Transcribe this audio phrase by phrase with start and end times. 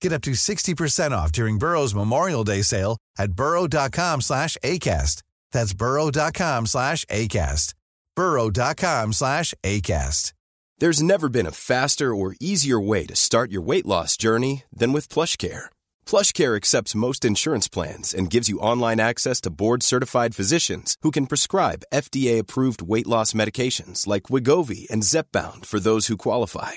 [0.00, 5.22] Get up to 60% off during Burrow's Memorial Day sale at burrow.com slash ACAST.
[5.52, 7.74] That's burrow.com slash ACAST.
[8.16, 10.32] burrow.com slash ACAST.
[10.78, 14.94] There's never been a faster or easier way to start your weight loss journey than
[14.94, 15.66] with PlushCare.
[16.06, 21.26] PlushCare accepts most insurance plans and gives you online access to board-certified physicians who can
[21.26, 26.76] prescribe FDA-approved weight loss medications like Wigovi and Zepbound for those who qualify.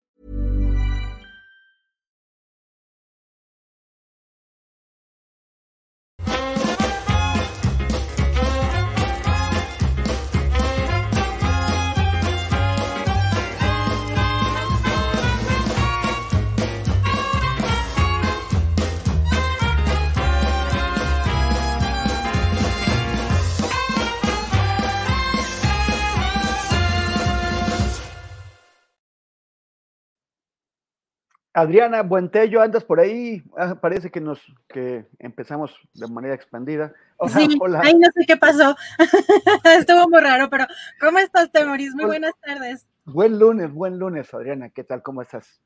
[31.53, 33.43] Adriana Buentello, andas por ahí.
[33.57, 36.93] Ah, parece que nos que empezamos de manera expandida.
[37.17, 37.81] Hola, sí, hola.
[37.83, 38.75] Ay, no sé qué pasó.
[39.77, 40.65] Estuvo muy raro, pero
[40.99, 41.93] ¿cómo estás, Temoris?
[41.93, 42.87] Muy buenas tardes.
[43.03, 44.69] Buen lunes, buen lunes, Adriana.
[44.69, 45.01] ¿Qué tal?
[45.01, 45.59] ¿Cómo estás?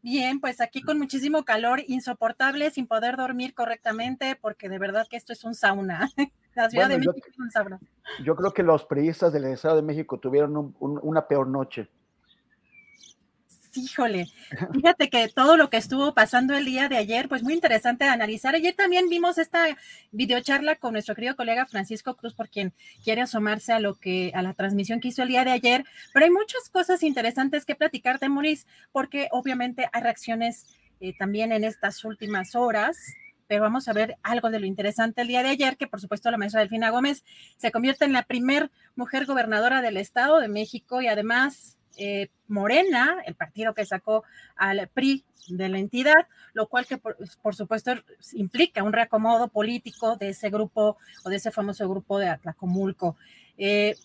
[0.00, 5.16] Bien, pues aquí con muchísimo calor, insoportable, sin poder dormir correctamente, porque de verdad que
[5.16, 6.08] esto es un sauna.
[6.54, 7.78] La Ciudad de México es un sauna.
[8.24, 11.88] Yo creo que los periodistas del Estado de México tuvieron una peor noche
[13.78, 14.28] híjole,
[14.72, 18.10] fíjate que todo lo que estuvo pasando el día de ayer, pues muy interesante de
[18.10, 18.54] analizar.
[18.54, 19.64] Ayer también vimos esta
[20.12, 22.72] videocharla con nuestro querido colega Francisco Cruz, por quien
[23.02, 26.24] quiere asomarse a lo que, a la transmisión que hizo el día de ayer, pero
[26.24, 30.66] hay muchas cosas interesantes que platicarte, Maurice, porque obviamente hay reacciones
[31.00, 32.96] eh, también en estas últimas horas
[33.48, 36.30] pero vamos a ver algo de lo interesante el día de ayer, que por supuesto
[36.30, 37.24] la maestra Delfina Gómez
[37.56, 43.22] se convierte en la primer mujer gobernadora del Estado de México y además eh, Morena,
[43.26, 44.24] el partido que sacó
[44.56, 47.16] al PRI de la entidad, lo cual que por,
[47.54, 47.92] supuesto
[48.32, 53.16] implica un reacomodo político de ese grupo o de ese famoso grupo de Atlacomulco.
[53.56, 53.96] Eh,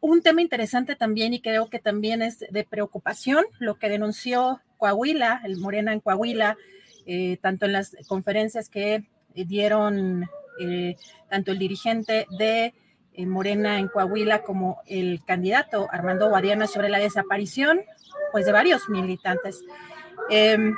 [0.00, 5.40] un tema interesante también y creo que también es de preocupación, lo que denunció Coahuila,
[5.44, 6.56] el Morena en Coahuila,
[7.06, 10.28] eh, tanto en las conferencias que dieron
[11.28, 12.72] tanto el dirigente de
[13.24, 17.80] Morena en Coahuila como el candidato Armando Guadiana sobre la desaparición,
[18.32, 19.64] pues de varios militantes.
[20.28, 20.76] Em,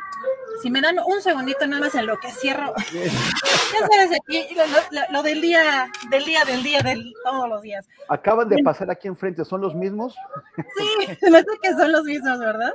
[0.62, 4.46] si me dan un segundito nada más en lo que cierro, ya sabes aquí
[5.10, 7.86] lo, del día, del día, del día, de todos los días.
[8.08, 10.14] Acaban de pasar aquí enfrente, ¿son los mismos?
[10.76, 12.72] Sí, me parece que son los mismos, ¿verdad?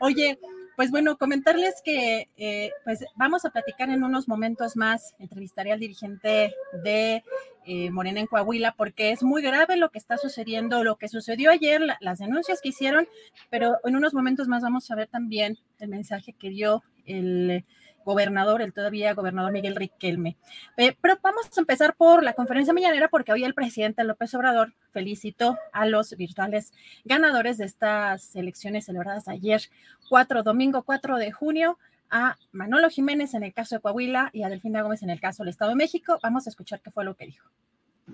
[0.00, 0.38] Oye,
[0.76, 5.80] pues bueno, comentarles que eh, pues vamos a platicar en unos momentos más, entrevistaré al
[5.80, 7.22] dirigente de
[7.66, 11.50] eh, Morena en Coahuila, porque es muy grave lo que está sucediendo, lo que sucedió
[11.50, 13.08] ayer, las denuncias que hicieron,
[13.50, 17.64] pero en unos momentos más vamos a ver también el mensaje que dio el
[18.04, 20.36] gobernador, el todavía gobernador Miguel Riquelme.
[20.76, 24.74] Eh, pero vamos a empezar por la conferencia mañanera porque hoy el presidente López Obrador
[24.92, 26.72] felicitó a los virtuales
[27.04, 29.62] ganadores de estas elecciones celebradas ayer,
[30.08, 31.78] 4, domingo 4 de junio,
[32.10, 35.42] a Manolo Jiménez en el caso de Coahuila y a Delfina Gómez en el caso
[35.42, 36.18] del Estado de México.
[36.22, 37.48] Vamos a escuchar qué fue lo que dijo.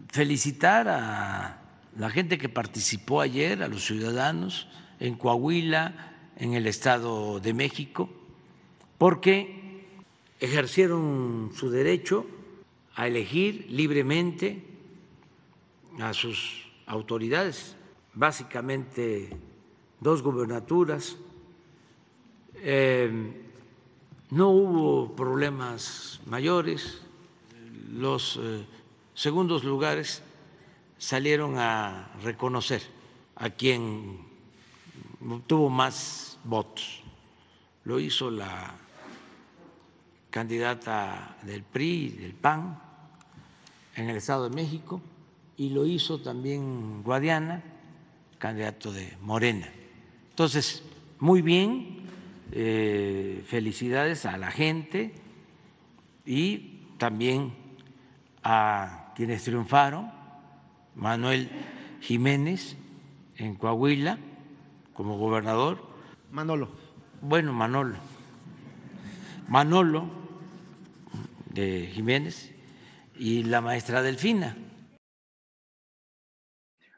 [0.09, 1.59] Felicitar a
[1.99, 4.69] la gente que participó ayer, a los ciudadanos
[5.01, 8.09] en Coahuila, en el Estado de México,
[8.97, 9.60] porque
[10.41, 12.27] ejercieron su derecho
[12.97, 14.65] a elegir libremente
[16.01, 17.77] a sus autoridades,
[18.15, 19.31] básicamente
[20.01, 21.17] dos gubernaturas.
[22.55, 23.33] Eh,
[24.31, 27.03] no hubo problemas mayores,
[27.93, 28.65] los eh,
[29.15, 30.23] segundos lugares
[30.99, 32.83] salieron a reconocer
[33.37, 34.19] a quien
[35.47, 37.03] tuvo más votos.
[37.85, 38.77] Lo hizo la
[40.31, 42.79] candidata del PRI, del PAN,
[43.97, 45.01] en el Estado de México,
[45.57, 47.63] y lo hizo también Guadiana,
[48.39, 49.69] candidato de Morena.
[50.31, 50.83] Entonces,
[51.19, 51.99] muy bien,
[52.53, 55.13] eh, felicidades a la gente
[56.25, 57.53] y también
[58.43, 60.11] a quienes triunfaron,
[60.95, 61.51] Manuel
[62.01, 62.77] Jiménez
[63.37, 64.19] en Coahuila
[64.95, 65.83] como gobernador.
[66.31, 66.69] Manolo.
[67.21, 67.97] Bueno, Manolo.
[69.49, 70.20] Manolo
[71.61, 72.53] de Jiménez
[73.19, 74.57] y la maestra Delfina.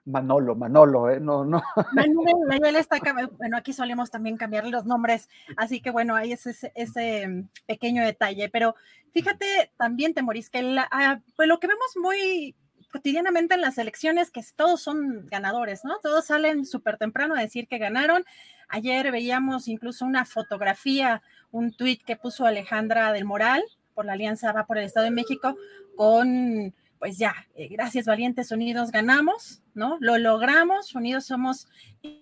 [0.05, 1.21] Manolo, Manolo, ¿eh?
[1.21, 1.63] No, no.
[1.93, 2.99] Manuel, está,
[3.39, 7.49] bueno, aquí solemos también cambiar los nombres, así que bueno, ahí es ese, ese mm,
[7.67, 8.75] pequeño detalle, pero
[9.13, 12.57] fíjate también, Temoris, que ah, pues lo que vemos muy
[12.91, 15.99] cotidianamente en las elecciones, que todos son ganadores, ¿no?
[16.01, 18.25] Todos salen súper temprano a decir que ganaron.
[18.69, 23.63] Ayer veíamos incluso una fotografía, un tuit que puso Alejandra del Moral
[23.95, 25.57] por la Alianza Va por el Estado de México
[25.97, 29.97] con pues ya, eh, gracias valientes unidos ganamos, ¿no?
[29.99, 31.67] Lo logramos, unidos somos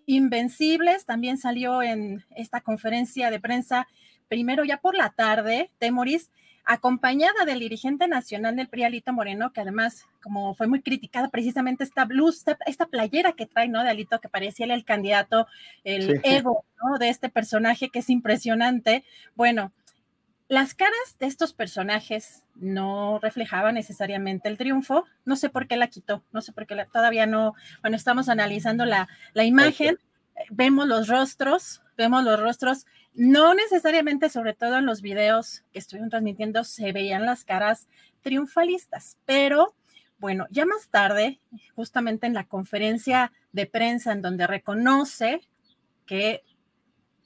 [0.06, 1.05] invencibles.
[1.05, 3.87] También salió en esta conferencia de prensa,
[4.28, 6.31] primero ya por la tarde, Temoris,
[6.64, 12.06] acompañada del dirigente nacional del PRI, Moreno, que además, como fue muy criticada precisamente esta
[12.06, 13.82] blues, esta, playera que trae, ¿no?
[13.82, 15.46] De Alito, que parecía el candidato,
[15.84, 16.96] el ego, ¿no?
[16.96, 19.05] De este personaje que es impresionante.
[19.34, 19.73] Bueno,
[20.50, 25.05] las caras de estos personajes no reflejaban necesariamente el triunfo.
[25.25, 27.55] No sé por qué la quitó, no sé por qué todavía no.
[27.82, 29.97] Bueno, estamos analizando la, la imagen,
[30.50, 32.87] vemos los rostros, vemos los rostros.
[33.14, 37.88] No necesariamente, sobre todo en los videos que estuvieron transmitiendo, se veían las caras
[38.20, 39.76] triunfalistas, pero
[40.19, 41.38] bueno, ya más tarde,
[41.76, 45.43] justamente en la conferencia de prensa en donde reconoce
[46.06, 46.43] que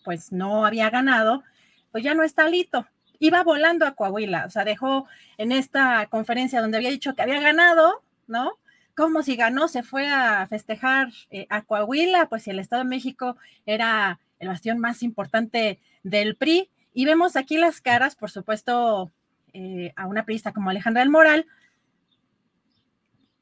[0.04, 1.42] pues no había ganado,
[1.90, 2.86] pues ya no está Lito,
[3.18, 5.06] iba volando a Coahuila, o sea, dejó
[5.38, 8.58] en esta conferencia donde había dicho que había ganado, ¿no?
[8.96, 12.88] Como si ganó, se fue a festejar eh, a Coahuila, pues si el Estado de
[12.88, 16.70] México era el bastión más importante del PRI.
[16.92, 19.10] Y vemos aquí las caras, por supuesto,
[19.52, 21.46] eh, a una priista como Alejandra del Moral,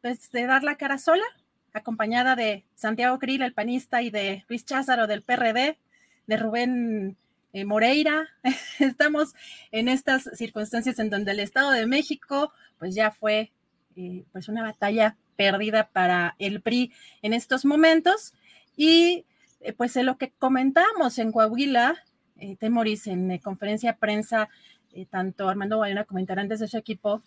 [0.01, 1.25] pues de dar la cara sola,
[1.73, 5.79] acompañada de Santiago Krill, el panista, y de Luis Cházaro del PRD,
[6.27, 7.17] de Rubén
[7.53, 8.29] eh, Moreira.
[8.79, 9.35] Estamos
[9.71, 13.53] en estas circunstancias en donde el Estado de México, pues ya fue
[13.97, 18.35] eh, pues una batalla perdida para el PRI en estos momentos.
[18.77, 19.27] Y
[19.61, 21.97] eh, pues en lo que comentamos en Coahuila,
[22.59, 24.49] Temoris, en conferencia de prensa,
[25.11, 27.23] tanto Armando Bayona como antes de su equipo,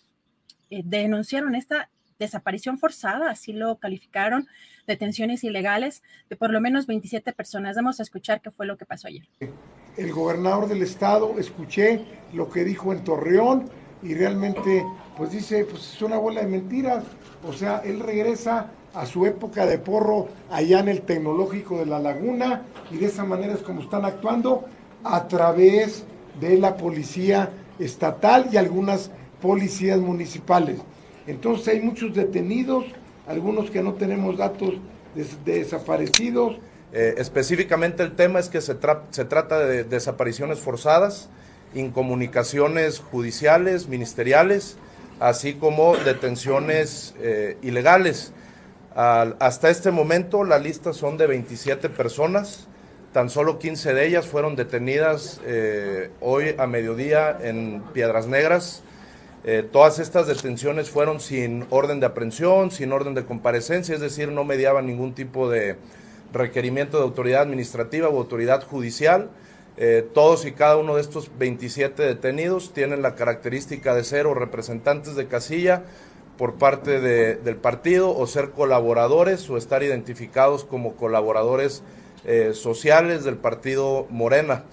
[0.68, 1.88] denunciaron esta
[2.18, 4.46] desaparición forzada, así lo calificaron,
[4.86, 7.76] detenciones ilegales de por lo menos 27 personas.
[7.76, 9.26] Vamos a escuchar qué fue lo que pasó ayer
[9.96, 13.64] el gobernador del estado, escuché lo que dijo en Torreón
[14.02, 14.84] y realmente
[15.16, 17.04] pues dice, pues es una bola de mentiras.
[17.48, 21.98] O sea, él regresa a su época de porro allá en el tecnológico de la
[21.98, 24.64] laguna y de esa manera es como están actuando
[25.04, 26.04] a través
[26.40, 29.10] de la policía estatal y algunas
[29.40, 30.80] policías municipales.
[31.26, 32.84] Entonces hay muchos detenidos,
[33.26, 34.74] algunos que no tenemos datos
[35.14, 36.58] de desaparecidos,
[36.92, 38.76] eh, específicamente el tema es que se,
[39.10, 41.28] se trata de desapariciones forzadas,
[41.74, 44.76] incomunicaciones judiciales, ministeriales,
[45.20, 48.32] así como detenciones eh, ilegales.
[48.94, 52.66] hasta este momento la lista son de 27 personas,
[53.12, 58.82] tan solo 15 de ellas fueron detenidas eh, hoy a mediodía en Piedras Negras.
[59.70, 64.44] todas estas detenciones fueron sin orden de aprehensión, sin orden de comparecencia, es decir, no
[64.44, 65.76] mediaban ningún tipo de,
[66.32, 69.30] requerimiento de autoridad administrativa u autoridad judicial.
[69.76, 74.34] Eh, todos y cada uno de estos 27 detenidos tienen la característica de ser o
[74.34, 75.84] representantes de casilla
[76.38, 81.82] por parte del partido o ser colaboradores o estar identificados como colaboradores
[82.24, 84.64] eh, sociales del partido Morena.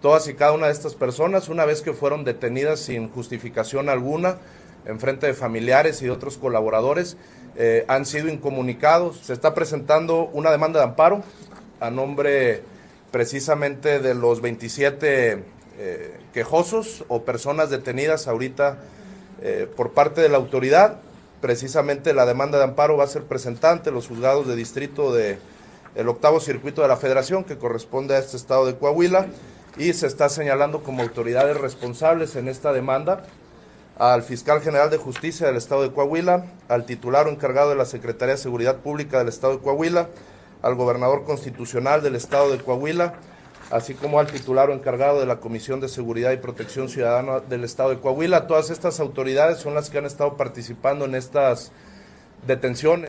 [0.00, 4.38] Todas y cada una de estas personas, una vez que fueron detenidas sin justificación alguna,
[4.86, 7.16] en frente de familiares y de otros colaboradores,
[7.56, 9.18] eh, han sido incomunicados.
[9.18, 11.22] Se está presentando una demanda de amparo
[11.80, 12.62] a nombre
[13.10, 15.44] precisamente de los 27
[15.78, 18.78] eh, quejosos o personas detenidas ahorita
[19.42, 21.00] eh, por parte de la autoridad.
[21.40, 25.38] Precisamente la demanda de amparo va a ser presentada ante los juzgados de distrito de
[26.06, 29.26] octavo circuito de la federación que corresponde a este estado de Coahuila
[29.76, 33.24] y se está señalando como autoridades responsables en esta demanda
[34.00, 37.84] al fiscal general de justicia del estado de Coahuila, al titular o encargado de la
[37.84, 40.08] Secretaría de Seguridad Pública del estado de Coahuila,
[40.62, 43.12] al gobernador constitucional del estado de Coahuila,
[43.70, 47.62] así como al titular o encargado de la Comisión de Seguridad y Protección Ciudadana del
[47.62, 48.46] estado de Coahuila.
[48.46, 51.70] Todas estas autoridades son las que han estado participando en estas
[52.46, 53.08] detenciones.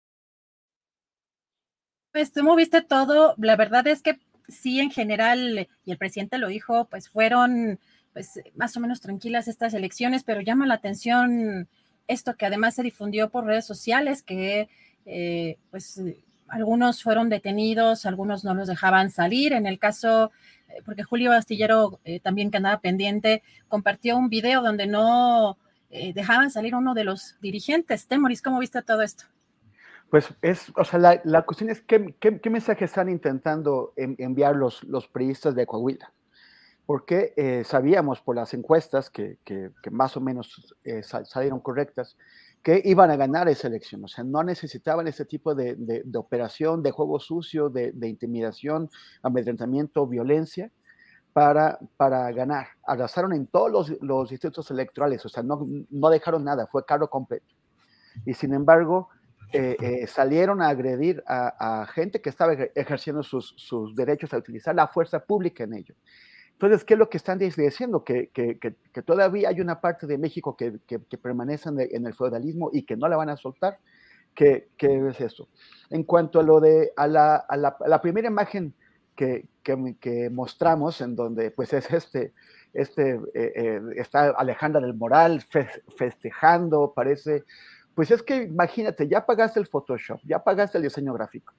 [2.11, 4.19] Pues tú moviste todo, la verdad es que
[4.49, 7.79] sí, en general, y el presidente lo dijo, pues fueron
[8.13, 11.67] pues más o menos tranquilas estas elecciones, pero llama la atención
[12.07, 14.69] esto que además se difundió por redes sociales, que
[15.05, 16.01] eh, pues
[16.47, 19.53] algunos fueron detenidos, algunos no los dejaban salir.
[19.53, 20.31] En el caso,
[20.67, 25.57] eh, porque Julio Astillero, eh, también que andaba pendiente, compartió un video donde no
[26.13, 28.07] dejaban salir uno de los dirigentes.
[28.07, 29.25] Temoris, ¿cómo viste todo esto?
[30.09, 35.09] Pues es, o sea, la, cuestión es qué, qué, mensaje están intentando enviar los, los
[35.09, 36.13] periodistas de Coahuila
[36.85, 42.17] porque eh, sabíamos por las encuestas que, que, más o menos eh, salieron correctas,
[42.63, 44.03] que iban a ganar esa elección.
[44.03, 48.89] O sea, no necesitaban ese tipo de, de, operación, de juego sucio, de, de, intimidación,
[49.23, 50.71] amedrentamiento, violencia
[51.33, 52.67] para, para ganar.
[52.85, 57.09] Arrasaron en todos los, los distritos electorales, o sea, no, no, dejaron nada, fue carro
[57.09, 57.55] completo.
[58.25, 59.09] Y sin embargo,
[59.53, 64.75] eh, salieron a agredir a, a, gente que estaba ejerciendo sus, sus derechos a utilizar
[64.75, 65.95] la fuerza pública en ello.
[66.61, 68.03] Entonces, ¿qué es lo que están diciendo?
[68.03, 70.79] Que, que, que, todavía hay una parte de México que,
[71.17, 73.79] permanece en el, feudalismo y que no la van a soltar.
[74.35, 75.49] ¿Qué, es eso?
[75.89, 78.75] En cuanto a lo de a la, a la, primera imagen
[79.15, 79.47] que,
[80.31, 82.31] mostramos, en donde pues es este,
[82.73, 85.43] este eh, eh, está Alejandra del Moral
[85.97, 87.43] festejando, parece,
[87.95, 91.55] pues es que imagínate, ya pagaste el Photoshop, ya pagaste el diseño gráfico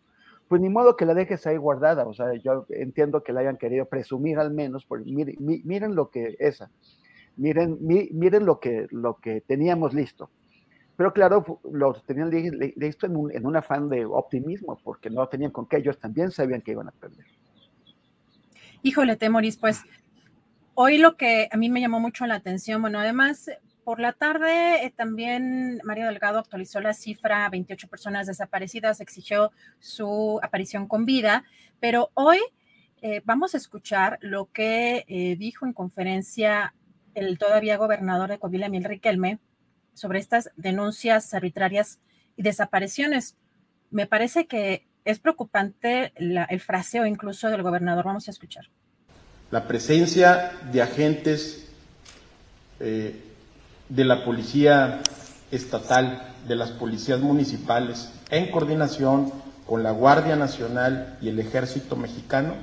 [0.52, 2.06] pues ni modo que la dejes ahí guardada.
[2.06, 6.10] O sea, yo entiendo que la hayan querido presumir al menos, porque miren, miren lo
[6.10, 6.68] que esa,
[7.38, 10.28] miren, miren lo que, lo que teníamos listo.
[10.94, 12.30] Pero claro, lo tenían
[12.76, 16.72] listo en un, afán de optimismo, porque no tenían con qué, ellos también sabían que
[16.72, 17.24] iban a perder.
[18.82, 19.80] Híjole, Temoris, pues
[20.74, 23.50] hoy lo que a mí me llamó mucho la atención, bueno, además
[23.84, 30.38] por la tarde eh, también Mario Delgado actualizó la cifra, 28 personas desaparecidas, exigió su
[30.42, 31.44] aparición con vida,
[31.80, 32.38] pero hoy
[33.00, 36.74] eh, vamos a escuchar lo que eh, dijo en conferencia
[37.14, 39.38] el todavía gobernador de Coahuila, Mil Riquelme,
[39.94, 41.98] sobre estas denuncias arbitrarias
[42.36, 43.36] y desapariciones.
[43.90, 48.04] Me parece que es preocupante el fraseo incluso del gobernador.
[48.04, 48.70] Vamos a escuchar.
[49.50, 51.68] La presencia de agentes
[53.88, 55.00] de la Policía
[55.50, 59.32] Estatal, de las policías municipales, en coordinación
[59.66, 62.54] con la Guardia Nacional y el Ejército Mexicano,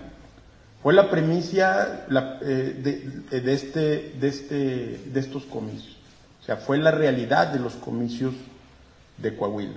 [0.82, 2.06] fue la premisa
[2.42, 4.56] eh, de, este, de, este,
[5.06, 5.98] de estos comicios.
[6.42, 8.34] O sea, fue la realidad de los comicios
[9.18, 9.76] de Coahuila.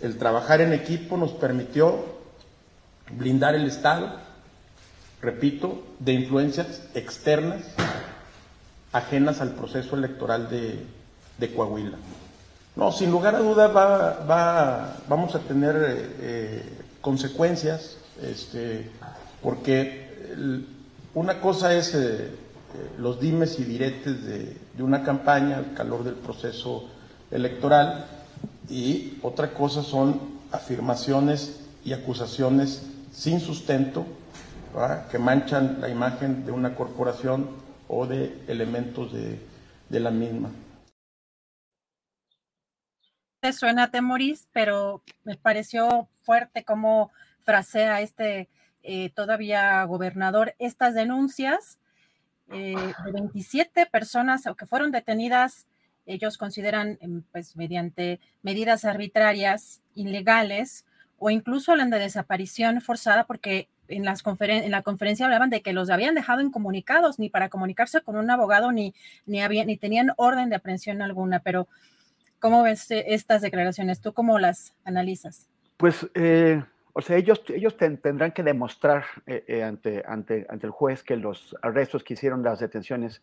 [0.00, 2.18] El trabajar en equipo nos permitió
[3.10, 4.20] blindar el Estado,
[5.20, 7.62] repito, de influencias externas
[8.92, 10.84] ajenas al proceso electoral de,
[11.38, 11.96] de Coahuila.
[12.76, 15.74] No, sin lugar a duda va, va, vamos a tener
[16.20, 16.62] eh,
[17.00, 18.88] consecuencias, este,
[19.42, 20.06] porque
[21.14, 22.30] una cosa es eh, eh,
[22.98, 26.88] los dimes y diretes de, de, una campaña, el calor del proceso
[27.30, 28.06] electoral,
[28.68, 30.20] y otra cosa son
[30.52, 34.06] afirmaciones y acusaciones sin sustento,
[35.10, 37.48] que manchan la imagen de una corporación
[37.88, 39.38] o de elementos de,
[39.88, 40.50] de la misma.
[43.52, 48.48] Suena temoris, pero me pareció fuerte como frasea este
[48.82, 51.78] eh, todavía gobernador estas denuncias
[52.50, 55.66] eh, de 27 personas que fueron detenidas,
[56.06, 60.86] ellos consideran em, pues mediante medidas arbitrarias, ilegales,
[61.18, 65.72] o incluso hablan de desaparición forzada porque en, las en la conferencia hablaban de que
[65.72, 68.94] los habían dejado incomunicados, ni para comunicarse con un abogado, ni,
[69.26, 71.40] ni, había, ni tenían orden de aprehensión alguna.
[71.40, 71.68] Pero,
[72.38, 74.00] ¿cómo ves eh, estas declaraciones?
[74.00, 75.48] ¿Tú cómo las analizas?
[75.76, 81.02] Pues, eh, o sea, ellos, ellos tendrán que demostrar eh, ante, ante, ante el juez
[81.02, 83.22] que los arrestos que hicieron, las detenciones,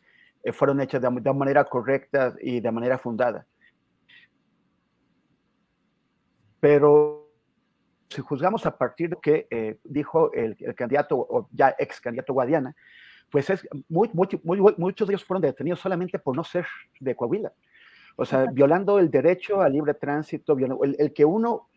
[0.53, 3.47] fueron hechas de, de manera correcta y de manera fundada.
[6.59, 7.24] Pero
[8.09, 12.33] si juzgamos a partir de lo que eh, dijo el, candidato o ya ex candidato
[12.33, 12.75] Guadiana,
[13.29, 16.65] pues es muy, muchos de ellos fueron detenidos solamente por no ser
[16.99, 17.51] de Coahuila.
[18.15, 21.67] O sea, violando el derecho al libre tránsito, el, que uno,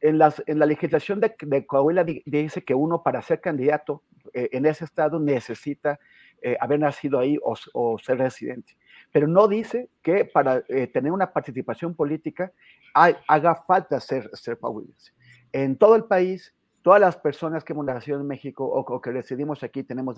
[0.00, 4.02] en, las, en la legislación de, de, Coahuila dice que uno para ser candidato
[4.34, 5.98] eh, en ese estado necesita
[6.42, 8.76] eh, haber nacido ahí o, ser residente.
[9.10, 12.52] Pero no dice que para tener una participación política
[12.94, 15.12] haga falta ser, ser coahuilense
[15.52, 19.62] en todo el país, todas las personas que hemos nacido en México o, que residimos
[19.62, 20.16] aquí tenemos,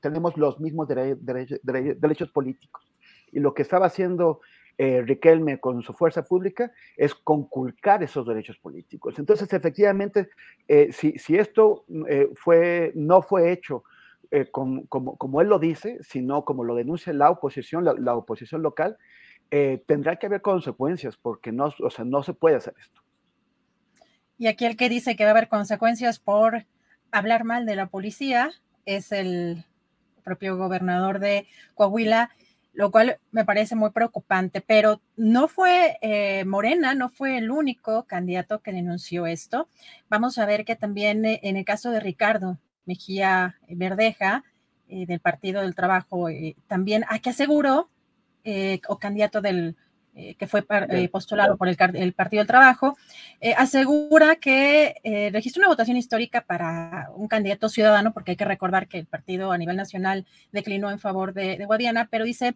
[0.00, 2.92] tenemos los mismos derechos políticos.
[3.32, 4.40] Y lo que estaba haciendo
[4.76, 9.18] eh, Riquelme con su fuerza pública es conculcar esos derechos políticos.
[9.18, 10.30] Entonces, efectivamente,
[10.66, 13.84] eh, si, si, esto eh, fue, no fue hecho
[14.32, 18.96] eh, como, como, él lo dice, sino como lo denuncia la oposición, la, oposición local,
[19.50, 22.99] eh, tendrá que haber consecuencias porque no, o sea, no se puede hacer esto.
[24.40, 26.64] Y aquí el que dice que va a haber consecuencias por
[27.10, 28.50] hablar mal de la policía
[28.86, 29.66] es el
[30.24, 32.30] propio gobernador de Coahuila,
[32.72, 38.04] lo cual me parece muy preocupante, pero no fue eh, Morena, no fue el único
[38.04, 39.68] candidato que denunció esto.
[40.08, 42.56] Vamos a ver que también eh, en el caso de Ricardo
[42.86, 44.44] Mejía Verdeja,
[44.88, 46.28] eh, del Partido del Trabajo,
[46.66, 47.90] también a que aseguró,
[48.88, 49.76] o candidato del
[50.20, 51.76] eh, que fue eh, postulado por el,
[52.12, 52.94] Partido del Trabajo,
[53.40, 58.86] eh, asegura que registra una votación histórica para un candidato ciudadano, porque hay que recordar
[58.86, 62.54] que el partido a nivel nacional declinó en favor de, Guadiana, pero dice,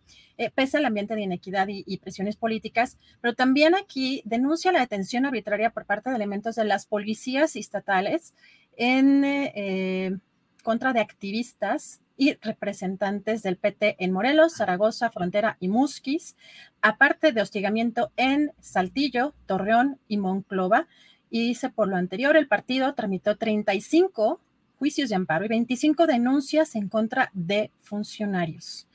[0.54, 5.24] pese al ambiente de inequidad y, y, presiones políticas, pero también aquí denuncia la detención
[5.24, 8.34] arbitraria por parte de elementos de las policías estatales
[8.76, 10.20] en
[10.62, 16.36] contra de activistas y representantes del PT en Morelos, Zaragoza, Frontera y Musquis,
[16.80, 20.86] aparte de hostigamiento en Saltillo, Torreón y Monclova.
[21.30, 24.40] Y dice, por lo anterior, el partido tramitó 35
[24.78, 28.86] juicios de amparo y 25 denuncias en contra de funcionarios.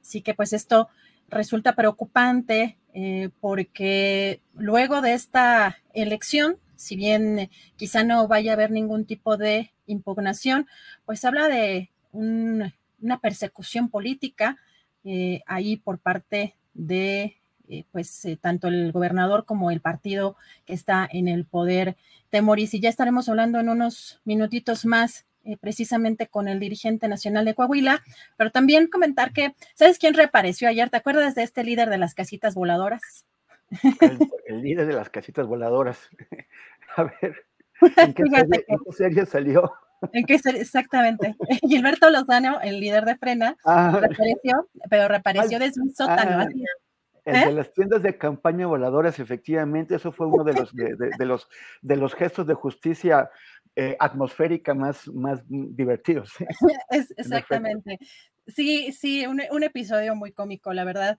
[0.00, 0.88] Así que pues esto
[1.28, 8.70] resulta preocupante eh, porque luego de esta elección, si bien quizá no vaya a haber
[8.70, 10.66] ningún tipo de impugnación,
[11.04, 14.56] pues habla de una persecución política
[15.04, 17.36] eh, ahí por parte de
[17.68, 20.36] eh, pues eh, tanto el gobernador como el partido
[20.66, 21.96] que está en el poder
[22.30, 22.74] de Moris.
[22.74, 25.24] Y ya estaremos hablando en unos minutitos más
[25.60, 28.04] precisamente con el dirigente nacional de Coahuila,
[28.36, 30.90] pero también comentar que, ¿sabes quién reapareció ayer?
[30.90, 33.24] ¿Te acuerdas de este líder de las casitas voladoras?
[34.46, 36.10] El, líder de las casitas voladoras.
[36.96, 37.46] A ver,
[37.96, 38.24] ¿en qué
[38.92, 39.72] serie salió?
[40.12, 41.36] ¿En qué exactamente.
[41.68, 43.98] Gilberto Lozano, el líder de Frena, ah.
[44.00, 46.40] reapareció, pero reapareció desde un sótano.
[46.40, 46.48] Ah,
[47.28, 47.52] el de ¿Eh?
[47.52, 51.48] las tiendas de campaña voladoras, efectivamente, eso fue uno de los, de, los,
[51.82, 53.30] de los gestos de justicia
[53.76, 56.32] eh, atmosférica más, más divertidos.
[57.16, 57.98] exactamente.
[58.46, 61.18] Sí, sí, un, un, episodio muy cómico, la verdad.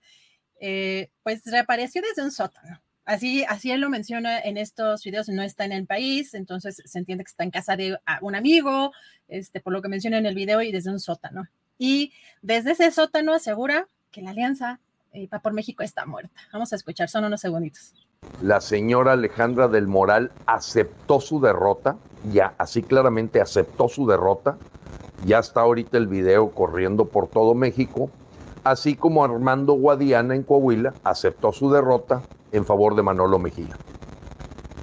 [0.60, 2.82] Eh, pues reapareció desde un sótano.
[3.10, 6.96] Así, así él lo menciona en estos videos, no está en el país, entonces se
[6.96, 8.92] entiende que está en casa de un amigo,
[9.26, 11.48] este, por lo que menciona en el video, y desde un sótano.
[11.76, 14.78] Y desde ese sótano asegura que la alianza
[15.12, 16.40] eh, Va por México está muerta.
[16.52, 17.94] Vamos a escuchar, son unos segunditos.
[18.42, 21.96] La señora Alejandra del Moral aceptó su derrota,
[22.32, 24.56] ya así claramente aceptó su derrota.
[25.26, 28.08] Ya está ahorita el video corriendo por todo México,
[28.62, 33.76] así como Armando Guadiana en Coahuila aceptó su derrota en favor de Manolo Mejía.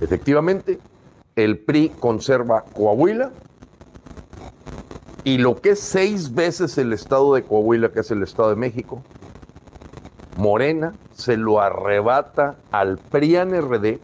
[0.02, 0.80] Efectivamente,
[1.36, 3.32] el PRI conserva Coahuila
[5.24, 8.56] y lo que es seis veces el estado de Coahuila, que es el estado de
[8.56, 9.04] México,
[10.38, 14.00] Morena se lo arrebata al PRIAN-RD,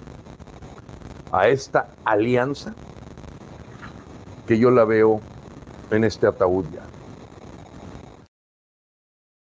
[1.32, 2.74] a esta alianza,
[4.48, 5.22] que yo la veo
[5.92, 6.82] en este ataúd ya.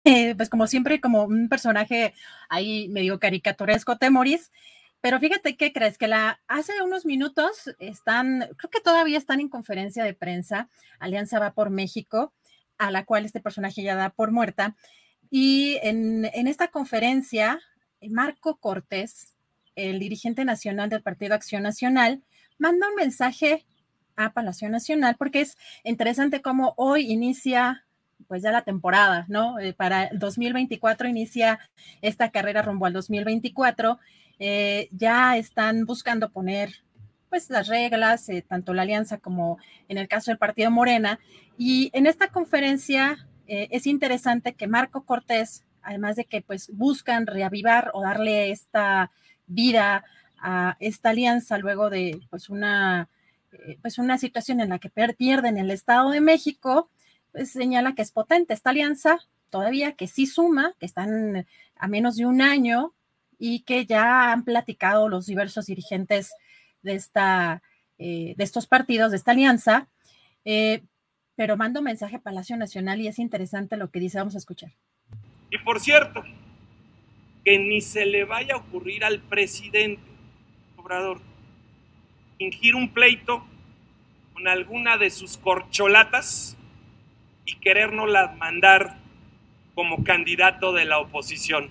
[0.03, 2.13] Eh, pues como siempre, como un personaje
[2.51, 4.51] ahí medio caricaturesco, Temoris.
[4.99, 9.49] Pero fíjate qué crees que la hace unos minutos están, creo que todavía están en
[9.49, 12.33] conferencia de prensa, Alianza va por México,
[12.77, 14.75] a la cual este personaje ya da por muerta.
[15.31, 17.59] Y en, en esta conferencia,
[18.07, 19.33] Marco Cortés,
[19.75, 22.21] el dirigente nacional del Partido Acción Nacional,
[22.59, 23.65] manda un mensaje
[24.17, 27.85] a Palacio Nacional porque es interesante cómo hoy inicia
[28.27, 29.59] pues ya la temporada, ¿no?
[29.59, 31.59] Eh, para el 2024 inicia
[32.01, 33.99] esta carrera rumbo al 2024.
[34.39, 36.83] Eh, ya están buscando poner
[37.29, 39.57] pues las reglas, eh, tanto la alianza como
[39.87, 41.19] en el caso del partido Morena.
[41.57, 47.91] Y en esta conferencia es interesante que Marco Cortés, además de que pues buscan reavivar
[47.93, 49.11] o darle esta
[49.45, 50.05] vida
[50.37, 53.09] a esta alianza luego de pues una,
[53.81, 56.89] pues una situación en la que pierden el Estado de México,
[57.31, 62.15] pues, señala que es potente esta alianza, todavía que sí suma, que están a menos
[62.15, 62.93] de un año
[63.37, 66.33] y que ya han platicado los diversos dirigentes
[66.83, 67.61] de, esta,
[67.97, 69.87] eh, de estos partidos, de esta alianza,
[70.45, 70.83] eh,
[71.35, 74.71] pero mando mensaje a Palacio Nacional y es interesante lo que dice, vamos a escuchar.
[75.49, 76.23] Y por cierto,
[77.43, 80.01] que ni se le vaya a ocurrir al presidente
[80.77, 81.21] Obrador
[82.37, 83.45] fingir un pleito
[84.33, 86.57] con alguna de sus corcholatas
[87.45, 88.97] y querérnosla mandar
[89.73, 91.69] como candidato de la oposición.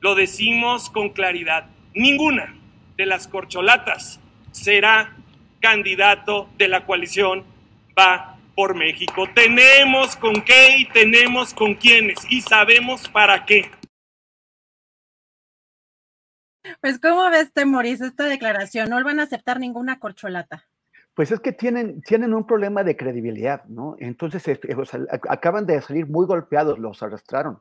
[0.00, 2.54] Lo decimos con claridad, ninguna
[2.96, 4.20] de las corcholatas
[4.50, 5.16] será
[5.60, 7.44] candidato de la coalición
[7.98, 9.26] va por México.
[9.34, 13.70] Tenemos con qué y tenemos con quiénes y sabemos para qué.
[16.80, 18.88] Pues, ¿cómo ves, Temoris, esta declaración?
[18.88, 20.66] No van a aceptar ninguna corcholata.
[21.14, 23.96] Pues es que tienen, tienen un problema de credibilidad, ¿no?
[23.98, 24.76] Entonces, este,
[25.28, 27.60] acaban de salir muy golpeados, los arrastraron.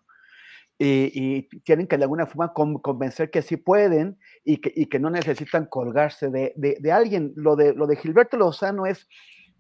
[0.80, 5.10] Y, tienen que de alguna forma convencer que sí pueden y que, y que no
[5.10, 7.32] necesitan colgarse de, de, alguien.
[7.36, 9.08] Lo de, lo de Gilberto Lozano es,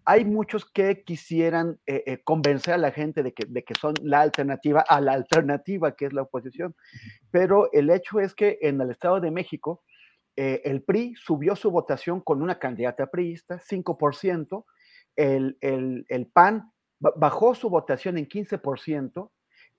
[0.06, 3.93] hay muchos que quisieran eh, eh, convencer a la gente de que, de que son
[4.01, 6.75] la alternativa a la alternativa que es la oposición,
[7.32, 9.82] pero el hecho es que en el Estado de México
[10.36, 14.65] eh, el PRI subió su votación con una candidata priista, 5%,
[15.15, 19.30] el, el, el PAN bajó su votación en 15%,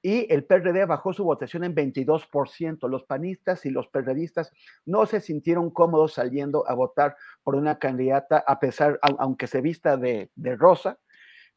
[0.04, 2.90] y el PRD bajó su votación en 22%.
[2.90, 4.52] Los panistas y los PRDistas
[4.84, 9.96] no se sintieron cómodos saliendo a votar por una candidata, a pesar, aunque se vista
[9.96, 10.98] de, rosa,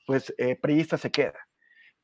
[0.05, 1.37] pues eh, priista se queda.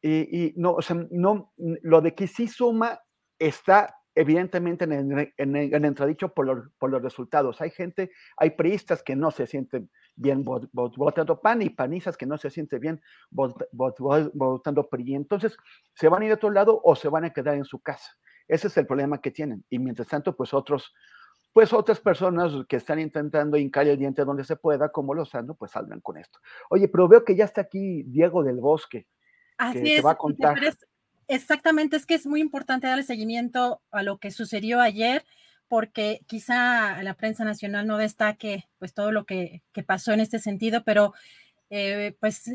[0.01, 2.99] Y, y, no, o sea, no, lo de que sí suma
[3.39, 7.61] está evidentemente en el, en el, entredicho por los, por los, resultados.
[7.61, 12.37] Hay gente, hay priistas que no se sienten bien votando PAN y panistas que no
[12.37, 15.15] se sienten bien votando PRI.
[15.15, 15.57] Entonces,
[15.95, 18.11] ¿se van a ir a otro lado o se van a quedar en su casa?
[18.47, 19.63] Ese es el problema que tienen.
[19.69, 20.93] Y mientras tanto, pues otros,
[21.51, 25.71] pues otras personas que están intentando hincar el diente donde se pueda, como Lozano, pues
[25.71, 26.39] salgan con esto.
[26.69, 29.07] Oye, pero veo que ya está aquí Diego del Bosque.
[29.57, 30.57] Así que es, va a contar.
[31.33, 35.25] Exactamente, es que es muy importante darle seguimiento a lo que sucedió ayer,
[35.67, 40.83] porque quizá la prensa nacional no destaque pues todo lo que, pasó en este sentido,
[40.83, 41.11] pero
[41.71, 42.51] eh, pues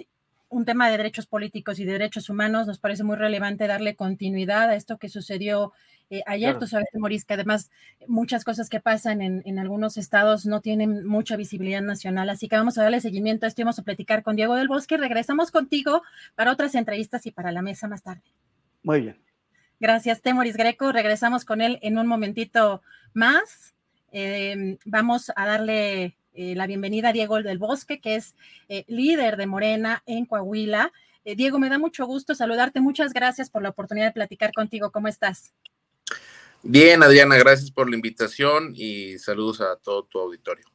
[0.49, 4.71] un tema de derechos políticos y de derechos humanos nos parece muy relevante darle continuidad
[4.71, 5.73] a esto que sucedió
[6.11, 6.57] eh, ayer.
[6.57, 7.73] Tú sabes, Maurice, que además
[8.07, 12.55] muchas cosas que pasan en, en, algunos estados no tienen mucha visibilidad nacional, así que
[12.55, 14.97] vamos a darle seguimiento a esto y vamos a platicar con Diego del Bosque.
[14.99, 16.03] Regresamos contigo
[16.37, 18.23] para otras entrevistas y para la mesa más tarde.
[18.83, 19.29] Muy bien.
[19.81, 20.91] Gracias, Temoris Greco.
[20.91, 22.83] Regresamos con él en un momentito
[23.15, 23.75] más.
[24.11, 28.35] Em, vamos a darle eh, la bienvenida a Diego del Bosque, que es
[28.69, 30.93] eh, líder de Morena en Coahuila.
[31.25, 32.81] Eh, Diego, me da mucho gusto saludarte.
[32.81, 34.91] Muchas gracias por la oportunidad de platicar contigo.
[34.91, 35.53] ¿Cómo estás?
[36.63, 40.67] Bien, Adriana, gracias por la invitación y saludos a todo tu auditorio.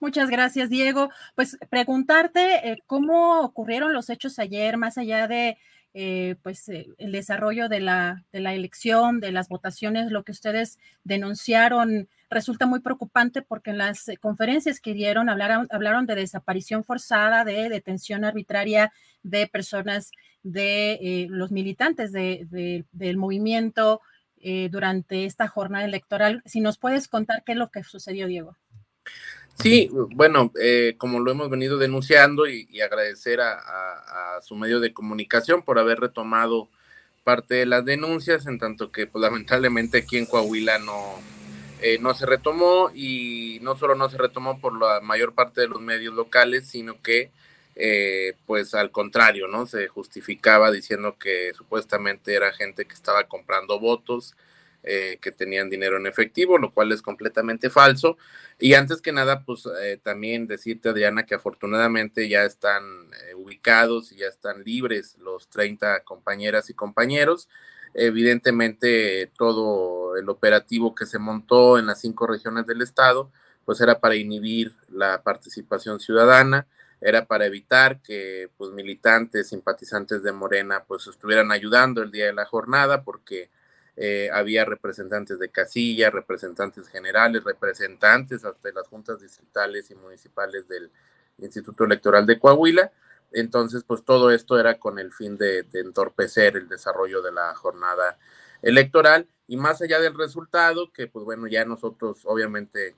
[0.00, 1.10] Muchas gracias, Diego.
[1.34, 5.56] Pues preguntarte cómo ocurrieron los hechos ayer, más allá de
[5.96, 10.32] eh, pues eh, el desarrollo de la, de la elección, de las votaciones, lo que
[10.32, 16.16] ustedes denunciaron resulta muy preocupante porque en las eh, conferencias que dieron hablaron, hablaron de
[16.16, 20.10] desaparición forzada, de detención arbitraria de personas
[20.42, 24.02] de los militantes de, del movimiento
[24.70, 26.42] durante esta jornada electoral.
[26.44, 28.56] Si nos puedes contar qué es lo que sucedió, Diego.
[29.60, 35.62] Sí, bueno, eh, como lo hemos venido denunciando y, agradecer a, su medio de comunicación
[35.62, 36.68] por haber retomado
[37.22, 41.14] parte de las denuncias, en tanto que pues, lamentablemente aquí en Coahuila no,
[41.80, 45.68] eh, no se retomó y no solo no se retomó por la mayor parte de
[45.68, 47.30] los medios locales, sino que
[47.76, 49.66] eh, pues al contrario, ¿no?
[49.66, 54.36] Se justificaba diciendo que supuestamente era gente que estaba comprando votos,
[54.86, 58.18] eh, que tenían dinero en efectivo, lo cual es completamente falso.
[58.58, 64.12] Y antes que nada, pues eh, también decirte, Adriana, que afortunadamente ya están eh, ubicados
[64.12, 67.48] y ya están libres los 30 compañeras y compañeros.
[67.94, 73.30] Evidentemente, todo el operativo que se montó en las cinco regiones del estado,
[73.64, 76.66] pues era para inhibir la participación ciudadana,
[77.00, 82.34] era para evitar que pues militantes, simpatizantes de Morena, pues estuvieran ayudando el día de
[82.34, 83.48] la jornada, porque
[83.96, 90.90] eh, había representantes de casilla, representantes generales, representantes hasta las juntas distritales y municipales del
[91.38, 92.92] Instituto Electoral de Coahuila.
[93.32, 98.18] Entonces, pues todo esto era con el fin de, entorpecer el desarrollo de la jornada
[98.62, 102.96] electoral y más allá del resultado, que pues bueno, ya nosotros obviamente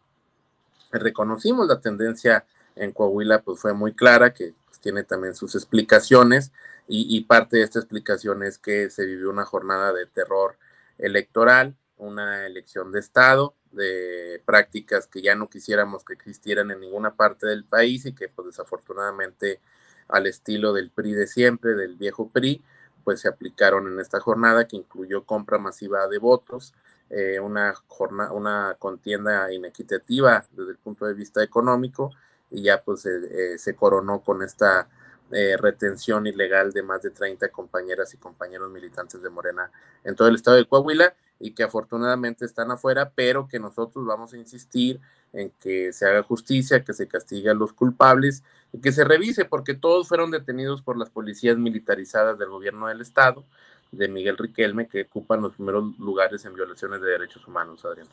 [0.92, 6.52] reconocimos la tendencia en Coahuila, pues fue muy clara, que pues, tiene también sus explicaciones
[6.88, 10.56] y, parte de esta explicación es que se vivió una jornada de terror
[10.98, 17.14] electoral, una elección de Estado, de prácticas que ya no quisiéramos que existieran en ninguna
[17.14, 19.60] parte del país y que pues desafortunadamente
[20.08, 22.62] al estilo del PRI de siempre, del viejo PRI,
[23.04, 26.74] pues se aplicaron en esta jornada que incluyó compra masiva de votos,
[27.10, 32.10] eh, una, jornada, una contienda inequitativa desde el punto de vista económico
[32.50, 34.88] y ya pues eh, se coronó con esta
[35.32, 39.70] eh, retención ilegal de más de 30 compañeras y compañeros militantes de Morena
[40.04, 44.32] en todo el estado de Coahuila y que afortunadamente están afuera, pero que nosotros vamos
[44.32, 45.00] a insistir
[45.32, 49.44] en que se haga justicia, que se castigue a los culpables y que se revise,
[49.44, 53.44] porque todos fueron detenidos por las policías militarizadas del gobierno del Estado,
[53.92, 58.10] de Miguel Riquelme, que ocupan los primeros lugares en violaciones de derechos humanos, Adriana.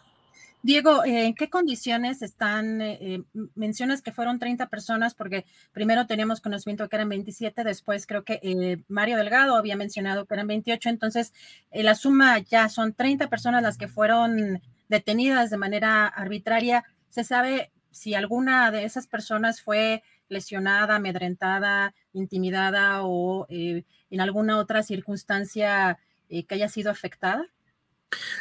[0.66, 2.80] Diego, eh, ¿en qué condiciones están?
[2.82, 3.24] Eh, eh,
[3.54, 8.82] mencionas que fueron 30 personas, porque primero teníamos conocimiento que eran 27, después creo que
[8.88, 11.34] Mario Delgado había mencionado que eran 28, entonces
[11.74, 16.86] la suma ya son 30 personas las que fueron detenidas de manera arbitraria.
[17.10, 24.82] ¿Se sabe si alguna de esas personas fue lesionada, amedrentada, intimidada o en alguna otra
[24.82, 26.00] circunstancia
[26.30, 27.50] que haya sido afectada?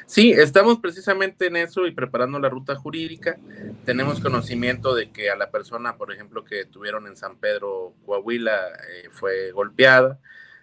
[0.07, 3.39] Sí, estamos precisamente en eso y preparando la ruta jurídica.
[3.85, 8.59] Tenemos conocimiento de que a la persona, por ejemplo, que tuvieron en San Pedro, Coahuila,
[8.89, 10.19] eh, fue golpeada.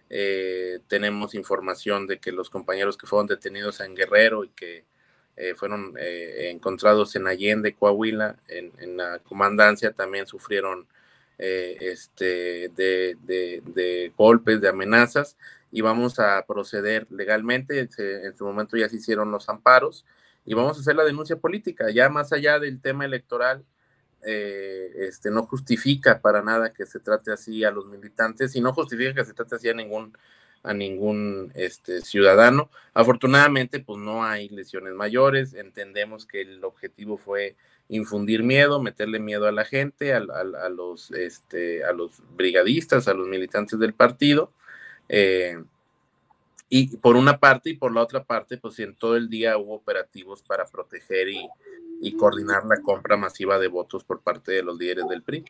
[0.10, 4.86] Eh, tenemos información de que los compañeros que fueron detenidos en Guerrero y que
[5.36, 10.86] eh, fueron encontrados en Allende, Coahuila, en, la comandancia, también sufrieron
[11.38, 15.38] este, de golpes, de amenazas
[15.72, 17.80] y vamos a proceder legalmente.
[17.98, 20.06] en su momento ya se hicieron los amparos
[20.46, 21.90] y vamos a hacer la denuncia política.
[21.92, 23.66] Ya más allá del tema electoral,
[24.26, 28.74] eh, este, no justifica para nada que se trate así a los militantes y no
[28.74, 30.14] justifica que se trate así a ningún
[30.64, 32.70] a ningún este, ciudadano.
[32.94, 35.54] Afortunadamente, pues no hay lesiones mayores.
[35.54, 37.56] Entendemos que el objetivo fue
[37.88, 43.28] infundir miedo, meterle miedo a la gente, a, los, este, a los brigadistas, a los
[43.28, 44.52] militantes del partido.
[45.10, 45.58] Eh,
[46.70, 49.74] y por una parte y por la otra parte, pues en todo el día hubo
[49.74, 51.50] operativos para proteger y,
[52.18, 55.44] coordinar la compra masiva de votos por parte de los líderes del PRI.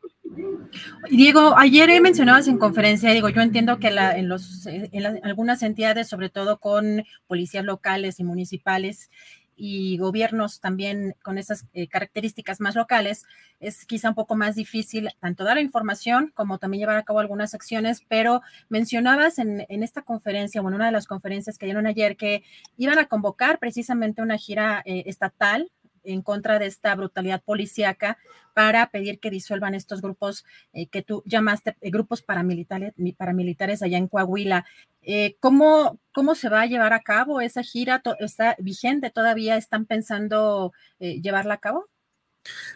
[1.11, 6.07] Diego, ayer mencionabas en conferencia, digo, yo entiendo que la, en, los, en algunas entidades,
[6.07, 9.11] sobre todo con policías locales y municipales,
[9.59, 13.25] y gobiernos también con esas eh, características más locales,
[13.59, 17.53] es quizá un poco más difícil tanto dar información como también llevar a cabo algunas
[17.53, 22.15] acciones, pero mencionabas en, esta conferencia, o en una de las conferencias que dieron ayer,
[22.15, 22.43] que
[22.77, 25.69] iban a convocar precisamente una gira eh, estatal
[26.11, 28.17] en contra de esta brutalidad policíaca
[28.53, 30.43] para pedir que disuelvan estos grupos
[30.73, 34.65] eh, que tú llamaste eh, grupos paramilitares, paramilitares allá en Coahuila.
[35.01, 38.01] Eh, ¿cómo, ¿Cómo se va a llevar a cabo esa gira?
[38.19, 39.55] ¿Está vigente todavía?
[39.55, 41.87] ¿Están pensando llevarla a cabo?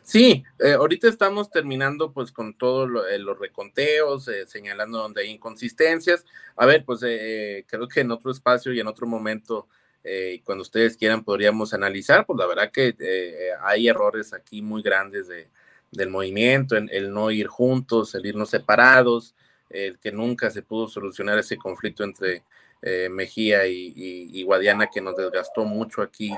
[0.04, 0.44] Sí,
[0.78, 6.26] ahorita estamos terminando pues con todos los reconteos, señalando donde hay inconsistencias.
[6.56, 9.68] A ver, pues creo que en otro espacio y en otro momento
[10.04, 14.82] eh, cuando ustedes quieran podríamos analizar, pues la verdad que eh, hay errores aquí muy
[14.82, 15.48] grandes de,
[15.92, 19.36] del movimiento, en, el no ir juntos, el irnos separados,
[19.70, 22.44] el que nunca se pudo solucionar ese conflicto entre
[22.82, 26.36] eh, Mejía y, Guadiana que nos desgastó mucho aquí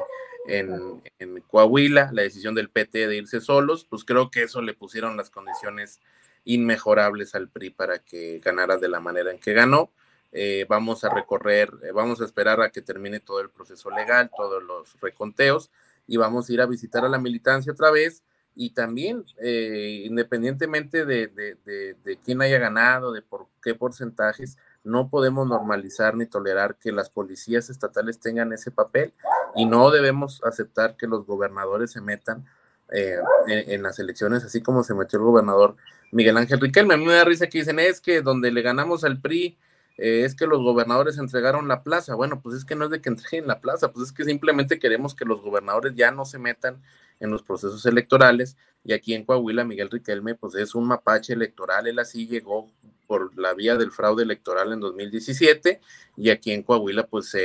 [0.47, 4.75] en, en, Coahuila, la decisión del PT de irse solos, pues creo que eso le
[4.75, 5.99] pusieron las condiciones
[6.43, 9.91] inmejorables al PRI para que ganara de la manera en que ganó.
[10.37, 14.29] Eh, vamos a recorrer, eh, vamos a esperar a que termine todo el proceso legal,
[14.35, 15.71] todos los reconteos,
[16.07, 18.21] y vamos a ir a visitar a la militancia otra vez.
[18.53, 25.47] Y también, eh, independientemente de, de, quién haya ganado, de por qué porcentajes, no podemos
[25.47, 29.13] normalizar ni tolerar que las policías estatales tengan ese papel
[29.55, 32.45] y no debemos aceptar que los gobernadores se metan
[32.89, 35.75] en, en, las elecciones, así como se metió el gobernador
[36.11, 36.93] Miguel Ángel Riquelme.
[36.93, 39.57] A mí me da risa que dicen, es que donde le ganamos al PRI,
[39.97, 42.15] eh, es que los gobernadores entregaron la plaza.
[42.15, 44.79] Bueno, pues es que no es de que entreguen la plaza, pues es que simplemente
[44.79, 46.81] queremos que los gobernadores ya no se metan
[47.19, 48.57] en los procesos electorales.
[48.83, 51.87] Y aquí en Coahuila, Miguel Riquelme, pues es un mapache electoral.
[51.87, 52.69] Él así llegó
[53.07, 55.79] por la vía del fraude electoral en 2017.
[56.17, 57.35] Y aquí en Coahuila, pues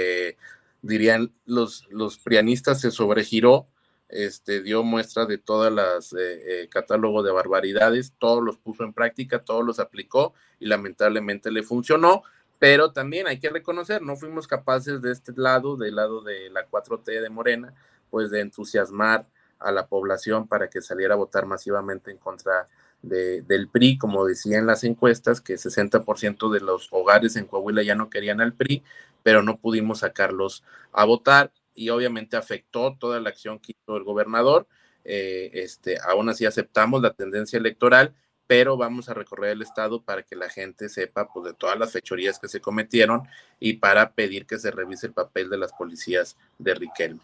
[0.83, 3.69] dirían los, los prianistas, se sobregiró.
[4.11, 6.17] Este, dio muestra de todas las eh,
[6.63, 11.63] eh, catálogos de barbaridades, todos los puso en práctica, todos los aplicó y lamentablemente le
[11.63, 12.25] funcionó
[12.61, 16.69] pero también hay que reconocer, no fuimos capaces de este lado, del lado de la
[16.69, 17.73] 4T de Morena,
[18.11, 19.27] pues de entusiasmar
[19.59, 22.67] a la población para que saliera a votar masivamente en contra
[23.01, 27.95] de, del PRI, como decían las encuestas, que 60% de los hogares en Coahuila ya
[27.95, 28.85] no querían al PRI,
[29.23, 34.05] pero no pudimos sacarlos a votar y obviamente afectó toda la acción que hizo el
[34.05, 34.67] gobernador.
[35.05, 38.15] Eh, este, aún así aceptamos la tendencia electoral
[38.51, 41.93] pero vamos a recorrer el estado para que la gente sepa pues, de todas las
[41.93, 43.23] fechorías que se cometieron
[43.61, 47.21] y para pedir que se revise el papel de las policías de Riquelme.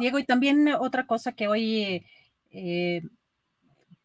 [0.00, 2.04] Diego, y también otra cosa que hoy
[2.50, 3.02] eh,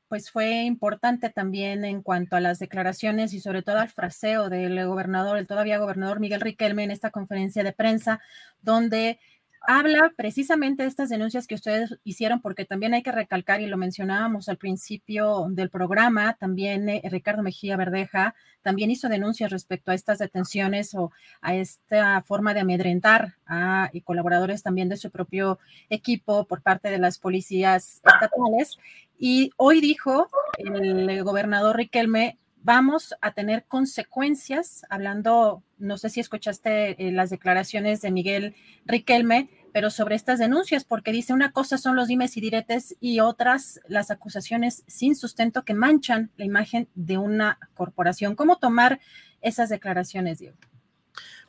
[0.10, 4.86] pues fue importante también en cuanto a las declaraciones y sobre todo al fraseo del
[4.86, 8.22] gobernador, el todavía gobernador Miguel Riquelme en esta conferencia de prensa,
[8.62, 9.20] donde
[9.62, 13.78] habla precisamente de estas denuncias que ustedes hicieron, porque también hay que recalcar, y lo
[13.78, 19.96] mencionábamos al principio del programa, también eh, Ricardo Mejía Verdeja también hizo denuncias respecto a
[19.96, 26.46] estas detenciones o a esta forma de amedrentar a colaboradores también de su propio equipo
[26.46, 28.78] por parte de las policías estatales.
[29.18, 37.08] Y hoy dijo el gobernador Riquelme, vamos a tener consecuencias, hablando, no sé si escuchaste
[37.08, 41.96] eh, las declaraciones de Miguel Riquelme, pero sobre estas denuncias, porque dice una cosa son
[41.96, 47.18] los dimes y diretes y otras las acusaciones sin sustento que manchan la imagen de
[47.18, 48.36] una corporación.
[48.36, 49.00] ¿Cómo tomar
[49.42, 50.58] esas declaraciones, Diego?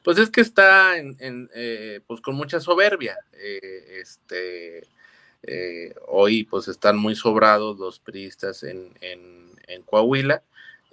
[0.05, 3.17] Pues es que está en, eh, pues con mucha soberbia.
[3.33, 4.83] Eh, este,
[6.07, 10.43] hoy pues están muy sobrados los priistas en, en Coahuila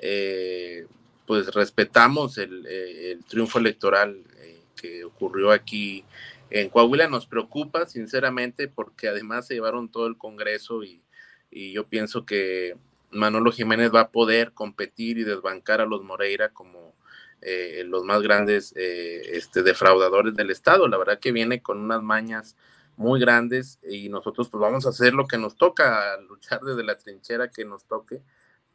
[0.01, 0.87] eh,
[1.25, 6.03] pues respetamos el, eh, triunfo electoral eh, que ocurrió aquí
[6.49, 7.07] en Coahuila.
[7.07, 11.01] Nos preocupa, sinceramente, porque además se llevaron todo el Congreso y,
[11.51, 12.77] yo pienso que
[13.09, 16.93] Manolo Jiménez va a poder competir y desbancar a los Moreira como
[17.85, 20.87] los más grandes este, defraudadores del Estado.
[20.87, 22.55] La verdad que viene con unas mañas
[22.97, 26.97] muy grandes y nosotros pues vamos a hacer lo que nos toca, luchar desde la
[26.97, 28.21] trinchera que nos toque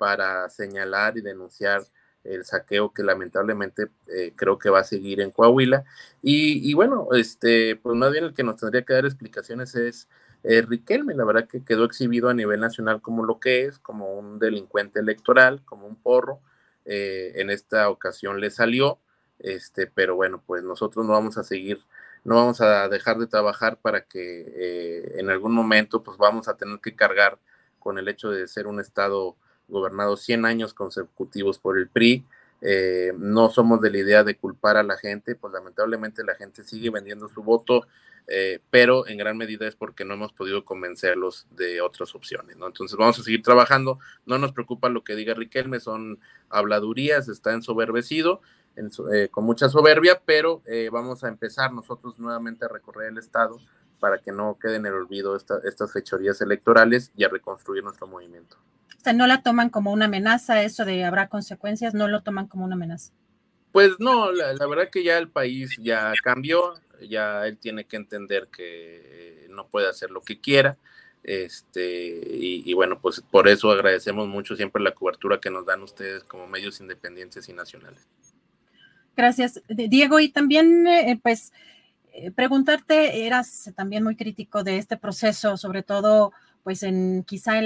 [0.04, 1.82] para señalar y denunciar
[2.24, 5.86] el saqueo que lamentablemente eh, creo que va a seguir en Coahuila.
[6.20, 10.06] Y, bueno, este, pues más bien el que nos tendría que dar explicaciones es
[10.42, 14.12] eh, Riquelme, la verdad que quedó exhibido a nivel nacional como lo que es, como
[14.12, 16.40] un delincuente electoral, como un porro.
[16.84, 18.98] Eh, en esta ocasión le salió,
[19.38, 21.80] este, pero bueno, pues nosotros no vamos a seguir,
[22.24, 26.78] no vamos a dejar de trabajar para que en algún momento pues vamos a tener
[26.80, 27.38] que cargar
[27.78, 32.24] con el hecho de ser un estado gobernado 100 años consecutivos por el PRI.
[32.60, 36.64] Eh, no somos de la idea de culpar a la gente, pues lamentablemente la gente
[36.64, 37.86] sigue vendiendo su voto,
[38.26, 42.66] eh, pero en gran medida es porque no hemos podido convencerlos de otras opciones, ¿no?
[42.66, 47.52] Entonces vamos a seguir trabajando, no nos preocupa lo que diga Riquelme, son habladurías, está
[47.52, 48.40] ensoberbecido,
[49.12, 53.60] eh, con mucha soberbia, pero vamos a empezar nosotros nuevamente a recorrer el Estado
[54.00, 58.58] para que no quede en el olvido estas fechorías electorales y a reconstruir nuestro movimiento
[59.12, 62.74] no la toman como una amenaza, eso de habrá consecuencias, no lo toman como una
[62.74, 63.12] amenaza.
[63.72, 66.74] Pues no, la, verdad que ya el país ya cambió,
[67.08, 70.76] ya él tiene que entender que no puede hacer lo que quiera.
[71.24, 76.22] Este, y, bueno, pues por eso agradecemos mucho siempre la cobertura que nos dan ustedes
[76.24, 78.06] como medios independientes y nacionales.
[79.16, 80.20] Gracias, Diego.
[80.20, 81.54] Y también, eh, pues, eh,
[82.34, 87.60] preguntarte, eras también muy crítico de este proceso, sobre todo pues en quizá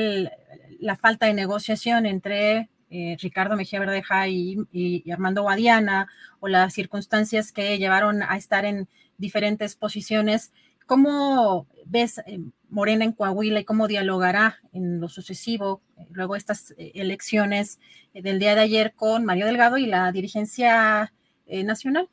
[0.80, 6.08] la falta de negociación entre eh, Ricardo Mejía Verdeja y, Armando Guadiana
[6.40, 10.52] o las circunstancias que llevaron a estar en diferentes posiciones.
[10.86, 16.74] ¿Cómo ves eh, Morena en Coahuila y cómo dialogará en lo sucesivo, eh, luego estas
[16.78, 17.78] elecciones
[18.14, 21.12] del día de ayer con Mario Delgado y la dirigencia
[21.46, 22.08] nacional?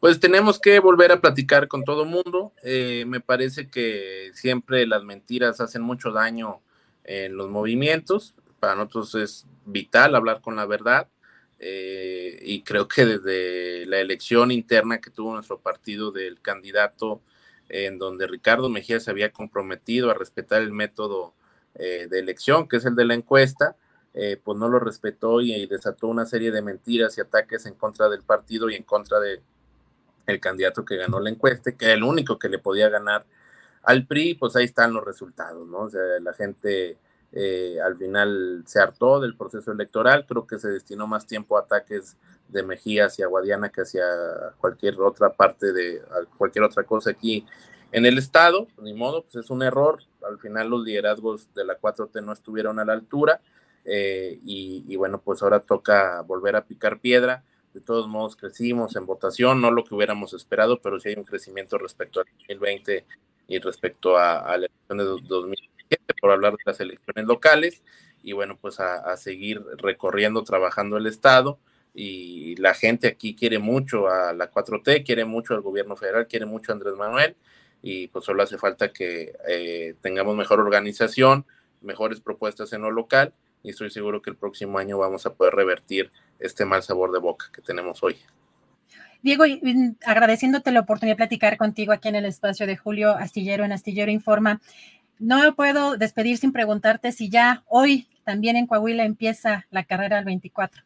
[0.00, 2.52] Pues tenemos que volver a platicar con todo mundo.
[2.62, 6.60] Eh, me parece que siempre las mentiras hacen mucho daño
[7.02, 8.34] en los movimientos.
[8.60, 11.08] Para nosotros es vital hablar con la verdad.
[11.58, 17.20] Eh, y creo que desde la elección interna que tuvo nuestro partido del candidato,
[17.68, 21.34] en donde Ricardo Mejía se había comprometido a respetar el método
[21.74, 23.76] eh, de elección, que es el de la encuesta,
[24.42, 28.22] pues no lo respetó y desató una serie de mentiras y ataques en contra del
[28.24, 29.42] partido y en contra de
[30.32, 33.24] el candidato que ganó la encuesta, que era el único que le podía ganar
[33.82, 35.80] al PRI, pues ahí están los resultados, ¿no?
[35.80, 36.98] O sea, la gente
[37.32, 41.62] eh, al final se hartó del proceso electoral, creo que se destinó más tiempo a
[41.62, 42.16] ataques
[42.48, 44.04] de Mejía hacia Guadiana que hacia
[44.58, 46.02] cualquier otra parte de
[46.38, 47.46] cualquier otra cosa aquí
[47.92, 51.78] en el estado, ni modo, pues es un error, al final los liderazgos de la
[51.78, 53.40] 4T no estuvieron a la altura
[53.84, 57.44] eh, y bueno, pues ahora toca volver a picar piedra
[57.78, 61.24] de todos modos crecimos en votación, no lo que hubiéramos esperado, pero sí hay un
[61.24, 63.04] crecimiento respecto al 2020
[63.46, 67.82] y respecto a, la elección de 2017, por hablar de las elecciones locales,
[68.22, 71.58] y bueno, pues a, seguir recorriendo, trabajando el Estado,
[71.94, 76.46] y la gente aquí quiere mucho a la 4T, quiere mucho al gobierno federal, quiere
[76.46, 77.36] mucho a Andrés Manuel,
[77.80, 81.46] y pues solo hace falta que eh, tengamos mejor organización,
[81.80, 83.32] mejores propuestas en lo local,
[83.62, 87.18] y estoy seguro que el próximo año vamos a poder revertir este mal sabor de
[87.18, 88.16] boca que tenemos hoy.
[89.22, 89.44] Diego,
[90.04, 94.12] agradeciéndote la oportunidad de platicar contigo aquí en el espacio de Julio Astillero en Astillero
[94.12, 94.60] Informa,
[95.18, 100.18] no me puedo despedir sin preguntarte si ya hoy también en Coahuila empieza la carrera
[100.18, 100.82] al 24.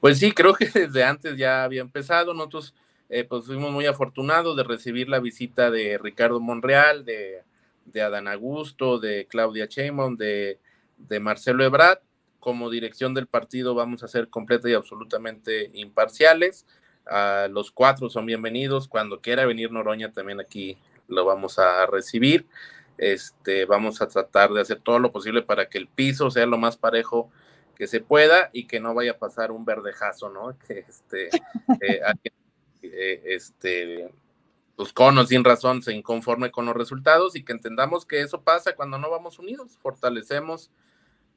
[0.00, 2.34] Pues sí, creo que desde antes ya había empezado.
[2.34, 2.74] Nosotros
[3.08, 7.42] eh, pues fuimos muy afortunados de recibir la visita de Ricardo Monreal, de,
[7.86, 10.58] de Adán Augusto, de Claudia Sheinbaum, de,
[10.98, 12.00] de Marcelo Ebrard.
[12.40, 16.66] Como dirección del partido vamos a ser completa y absolutamente imparciales.
[17.06, 18.88] Uh, los cuatro son bienvenidos.
[18.88, 20.78] Cuando quiera venir Noroña también aquí
[21.08, 22.46] lo vamos a recibir.
[22.98, 26.58] Este, vamos a tratar de hacer todo lo posible para que el piso sea lo
[26.58, 27.30] más parejo
[27.76, 30.58] que se pueda y que no vaya a pasar un verdejazo, ¿no?
[30.66, 32.00] Que este, eh,
[32.82, 34.12] eh, este,
[34.94, 38.98] conos sin razón se inconforme con los resultados y que entendamos que eso pasa cuando
[38.98, 40.70] no vamos unidos, fortalecemos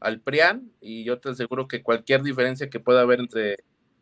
[0.02, 3.58] al PRIAN y yo te aseguro que cualquier diferencia que pueda haber entre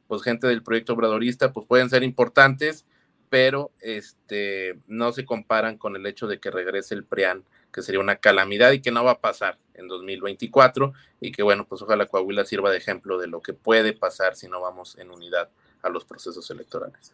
[0.08, 2.86] pues gente del proyecto obradorista pues pueden ser importantes,
[3.30, 8.00] pero este no se comparan con el hecho de que regrese el PRIAN, que sería
[8.00, 12.08] una calamidad y que no va a pasar en 2024 y que bueno, pues ojalá
[12.08, 15.50] Coahuila sirva de ejemplo de lo que puede pasar si no vamos en unidad
[15.84, 17.14] a los procesos electorales.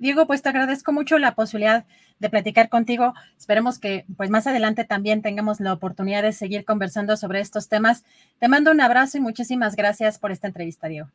[0.00, 1.84] Diego, pues te agradezco mucho la posibilidad
[2.20, 3.12] de platicar contigo.
[3.38, 8.02] Esperemos que pues más adelante también tengamos la oportunidad de seguir conversando sobre estos temas.
[8.38, 11.10] Te mando un abrazo y muchísimas gracias por esta entrevista, Diego.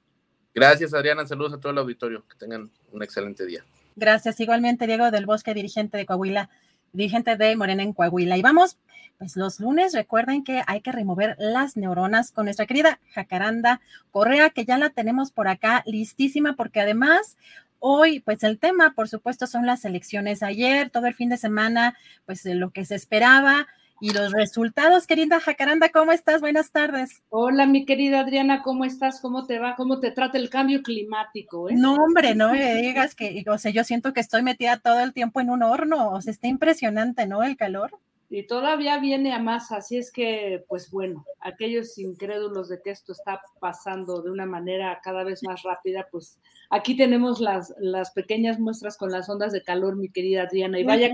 [0.54, 1.26] Gracias, Adriana.
[1.26, 2.24] Saludos a todo el auditorio.
[2.28, 3.66] Que tengan un excelente día.
[3.96, 4.40] Gracias.
[4.40, 6.52] Igualmente, Diego del Bosque, dirigente de Coahuila,
[6.94, 8.38] dirigente de Morena en Coahuila.
[8.38, 8.78] Y vamos,
[9.18, 13.82] pues los lunes recuerden que hay que remover las neuronas con nuestra querida Jacaranda
[14.12, 17.36] Correa, que ya la tenemos por acá listísima, porque además
[17.80, 20.44] Hoy, pues el tema, por supuesto, son las elecciones.
[20.44, 21.96] Ayer, todo el fin de semana,
[22.26, 23.68] pues lo que se esperaba
[24.02, 25.08] y los resultados.
[25.08, 26.42] Querida Jacaranda, ¿cómo estás?
[26.42, 27.24] Buenas tardes.
[27.30, 29.22] Hola, mi querida Adriana, ¿cómo estás?
[29.22, 29.76] ¿Cómo te va?
[29.76, 31.70] ¿Cómo te trata el cambio climático?
[31.70, 31.76] Eh?
[31.76, 35.14] No, hombre, no me digas que, o sea, yo siento que estoy metida todo el
[35.14, 36.10] tiempo en un horno.
[36.12, 37.44] O sea, está impresionante, ¿no?
[37.44, 38.00] El calor
[38.36, 43.14] y todavía viene a más, así es que, pues bueno, aquellos incrédulos de que esto
[43.14, 46.38] está pasando de una manera cada vez más rápida, pues
[46.70, 50.84] aquí tenemos las, las pequeñas muestras con las ondas de calor, mi querida Adriana, y
[50.84, 51.14] vaya que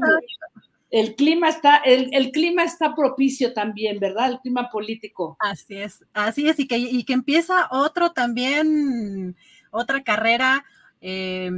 [0.89, 4.31] el clima está, el, el, clima está propicio también, ¿verdad?
[4.31, 5.37] El clima político.
[5.39, 9.35] Así es, así es, y que, y que empieza otro también,
[9.69, 10.65] otra carrera.
[11.01, 11.51] Eh,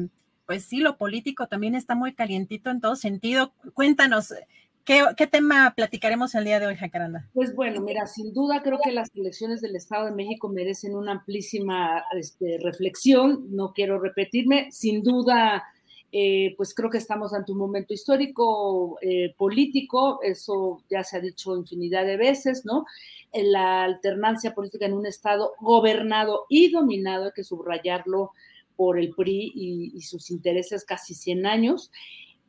[0.45, 3.53] pues sí, lo político también está muy calientito en todo sentido.
[3.73, 4.33] Cuéntanos,
[4.85, 7.29] ¿Qué, tema platicaremos el día de hoy, Jacaranda?
[7.33, 11.13] Pues bueno, mira, sin duda creo que las elecciones del Estado de México merecen una
[11.13, 13.47] amplísima este, reflexión.
[13.55, 15.63] No quiero repetirme, sin duda,
[16.11, 21.21] eh, pues creo que estamos ante un momento histórico, eh, político, eso ya se ha
[21.21, 22.85] dicho infinidad de veces, ¿no?
[23.31, 28.31] La alternancia política en un Estado gobernado y dominado, hay que subrayarlo
[28.75, 31.89] por el PRI y, y sus intereses casi 100 años.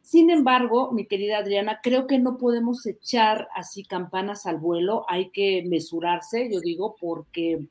[0.05, 5.31] Sin embargo, mi querida Adriana, creo que no podemos echar así campanas al vuelo, hay
[5.31, 7.69] que mesurarse, yo digo, porque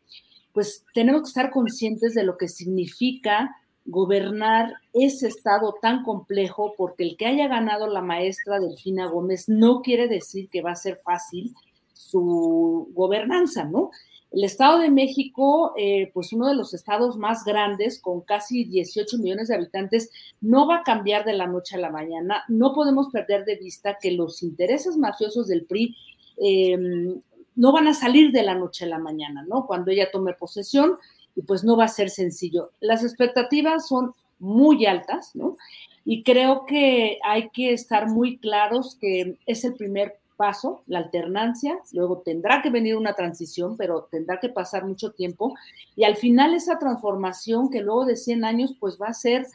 [0.52, 3.56] pues tenemos que estar conscientes de lo que significa
[3.86, 9.82] gobernar ese estado tan complejo, porque el que haya ganado la maestra Delfina Gómez no
[9.84, 11.54] quiere decir que va a ser fácil
[11.94, 13.92] su gobernanza, ¿no?
[14.34, 19.20] El Estado de México, eh, pues uno de los estados más grandes, con casi 18
[19.20, 20.10] millones de habitantes,
[20.42, 22.44] no va a cambiar de la noche a la mañana.
[22.48, 25.96] No podemos perder de vista que los intereses mafiosos del PRI
[26.38, 27.22] em,
[27.56, 29.68] no van a salir de la noche a la mañana, ¿no?
[29.68, 30.98] Cuando ella tome posesión,
[31.36, 32.72] y pues no va a ser sencillo.
[32.80, 35.58] Las expectativas son muy altas, ¿no?
[36.06, 41.80] Y creo que hay que estar muy claros que es el primer paso, la alternancia,
[41.92, 45.54] luego tendrá que venir una transición, pero tendrá que pasar mucho tiempo,
[45.96, 49.48] y al final esa transformación que luego de 100 años, pues va a ser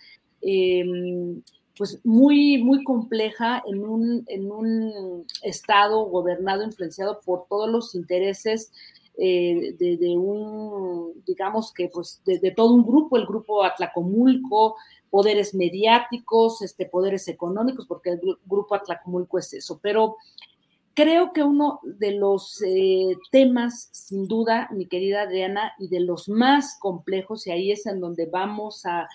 [0.43, 1.43] em,
[1.77, 8.73] pues muy, muy compleja en un, en un estado gobernado, influenciado por todos los intereses
[9.21, 14.77] eh, de, un, digamos que pues de, todo un grupo, el grupo Atlacomulco,
[15.11, 20.17] poderes mediáticos, este, poderes económicos, porque el grupo Atlacomulco es eso, pero
[20.99, 26.29] Creo que uno de los eh, temas, sin duda, mi querida Adriana, y de los
[26.29, 29.09] más complejos, y ahí es en donde vamos a,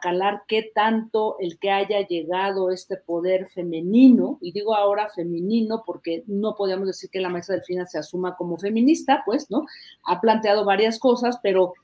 [0.00, 6.22] calar qué tanto el que haya llegado este poder femenino, y digo ahora femenino porque
[6.28, 9.66] no podemos decir que la maestra Delfina se asuma como feminista, pues, ¿no?
[10.04, 11.74] Ha planteado varias cosas, pero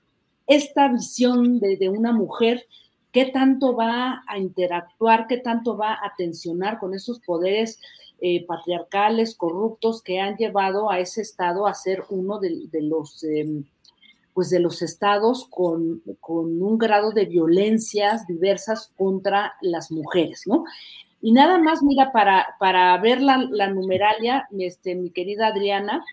[0.46, 2.64] esta visión de, de una mujer
[3.10, 7.78] qué tanto va a interactuar, qué tanto va a tensionar con esos poderes
[8.22, 13.64] eh, patriarcales, corruptos, que han llevado a ese estado a ser uno de, los, em,
[14.32, 20.64] pues de los estados con, un grado de violencias diversas contra las mujeres, ¿no?
[21.20, 26.04] Y nada más, mira, para, para ver la, numeralia, este, mi querida Adriana,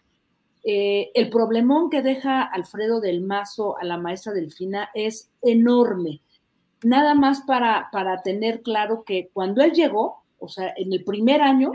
[0.64, 6.22] eh, el problemón que deja Alfredo del Mazo a la maestra Delfina es enorme
[6.84, 11.42] nada más para, para tener claro que cuando él llegó, o sea, en el primer
[11.42, 11.72] año,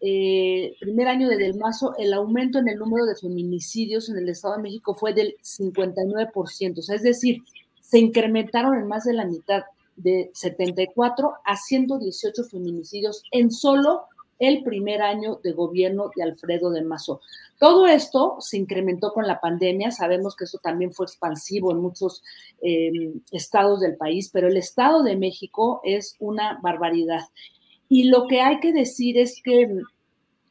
[0.00, 4.28] eh, primer año de Del Mazo, el aumento en el número de feminicidios en el
[4.28, 7.42] Estado de México fue del 59%, o sea, es decir,
[7.80, 9.64] se incrementaron en más de la mitad,
[9.98, 14.04] de 74 a 118 feminicidios en solo
[14.38, 17.20] el primer año de gobierno de Alfredo de Mazo.
[17.58, 22.22] Todo esto se incrementó con la pandemia, sabemos que eso también fue expansivo en muchos
[22.62, 27.22] eh, estados del país, pero el Estado de México es una barbaridad.
[27.88, 29.68] Y lo que hay que decir es que,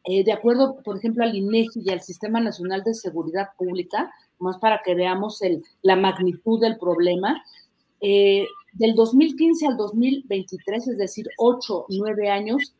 [0.05, 4.57] eh, de acuerdo, por ejemplo, al INEGI y al Sistema Nacional de Seguridad Pública, más
[4.57, 5.39] para que veamos
[5.81, 7.43] la magnitud del problema,
[8.01, 12.73] eh, del 2015 al 2023, es decir, 8, 9 años,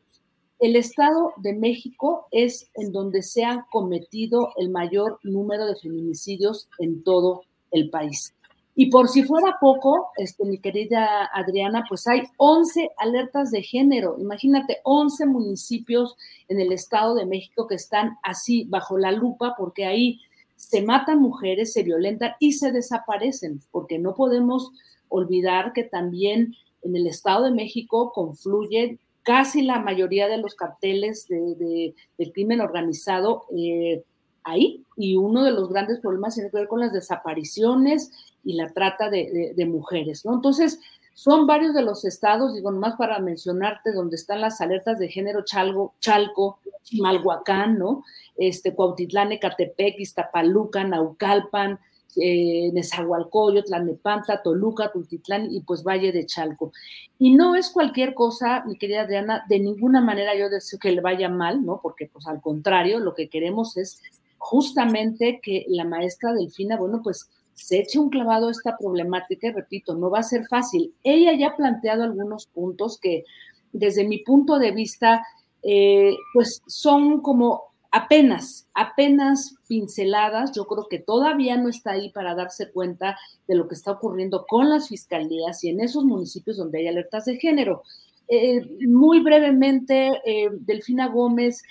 [0.60, 6.68] el Estado de México es en donde se ha cometido el mayor número de feminicidios
[6.80, 8.34] en todo el país.
[8.80, 14.18] Y por si fuera poco, este, mi querida Adriana, pues hay 11 alertas de género.
[14.20, 16.16] Imagínate, 11 municipios
[16.48, 20.22] en el Estado de México que están así bajo la lupa porque ahí
[20.56, 24.72] se matan mujeres, se violentan y se desaparecen, porque no podemos
[25.10, 26.54] olvidar que también
[26.84, 32.62] en el Estado de México confluyen casi la mayoría de los carteles de, del crimen
[32.62, 34.04] organizado eh,
[34.44, 34.84] ahí.
[34.96, 38.12] Y uno de los grandes problemas tiene que ver con las desapariciones
[38.48, 40.36] y la trata de, mujeres, ¿no?
[40.36, 40.80] Entonces,
[41.14, 45.44] son varios de los estados, digo, nomás para mencionarte, donde están las alertas de género
[45.44, 48.06] Chalgo, Chalco, Chimalhuacán, ¿no?
[48.38, 51.78] Este, Cuautitlán, Ecatepec, Iztapaluca, Naucalpan,
[52.16, 56.72] eh, Nezahualcóyotl, Tlanepantla, Toluca, Tultitlán y pues Valle de Chalco.
[57.20, 61.02] Y no es cualquier cosa, mi querida Adriana, de ninguna manera yo deseo que le
[61.02, 61.82] vaya mal, ¿no?
[61.84, 64.02] Porque pues al contrario, lo que queremos es
[64.38, 69.52] justamente que la maestra Delfina, bueno, pues se eche un clavado a esta problemática y
[69.52, 70.94] repito, no va a ser fácil.
[71.04, 73.26] Ella ya ha planteado algunos puntos que
[73.74, 75.26] desde mi punto de vista,
[75.64, 80.52] eh, pues son como apenas, apenas pinceladas.
[80.56, 84.46] Yo creo que todavía no está ahí para darse cuenta de lo que está ocurriendo
[84.48, 87.82] con las fiscalías y en esos municipios donde hay alertas de género.
[88.30, 91.64] Eh, muy brevemente, eh, Delfina Gómez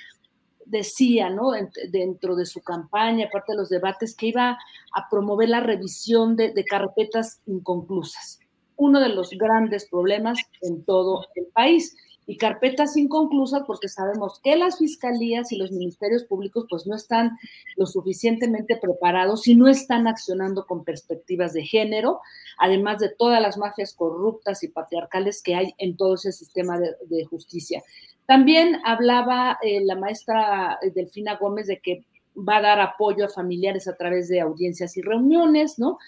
[0.67, 1.53] decía, ¿no?
[1.91, 4.59] Dentro de su campaña, aparte de los debates, que iba
[4.93, 8.41] a promover la revisión de, de carpetas inconclusas.
[8.77, 11.97] Uno de los grandes problemas en todo el país
[12.27, 17.39] y carpetas inconclusas porque sabemos que las fiscalías y los ministerios públicos pues no están
[17.77, 22.21] lo suficientemente preparados y no están accionando con perspectivas de género,
[22.59, 27.25] además de todas las mafias corruptas y patriarcales que hay en todo ese sistema de,
[27.27, 27.83] justicia.
[28.27, 32.05] También hablaba eh, la maestra Delfina Gómez de que
[32.37, 35.99] va a dar apoyo a familiares a través de audiencias y reuniones, ¿no?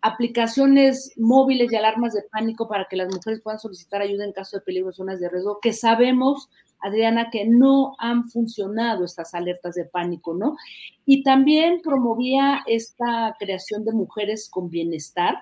[0.00, 4.56] Aplicaciones móviles y alarmas de pánico para que las mujeres puedan solicitar ayuda en caso
[4.56, 6.48] de peligro en zonas de riesgo, que sabemos,
[6.80, 10.56] Adriana, que no han funcionado estas alertas de pánico, ¿no?
[11.04, 15.36] Y también promovía esta creación de mujeres con bienestar.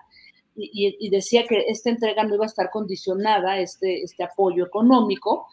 [0.58, 5.48] Y, decía que esta entrega no iba a estar condicionada, este, este apoyo económico,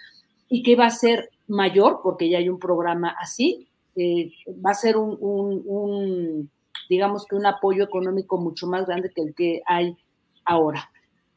[0.47, 4.31] y que iba a ser mayor, porque ya hay un programa así, eh,
[4.65, 6.49] va a ser un
[6.89, 9.97] digamos que un apoyo económico mucho más grande que el que hay
[10.45, 10.89] ahora.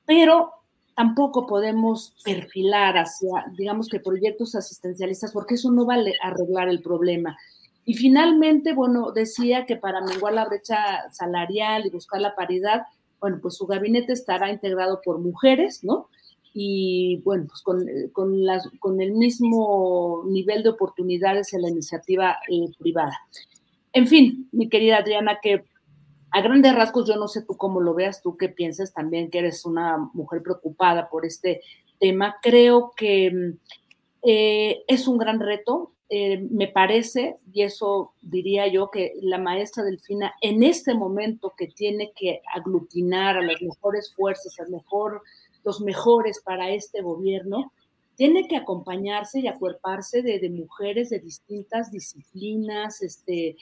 [0.04, 0.52] Pero
[0.96, 6.82] tampoco podemos perfilar hacia, digamos que proyectos asistencialistas, porque eso no va a arreglar el
[6.82, 7.36] problema.
[7.84, 12.82] Y finalmente, bueno, decía que para menguar la brecha salarial y buscar la paridad,
[13.20, 16.08] bueno, pues su gabinete estará integrado por mujeres, ¿no?
[16.52, 22.38] Y bueno, pues con, con, las, con el mismo nivel de oportunidades en la iniciativa
[22.48, 23.20] eh, privada.
[23.96, 25.64] En fin, mi querida Adriana, que
[26.30, 29.38] a grandes rasgos yo no sé tú cómo lo veas, tú qué piensas también, que
[29.38, 31.62] eres una mujer preocupada por este
[31.98, 32.36] tema.
[32.42, 33.54] Creo que
[34.20, 35.92] eh, es un gran reto.
[36.10, 41.68] Eh, me parece, y eso diría yo, que la maestra Delfina en este momento que
[41.68, 45.22] tiene que aglutinar a las mejores fuerzas, a mejor,
[45.64, 47.72] los mejores para este gobierno,
[48.14, 53.56] tiene que acompañarse y acuerparse de, de, mujeres de distintas disciplinas, este,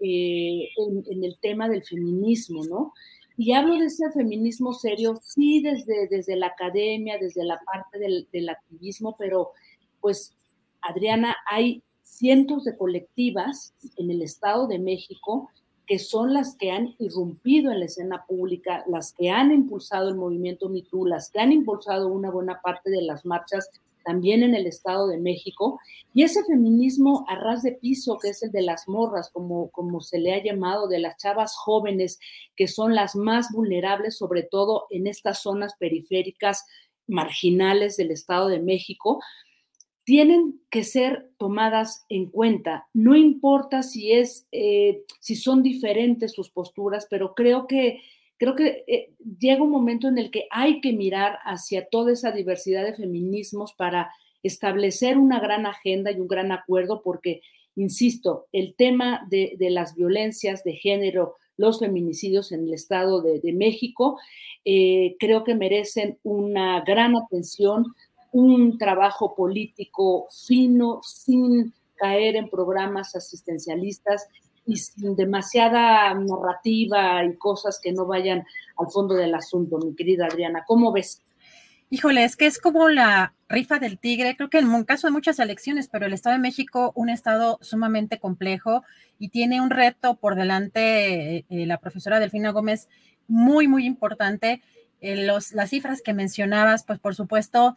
[0.00, 2.92] eh, en, el tema del feminismo, ¿no?
[3.36, 8.28] Y hablo de ese feminismo serio, sí, desde, desde la academia, desde la parte del,
[8.32, 9.52] del activismo, pero
[10.00, 10.34] pues,
[10.82, 15.50] Adriana, hay cientos de colectivas en el Estado de México
[15.90, 20.14] que son las que han irrumpido en la escena pública, las que han impulsado el
[20.14, 23.68] movimiento MeToo, las que han impulsado una buena parte de las marchas
[24.04, 25.78] también en el Estado de México,
[26.12, 30.00] y ese feminismo a ras de piso, que es el de las morras, como, como
[30.00, 32.18] se le ha llamado, de las chavas jóvenes,
[32.56, 36.64] que son las más vulnerables, sobre todo en estas zonas periféricas
[37.06, 39.20] marginales del Estado de México,
[40.04, 42.88] tienen que ser tomadas en cuenta.
[42.92, 48.00] No importa si es, eh, si son diferentes sus posturas, pero creo que
[48.40, 52.32] creo que eh, llega un momento en el que hay que mirar hacia toda esa
[52.32, 54.10] diversidad de feminismos para
[54.42, 57.42] establecer una gran agenda y un gran acuerdo, porque,
[57.76, 64.18] insisto, el tema de, las violencias de género, los feminicidios en el Estado de, México,
[64.64, 67.94] eh, creo que merecen una gran atención,
[68.32, 74.26] un trabajo político fino, sin caer en programas asistencialistas
[74.66, 78.44] y sin demasiada narrativa y cosas que no vayan
[78.76, 80.64] al fondo del asunto, mi querida Adriana.
[80.66, 81.22] ¿Cómo ves?
[81.92, 85.12] Híjole, es que es como la rifa del tigre, creo que en un caso de
[85.12, 88.84] muchas elecciones, pero el Estado de México, un estado sumamente complejo
[89.18, 92.88] y tiene un reto por delante, eh, la profesora Delfina Gómez,
[93.26, 94.62] muy, muy importante.
[95.00, 97.76] Eh, las cifras que mencionabas, pues por supuesto,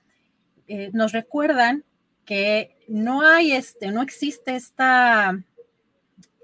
[0.67, 1.83] eh, nos recuerdan
[2.23, 5.43] que no hay este, no existe esta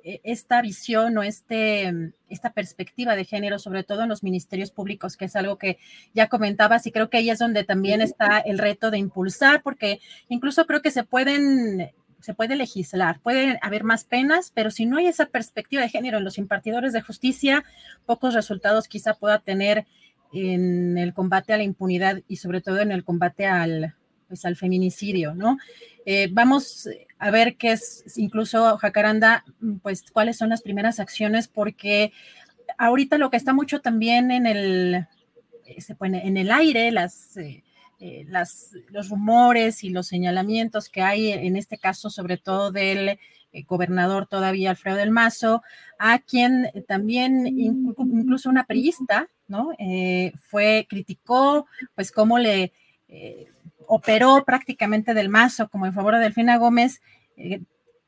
[0.03, 5.25] esta visión o este, esta perspectiva de género, sobre todo en los ministerios públicos, que
[5.25, 5.77] es algo que
[6.13, 9.99] ya comentabas y creo que ahí es donde también está el reto de impulsar, porque
[10.27, 11.91] incluso creo que se pueden
[12.21, 16.17] se puede legislar, puede haber más penas, pero si no hay esa perspectiva de género
[16.17, 17.63] en los impartidores de justicia,
[18.05, 19.85] pocos resultados quizá pueda tener
[20.33, 23.95] en el combate a la impunidad y sobre todo en el combate al,
[24.27, 25.57] pues, al feminicidio, ¿no?
[26.05, 26.89] Eh, vamos
[27.19, 29.43] a ver qué es, incluso Jacaranda,
[29.83, 32.13] pues cuáles son las primeras acciones, porque
[32.77, 35.05] ahorita lo que está mucho también en el,
[35.77, 37.63] se pone en el aire, las, eh,
[37.99, 43.19] eh, las, los rumores y los señalamientos que hay en este caso, sobre todo del
[43.67, 45.61] gobernador todavía Alfredo del Mazo,
[45.97, 49.71] a quien también incluso una periodista, ¿no?
[50.49, 51.65] fue, criticó,
[51.95, 52.71] pues cómo le
[53.91, 57.01] operó prácticamente del mazo como en favor de Delfina Gómez,
[57.37, 57.61] eh,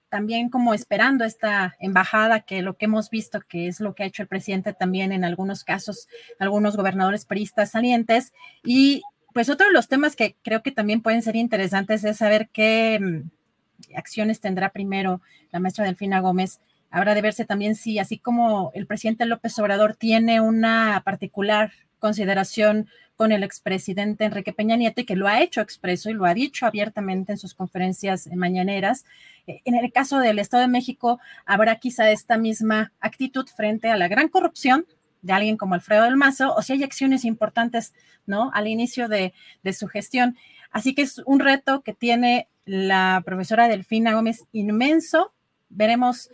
[0.10, 4.06] también como esperando esta embajada, que lo que hemos visto, que es lo que ha
[4.06, 6.08] hecho el presidente también en algunos casos,
[6.38, 8.32] algunos gobernadores peristas salientes.
[8.64, 9.02] Y
[9.34, 13.00] pues otro de los temas que creo que también pueden ser interesantes es saber qué
[13.02, 15.22] mm, acciones tendrá primero
[15.52, 16.62] la maestra Delfina Gómez.
[16.92, 22.88] Habrá de verse también si, así como el presidente López Obrador tiene una particular consideración
[23.22, 26.34] con el expresidente Enrique Peña Nieto y que lo ha hecho expreso y lo ha
[26.34, 29.06] dicho abiertamente en sus conferencias mañaneras.
[29.46, 33.96] Eh, en el caso del Estado de México, habrá quizá esta misma actitud frente a
[33.96, 34.88] la gran corrupción
[35.22, 37.94] de alguien como Alfredo del Mazo, o si hay acciones importantes,
[38.26, 38.50] ¿no?
[38.56, 40.36] Al inicio de, de su gestión.
[40.72, 45.32] Así que es un reto que tiene la profesora Delfina Gómez inmenso.
[45.70, 46.32] Veremos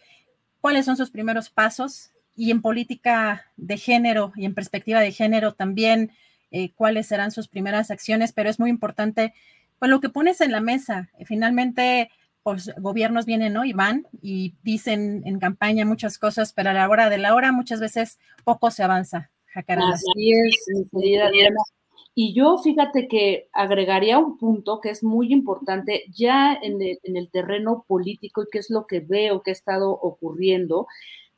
[0.61, 5.53] cuáles son sus primeros pasos y en política de género y en perspectiva de género
[5.53, 6.13] también
[6.51, 9.33] eh, cuáles serán sus primeras acciones, pero es muy importante,
[9.79, 12.09] pues lo que pones en la mesa, finalmente,
[12.43, 13.65] pues gobiernos vienen ¿no?
[13.65, 17.51] y van y dicen en campaña muchas cosas, pero a la hora de la hora
[17.51, 19.29] muchas veces poco se avanza.
[19.67, 21.29] Así es, mi querida
[22.15, 27.17] Y yo fíjate que agregaría un punto que es muy importante ya en el, en
[27.17, 30.87] el terreno político y que es lo que veo que ha estado ocurriendo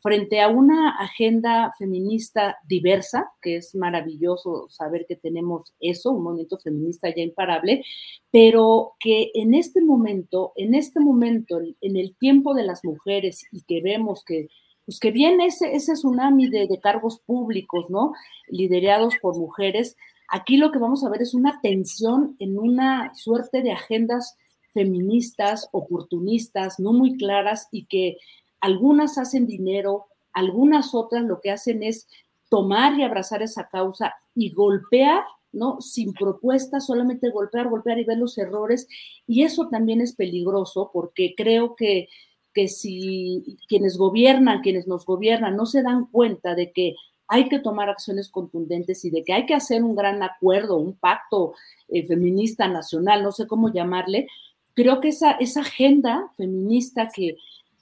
[0.01, 6.57] frente a una agenda feminista diversa, que es maravilloso saber que tenemos eso, un movimiento
[6.57, 7.83] feminista ya imparable,
[8.31, 13.63] pero que en este momento, en este momento, en el tiempo de las mujeres y
[13.63, 14.47] que vemos que
[14.85, 18.13] pues que viene ese, ese tsunami de, de cargos públicos, ¿no?
[18.47, 19.95] Liderados por mujeres,
[20.29, 24.35] aquí lo que vamos a ver es una tensión en una suerte de agendas
[24.73, 28.17] feministas, oportunistas, no muy claras y que
[28.61, 32.07] algunas hacen dinero, algunas otras lo que hacen es
[32.49, 35.81] tomar y abrazar esa causa y golpear, ¿no?
[35.81, 38.87] Sin propuesta, solamente golpear, golpear y ver los errores.
[39.27, 42.09] Y eso también es peligroso porque creo que,
[42.53, 46.95] que si quienes gobiernan, quienes nos gobiernan, no se dan cuenta de que
[47.27, 50.95] hay que tomar acciones contundentes y de que hay que hacer un gran acuerdo, un
[50.95, 51.53] pacto
[51.87, 54.27] eh, feminista nacional, no sé cómo llamarle,
[54.73, 57.37] creo que esa, esa agenda feminista que,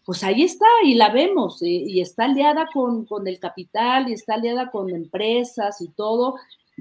[0.08, 4.72] pues ahí está y la vemos y, está aliada con, el capital y está aliada
[4.72, 6.36] con empresas y todo,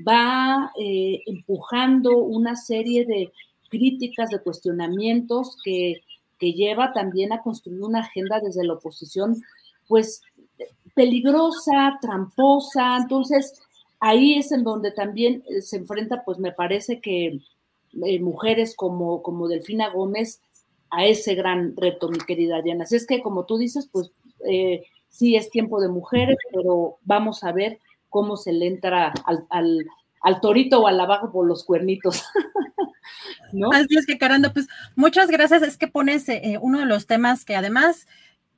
[0.07, 3.33] va eh, empujando una serie de
[3.68, 6.05] críticas, de cuestionamientos que,
[6.39, 9.43] que lleva también a construir una agenda desde la oposición,
[9.89, 10.22] pues
[10.95, 13.61] peligrosa, tramposa, entonces
[13.99, 17.41] ahí es en donde también eh, se enfrenta, pues me parece que
[18.05, 20.41] eh, mujeres como, como Delfina Gómez
[20.97, 22.85] a ese gran reto, mi querida Diana.
[22.85, 24.13] Así es que, como tú dices, pues
[24.49, 29.47] eh, sí es tiempo de mujeres, pero vamos a ver cómo se le entra al,
[29.51, 32.25] al, torito o al abajo por los cuernitos.
[33.53, 33.71] ¿No?
[33.73, 35.61] Así es que, caramba, pues muchas gracias.
[35.61, 38.07] Es que pones eh, uno de los temas que además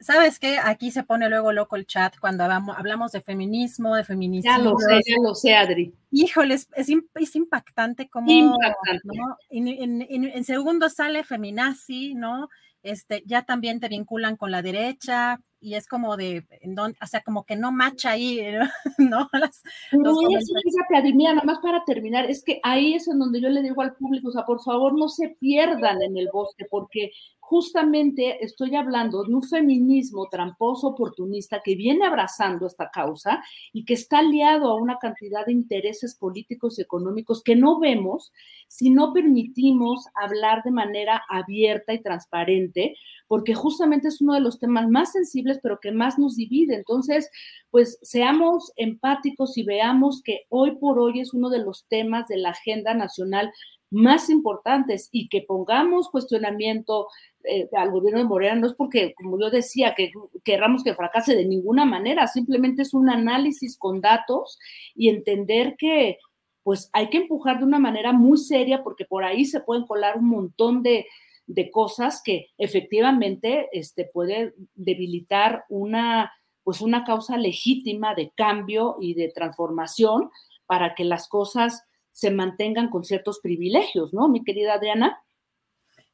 [0.00, 0.58] ¿Sabes qué?
[0.58, 4.50] Aquí se pone luego loco el chat cuando hablamos, de feminismo, de feminismo.
[4.50, 5.94] Ya lo sé, ya lo sé, Adri.
[6.10, 8.30] Híjole, es, es, impactante como...
[8.30, 9.18] Impactante.
[9.50, 12.48] En, segundo sale feminazi, ¿no?
[12.82, 17.22] Este, ya también te vinculan con la derecha y es como de, en o sea,
[17.22, 18.40] como que no macha ahí,
[18.98, 19.28] ¿no?
[19.32, 23.40] Las, no, fíjate, Adri, mira, nada más para terminar, es que ahí es en donde
[23.40, 26.66] yo le digo al público, o sea, por favor no se pierdan en el bosque,
[26.70, 27.10] porque
[27.48, 33.42] justamente estoy hablando de un feminismo tramposo oportunista que viene abrazando esta causa
[33.72, 38.34] y que está aliado a una cantidad de intereses políticos y económicos que no vemos
[38.68, 42.96] si no permitimos hablar de manera abierta y transparente,
[43.28, 46.74] porque justamente es uno de los temas más sensibles, pero que más nos divide.
[46.74, 47.30] Entonces,
[47.70, 52.36] pues seamos empáticos y veamos que hoy por hoy es uno de los temas de
[52.36, 53.50] la agenda nacional
[53.90, 57.06] más importantes y que pongamos cuestionamiento
[57.48, 60.10] eh, al gobierno de Morena no es porque, como yo decía, que
[60.44, 64.58] querramos que fracase de ninguna manera, simplemente es un análisis con datos
[64.94, 66.18] y entender que
[66.62, 70.18] pues hay que empujar de una manera muy seria porque por ahí se pueden colar
[70.18, 71.06] un montón de,
[71.46, 76.30] de cosas que efectivamente este, puede debilitar una,
[76.62, 80.30] pues una causa legítima de cambio y de transformación
[80.66, 85.22] para que las cosas se mantengan con ciertos privilegios, ¿no, mi querida Adriana?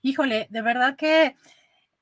[0.05, 1.35] Híjole, de verdad que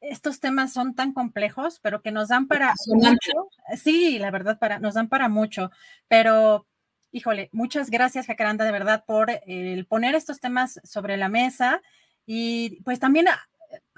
[0.01, 3.49] estos temas son tan complejos, pero que nos dan para mucho.
[3.77, 5.71] Sí, la verdad, para, nos dan para mucho.
[6.09, 6.67] Pero,
[7.13, 11.81] híjole, muchas gracias, Jacaranda, de verdad, por el poner estos temas sobre la mesa.
[12.27, 13.49] Y pues también ah,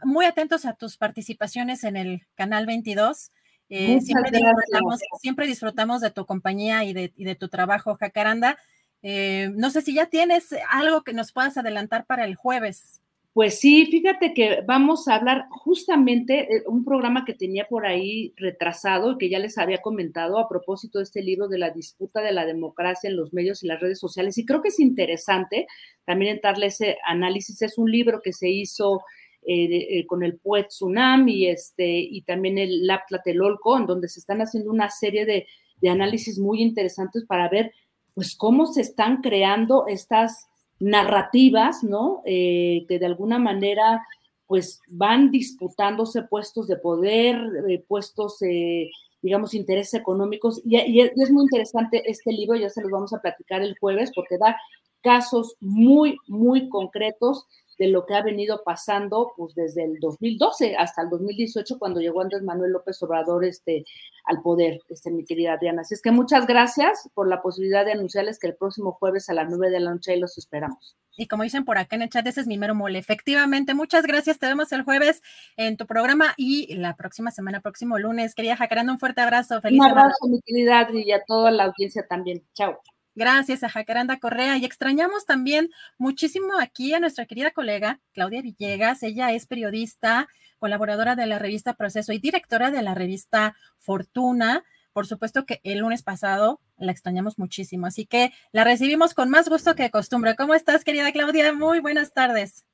[0.03, 3.33] muy atentos a tus participaciones en el canal 22.
[3.71, 8.59] Eh, siempre, disfrutamos, siempre, disfrutamos, de tu compañía y de, y de tu trabajo, Jacaranda.
[9.01, 13.01] Eh, no sé si ya tienes algo que nos puedas adelantar para el jueves.
[13.35, 18.33] Pues sí, fíjate que vamos a hablar justamente de un programa que tenía por ahí
[18.37, 22.21] retrasado y que ya les había comentado a propósito de este libro de la disputa
[22.21, 24.39] de la democracia en los medios y las redes sociales.
[24.39, 25.67] Y creo que es interesante
[26.05, 27.61] también darle ese análisis.
[27.61, 29.03] Es un libro que se hizo
[29.43, 34.09] eh, eh, con el Poet Tsunami y, este, y también el Lab Tlatelolco, en donde
[34.09, 35.49] se están haciendo una serie de,
[35.81, 37.73] de análisis muy interesantes para ver
[38.15, 40.47] pues cómo se están creando estas
[40.81, 42.23] narrativas, ¿no?
[42.25, 44.05] Eh, que de alguna manera
[44.47, 47.37] pues van disputándose puestos de poder,
[47.69, 48.91] eh, puestos, eh,
[49.23, 50.61] digamos, intereses económicos.
[50.65, 54.13] Y, y, es muy interesante este libro, ya se los vamos a platicar el jueves,
[54.15, 54.57] porque da
[55.01, 57.47] casos muy, muy concretos
[57.79, 62.21] de lo que ha venido pasando pues desde el 2012 hasta el 2018 cuando llegó
[62.21, 63.85] Andrés Manuel López Obrador este,
[64.25, 65.83] al poder, este, mi querida Diana.
[65.83, 69.35] Así es que muchas gracias por la posibilidad de anunciarles que el próximo jueves a
[69.35, 70.97] las 9 de la noche los esperamos.
[71.17, 72.99] Y como dicen por acá en el chat, ese es mi mero mole.
[72.99, 74.39] Efectivamente, muchas gracias.
[74.39, 75.23] Te vemos el jueves
[75.57, 78.35] en tu programa y la próxima semana, próximo lunes.
[78.35, 79.61] Quería Jacaranda, un fuerte abrazo.
[79.61, 82.43] Feliz un abrazo, mi querida Adri, y a toda la audiencia también.
[82.55, 82.81] Chao.
[83.17, 89.05] Gracias a Jacaranda Correa y extrañamos también muchísimo aquí a nuestra querida colega Claudia Villegas.
[89.05, 94.65] Ella es periodista, colaboradora de la revista Proceso y directora de la revista Fortuna.
[94.93, 99.49] Por supuesto que el lunes pasado la extrañamos muchísimo, así que la recibimos con más
[99.49, 100.35] gusto que de costumbre.
[100.35, 101.53] ¿Cómo estás, querida Claudia?
[101.53, 102.65] Muy buenas tardes.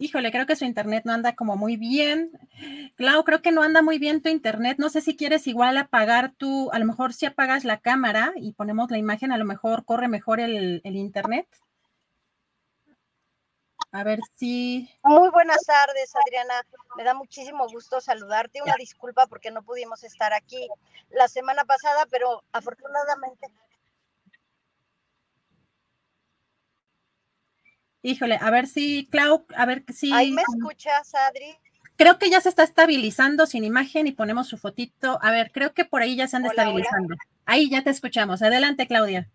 [0.00, 2.32] Híjole, creo que su internet no anda como muy bien.
[2.96, 4.78] Clau, creo que no anda muy bien tu internet.
[4.78, 8.52] No sé si quieres igual apagar tu, a lo mejor si apagas la cámara y
[8.54, 11.46] ponemos la imagen, a lo mejor corre mejor el, internet.
[13.92, 14.88] A ver si.
[15.02, 16.54] Muy buenas tardes, Adriana.
[16.96, 18.62] Me da muchísimo gusto saludarte.
[18.62, 20.68] Una disculpa porque no pudimos estar aquí
[21.10, 23.48] la semana pasada, pero afortunadamente
[28.02, 30.12] Híjole, a ver si, Clau, a ver si.
[30.12, 31.56] Ahí me escuchas, Adri.
[31.96, 35.18] Creo que ya se está estabilizando sin imagen y ponemos su fotito.
[35.20, 37.14] A ver, creo que por ahí ya se han estabilizando.
[37.44, 38.40] Ahí ya te escuchamos.
[38.40, 39.28] Adelante, Claudia.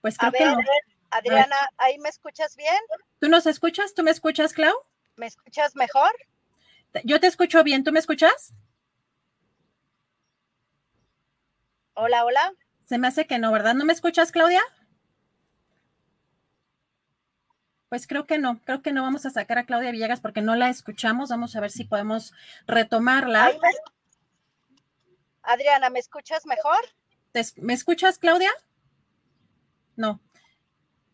[0.00, 0.44] Pues creo que
[1.10, 2.80] Adriana, ¿ahí me escuchas bien?
[3.20, 3.94] ¿Tú nos escuchas?
[3.94, 4.74] ¿Tú me escuchas, Clau?
[5.14, 6.10] ¿Me escuchas mejor?
[7.04, 7.84] Yo te escucho bien.
[7.84, 8.52] ¿Tú me escuchas?
[11.94, 12.52] Hola, hola.
[12.88, 13.74] Se me hace que no, ¿verdad?
[13.74, 14.62] ¿No me escuchas, Claudia?
[17.90, 20.56] Pues creo que no, creo que no vamos a sacar a Claudia Villegas porque no
[20.56, 21.28] la escuchamos.
[21.28, 22.32] Vamos a ver si podemos
[22.66, 23.52] retomarla.
[25.42, 26.78] Adriana, ¿me escuchas mejor?
[27.56, 28.50] ¿Me escuchas, Claudia?
[29.94, 30.18] No.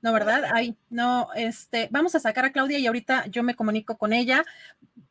[0.01, 0.45] No, ¿verdad?
[0.53, 4.45] Ahí, no, este, vamos a sacar a Claudia y ahorita yo me comunico con ella.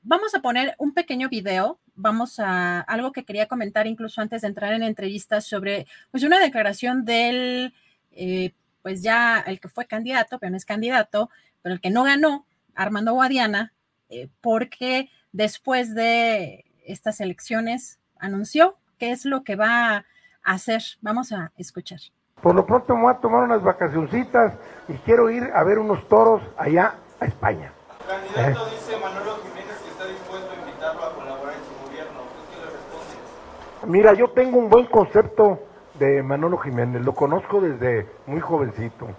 [0.02, 4.48] Vamos a poner un pequeño video, vamos a algo que quería comentar incluso antes de
[4.48, 7.74] entrar en entrevistas sobre, pues, una declaración del,
[8.12, 11.30] eh, pues ya el que fue candidato, pero no es candidato,
[11.62, 13.74] pero el que no ganó, Armando Guadiana,
[14.10, 20.06] eh, porque después de estas elecciones anunció qué es lo que va a
[20.44, 20.84] hacer.
[21.02, 22.00] Vamos a escuchar.
[22.42, 24.54] Por lo pronto me voy a tomar unas vacacioncitas
[24.90, 27.72] y quiero ir a ver unos toros allá a España.
[28.06, 32.20] candidato dice Manolo Jiménez que está dispuesto a invitarlo a colaborar en su gobierno.
[32.52, 33.16] qué le responde?
[33.86, 35.60] Mira, yo tengo un buen concepto
[36.00, 39.10] de Manolo Jiménez, lo conozco desde muy jovencito.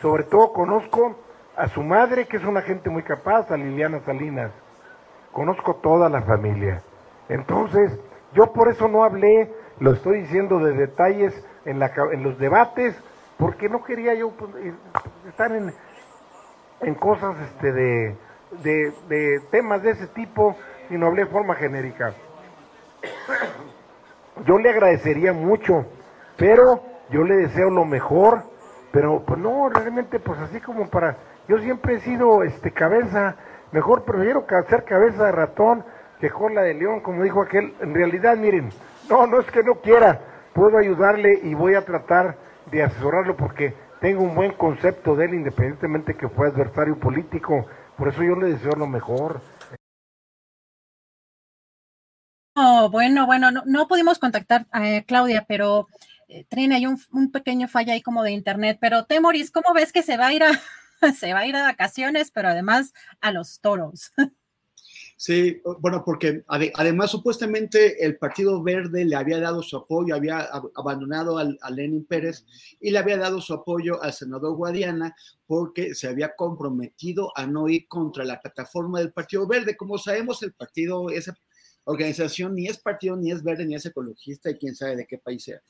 [0.00, 1.14] Sobre todo conozco
[1.54, 4.50] a su madre, que es una gente muy capaz, a Liliana Salinas.
[5.32, 6.82] Conozco toda la familia.
[7.28, 7.98] Entonces,
[8.32, 11.34] yo por eso no hablé, lo estoy diciendo de detalles
[11.66, 12.96] en, la, en los debates,
[13.36, 14.52] porque no quería yo pues,
[15.28, 17.72] estar en, cosas este,
[18.62, 20.56] de temas de ese tipo,
[20.88, 22.14] sino hablé de forma genérica.
[24.46, 25.86] Yo le agradecería mucho,
[26.36, 28.42] pero yo le deseo lo mejor,
[28.92, 31.16] pero pues no, realmente pues así como para,
[31.48, 33.36] yo siempre he sido este cabeza,
[33.72, 35.84] mejor prefiero hacer cabeza de ratón
[36.20, 38.70] que cola de león, como dijo aquel, en realidad miren,
[39.08, 40.20] no, no es que no quiera,
[40.52, 42.36] puedo ayudarle y voy a tratar
[42.70, 47.66] de asesorarlo porque tengo un buen concepto de él, independientemente que fue adversario político.
[47.96, 49.40] Por eso yo le deseo lo mejor.
[52.60, 55.86] Oh, bueno, bueno, no, pudimos contactar a Claudia, pero
[56.26, 58.78] eh, Trina, hay un, pequeño falla ahí como de internet.
[58.80, 60.50] Pero Temoris, ¿cómo ves que se va a ir a,
[61.16, 64.10] se va a ir a vacaciones, pero además a los toros?
[65.20, 71.38] Sí, bueno, porque además supuestamente el Partido Verde le había dado su apoyo, había abandonado
[71.38, 72.46] a Lenin Pérez
[72.80, 77.68] y le había dado su apoyo al senador Guadiana porque se había comprometido a no
[77.68, 79.76] ir contra la plataforma del Partido Verde.
[79.76, 81.36] Como sabemos, el partido, esa
[81.88, 85.18] organización ni es partido, ni es verde, ni es ecologista y quién sabe de qué
[85.18, 85.60] país sea.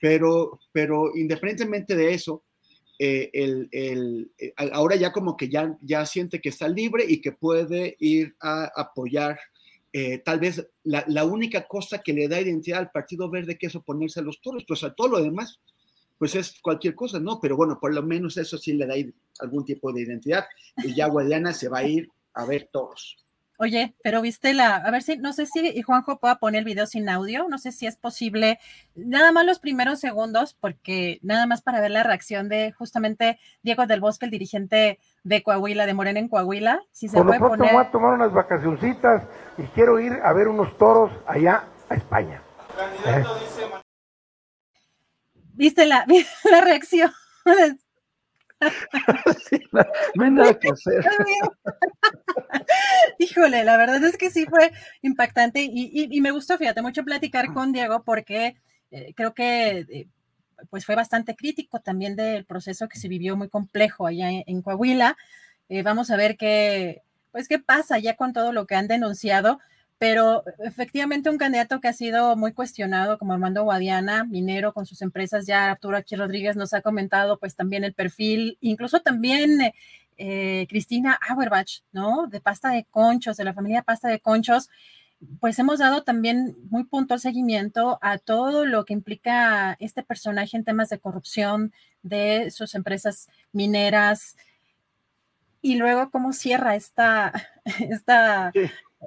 [0.00, 2.44] Pero, pero independientemente de eso,
[2.98, 7.96] eh, eh, ahora ya como que ya, ya siente que está libre y que puede
[8.00, 9.38] ir a apoyar
[9.92, 13.74] eh, tal vez la, única cosa que le da identidad al Partido Verde que es
[13.74, 15.60] oponerse a los toros, pues a todo lo demás,
[16.18, 17.40] pues es cualquier cosa, ¿no?
[17.40, 18.94] Pero bueno, por lo menos eso sí le da
[19.40, 20.44] algún tipo de identidad
[20.78, 23.16] y ya Guadiana se va a ir a ver toros.
[23.60, 26.86] Oye, pero viste la, a ver si, no sé si Juanjo pueda poner el video
[26.86, 28.60] sin audio, no sé si es posible,
[28.94, 33.84] nada más los primeros segundos, porque nada más para ver la reacción de justamente Diego
[33.86, 36.84] del Bosque, el dirigente de Coahuila, de Morena en Coahuila.
[36.92, 39.24] Si se Por lo pronto voy a tomar unas vacacioncitas
[39.56, 42.40] y quiero ir a ver unos toros allá a España.
[42.76, 43.40] Candidato ¿Eh?
[43.40, 43.62] dice...
[45.54, 46.06] ¿Viste la,
[46.48, 47.10] la reacción?
[49.72, 51.04] no, hay nada que hacer.
[53.18, 54.72] Híjole, la verdad es que sí fue
[55.02, 58.56] impactante y, me gustó, fíjate, mucho platicar con Diego porque
[58.90, 60.08] eh, creo que eh,
[60.70, 65.16] pues fue bastante crítico también del proceso que se vivió muy complejo allá en, Coahuila.
[65.68, 69.58] Eh, vamos a ver qué, pues qué pasa ya con todo lo que han denunciado
[69.98, 75.02] pero efectivamente un candidato que ha sido muy cuestionado como Armando Guadiana, minero con sus
[75.02, 79.72] empresas, ya Arturo aquí Rodríguez nos ha comentado pues también el perfil, incluso también
[80.18, 82.26] eh, Cristina Auerbach, ¿no?
[82.26, 84.68] De pasta de conchos, de la familia pasta de conchos,
[85.40, 90.64] pues hemos dado también muy puntual seguimiento a todo lo que implica este personaje en
[90.64, 94.36] temas de corrupción de sus empresas mineras.
[95.60, 97.32] Y luego cómo cierra esta,
[97.80, 98.52] esta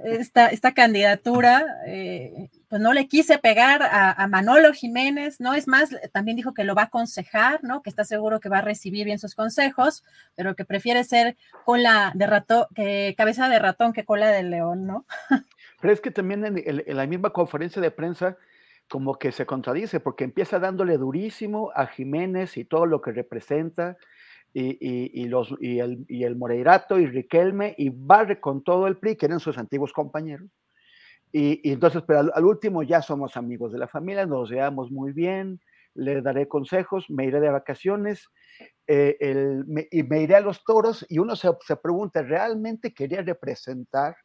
[0.05, 5.53] esta, esta candidatura, eh, pues no le quise pegar a, Manolo Jiménez, ¿no?
[5.53, 7.81] Es más, también dijo que lo va a aconsejar, ¿no?
[7.81, 10.03] Que está seguro que va a recibir bien sus consejos,
[10.35, 11.35] pero que prefiere ser
[11.65, 15.05] cola de ratón, que cabeza de ratón que cola de león, ¿no?
[15.81, 18.37] Pero es que también en la misma conferencia de prensa,
[18.87, 23.97] como que se contradice, porque empieza dándole durísimo a Jiménez y todo lo que representa,
[24.53, 29.15] y, los, y, el, y el Moreirato y Riquelme y Barre con todo el PRI,
[29.15, 30.49] que eran sus antiguos compañeros.
[31.31, 35.61] Y, entonces, pero al, último ya somos amigos de la familia, nos llevamos muy bien,
[35.93, 38.27] le daré consejos, me iré de vacaciones
[38.87, 39.17] eh,
[39.91, 44.15] y me iré a los toros y uno se, se pregunta, ¿realmente quería representar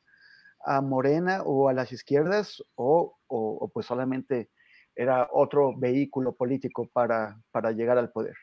[0.64, 4.50] a Morena o a las izquierdas o, o, pues solamente
[4.96, 8.34] era otro vehículo político para, para llegar al poder?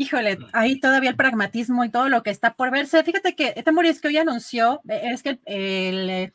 [0.00, 3.04] Híjole, ahí todavía el pragmatismo y todo lo que está por verse.
[3.04, 6.32] Fíjate que este es que hoy anunció, eh, es que el,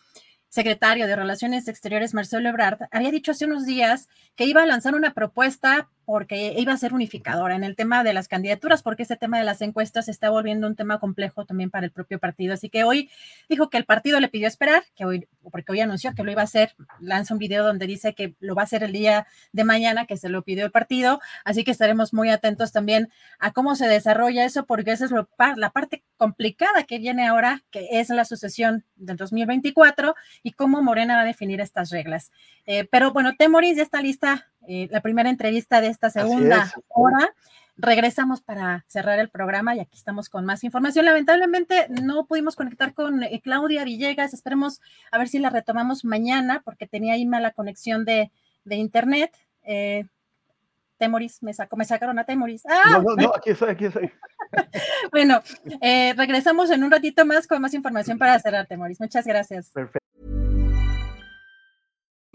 [0.49, 4.93] secretario de Relaciones Exteriores, Marcelo Ebrard, había dicho hace unos días que iba a lanzar
[4.93, 9.15] una propuesta porque iba a ser unificadora en el tema de las candidaturas, porque ese
[9.15, 12.53] tema de las encuestas está volviendo un tema complejo también para el propio partido.
[12.53, 13.09] Así que hoy
[13.49, 16.41] dijo que el partido le pidió esperar, que hoy, porque hoy anunció que lo iba
[16.41, 19.63] a hacer, lanza un video donde dice que lo va a hacer el día de
[19.63, 21.19] mañana, que se lo pidió el partido.
[21.43, 25.27] Así que estaremos muy atentos también a cómo se desarrolla eso, porque esa es lo,
[25.55, 31.15] la parte complicada que viene ahora, que es la sucesión del 2024 y cómo Morena
[31.15, 32.31] va a definir estas reglas.
[32.65, 37.33] Eh, pero bueno, Temoris ya está lista eh, la primera entrevista de esta segunda hora.
[37.77, 41.05] Regresamos para cerrar el programa y aquí estamos con más información.
[41.05, 44.33] Lamentablemente no pudimos conectar con eh, Claudia Villegas.
[44.33, 48.31] Esperemos a ver si la retomamos mañana porque tenía ahí mala conexión de,
[48.65, 49.35] internet.
[49.63, 50.05] Eh,
[50.97, 52.63] Temoris, me, sacó, me sacaron a Temoris.
[52.65, 54.09] No, no, no, aquí estoy, aquí estoy.
[55.11, 55.41] bueno,
[56.15, 59.01] regresamos en un ratito más con más información para cerrar, Temoris.
[59.01, 59.71] Muchas gracias.
[59.71, 60.04] Perfecto.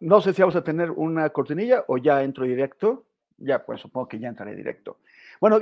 [0.00, 3.06] no sé si vamos a tener una cortinilla o ya entro directo.
[3.38, 4.98] Ya, pues supongo que ya entraré directo.
[5.40, 5.58] Bueno,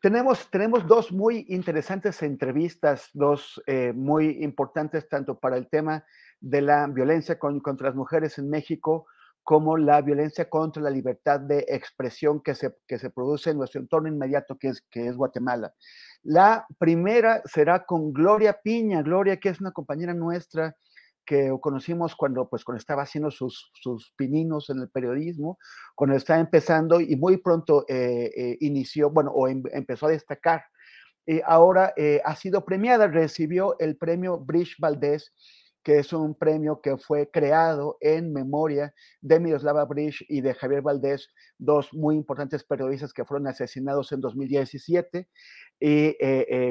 [0.00, 6.04] tenemos, tenemos dos muy interesantes entrevistas, dos eh, muy importantes tanto para el tema
[6.40, 9.06] de la violencia contra las mujeres en México
[9.42, 13.80] como la violencia contra la libertad de expresión que se, que se produce en nuestro
[13.80, 15.72] entorno inmediato, que es, que es Guatemala.
[16.22, 20.76] La primera será con Gloria Piña, Gloria que es una compañera nuestra
[21.28, 25.58] que conocimos cuando, pues, cuando estaba haciendo sus, sus pininos en el periodismo,
[25.94, 30.64] cuando estaba empezando y muy pronto eh, eh, inició, bueno, o em, empezó a destacar.
[31.26, 35.34] y ahora eh, ha sido premiada, recibió el premio Bridge Valdés,
[35.82, 40.80] que es un premio que fue creado en memoria de Miroslava Bridge y de Javier
[40.80, 45.28] Valdés, dos muy importantes periodistas que fueron asesinados en 2017
[45.80, 46.16] y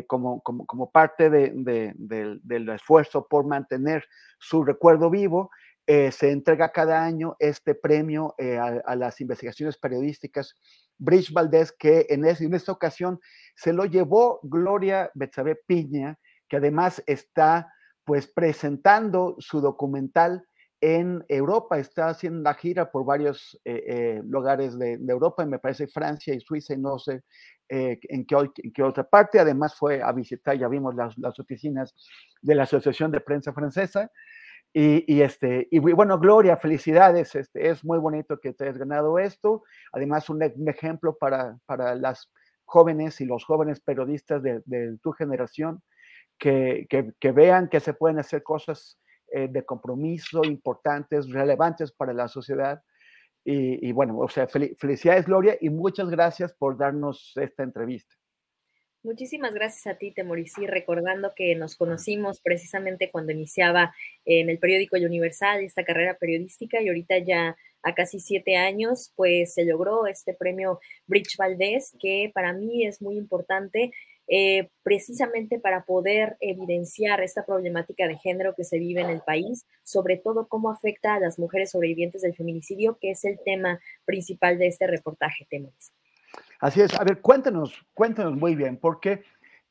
[0.07, 4.03] como, como, como, parte de, del esfuerzo por mantener
[4.39, 5.49] su recuerdo vivo.
[5.89, 10.53] Eh, se entrega cada año este premio eh, a, las investigaciones periodísticas.
[10.97, 13.21] Bridge Valdés, que en, en, esta ocasión
[13.55, 20.45] se lo llevó Gloria Betsabe Piña, que además está pues presentando su documental
[20.79, 25.87] en Europa, está haciendo la gira por varios eh, lugares de, Europa, y me parece
[25.87, 27.23] Francia y Suiza, y no sé
[27.69, 29.39] en, qué, en, qué, otra parte.
[29.39, 31.95] Además fue a visitar, ya vimos las, las oficinas
[32.41, 34.11] de la Asociación de Prensa Francesa.
[34.73, 39.63] Y, este, y bueno, Gloria, felicidades, este, es muy bonito que te hayas ganado esto.
[39.91, 42.29] Además, un, ejemplo para, para, las
[42.65, 45.81] jóvenes y los jóvenes periodistas de, tu generación
[46.37, 48.99] que, que, vean que se pueden hacer cosas
[49.31, 52.81] eh, de compromiso importantes, relevantes para la sociedad.
[53.43, 58.13] Y, y bueno, o sea, felicidades, Gloria, y muchas gracias por darnos esta entrevista.
[59.03, 64.97] Muchísimas gracias a ti, Temoricí, recordando que nos conocimos precisamente cuando iniciaba en el periódico
[64.97, 70.33] Universal esta carrera periodística y ahorita ya a casi siete años, pues se logró este
[70.33, 73.91] premio Bridge Valdés, que para mí es muy importante
[74.27, 79.65] eh, precisamente para poder evidenciar esta problemática de género que se vive en el país,
[79.83, 84.57] sobre todo cómo afecta a las mujeres sobrevivientes del feminicidio, que es el tema principal
[84.57, 85.93] de este reportaje, Temoricí.
[86.59, 86.93] Así es.
[86.99, 89.23] A ver, cuéntanos, cuéntanos muy bien, porque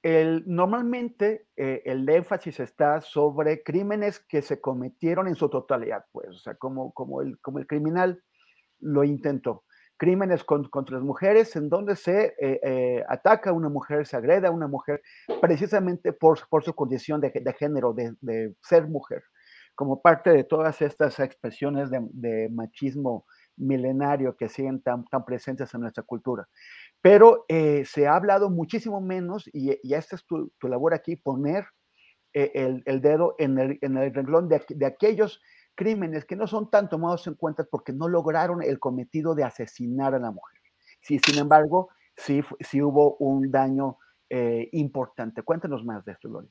[0.03, 6.29] el, normalmente eh, el énfasis está sobre crímenes que se cometieron en su totalidad, pues,
[6.29, 8.23] o sea, como, como, el, como el criminal
[8.79, 9.65] lo intentó.
[9.99, 14.49] Crímenes contra las mujeres en donde se eh, eh, ataca a una mujer, se agreda
[14.49, 15.01] a una mujer,
[15.41, 19.23] precisamente por, por su condición de, de género, de, de, ser mujer,
[19.75, 23.25] como parte de todas estas expresiones de, de machismo
[23.57, 26.47] milenario que siguen tan, tan presentes en nuestra cultura.
[27.01, 31.17] pero eh, se ha hablado muchísimo menos y, y esta es tu, tu labor aquí,
[31.17, 31.65] poner
[32.35, 35.41] el, el, dedo en el, en el renglón de, de, aquellos
[35.77, 40.15] crímenes que no son tan tomados en cuenta porque no lograron el cometido de asesinar
[40.15, 40.61] a la mujer.
[41.01, 43.99] Sí, sin embargo, sí, sí hubo un daño
[44.29, 45.43] eh, importante.
[45.43, 46.49] Cuéntanos más de esto, Lori.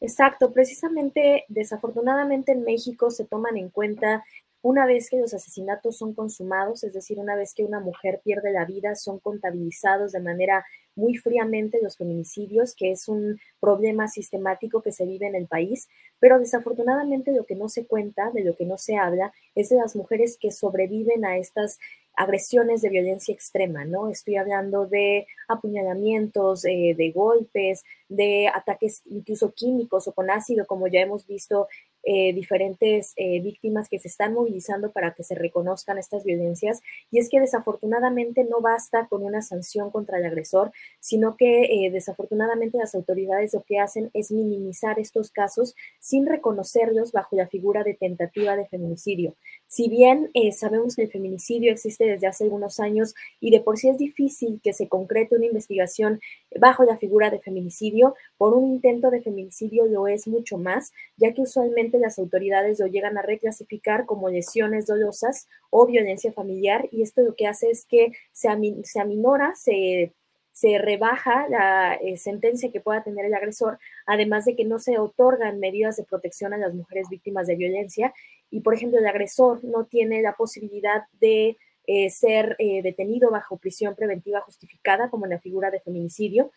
[0.00, 4.24] Exacto, precisamente, desafortunadamente en México se toman en cuenta
[4.64, 8.50] una vez que los asesinatos son consumados, es decir, una vez que una mujer pierde
[8.50, 10.64] la vida, son contabilizados de manera
[10.96, 15.88] muy fríamente los feminicidios, que es un problema sistemático que se vive en el país,
[16.24, 19.76] pero desafortunadamente lo que no se cuenta, de lo que no se habla, es de
[19.76, 21.78] las mujeres que sobreviven a estas
[22.16, 24.08] agresiones de violencia extrema, ¿no?
[24.08, 30.86] Estoy hablando de apuñalamientos, eh, de golpes, de ataques incluso químicos o con ácido, como
[30.86, 31.68] ya hemos visto
[32.06, 36.80] eh, diferentes eh, víctimas que se están movilizando para que se reconozcan estas violencias.
[37.10, 41.90] Y es que desafortunadamente no basta con una sanción contra el agresor, sino que eh,
[41.90, 47.84] desafortunadamente las autoridades lo que hacen es minimizar estos casos sin reconocerlos bajo la figura
[47.84, 49.34] de tentativa de feminicidio.
[49.74, 53.88] Si bien sabemos que el feminicidio existe desde hace algunos años y de por sí
[53.88, 56.20] es difícil que se concrete una investigación
[56.60, 61.34] bajo la figura de feminicidio, por un intento de feminicidio lo es mucho más, ya
[61.34, 67.02] que usualmente las autoridades lo llegan a reclasificar como lesiones dolosas o violencia familiar y
[67.02, 68.48] esto lo que hace es que se,
[68.84, 70.12] se aminora, se,
[70.54, 74.98] se rebaja la eh, sentencia que pueda tener el agresor, además de que no se
[75.00, 78.14] otorgan medidas de protección a las mujeres víctimas de violencia
[78.54, 81.56] y, por ejemplo, el agresor no tiene la posibilidad de
[81.88, 86.52] eh, ser eh, detenido bajo prisión preventiva justificada, como en la figura de feminicidio,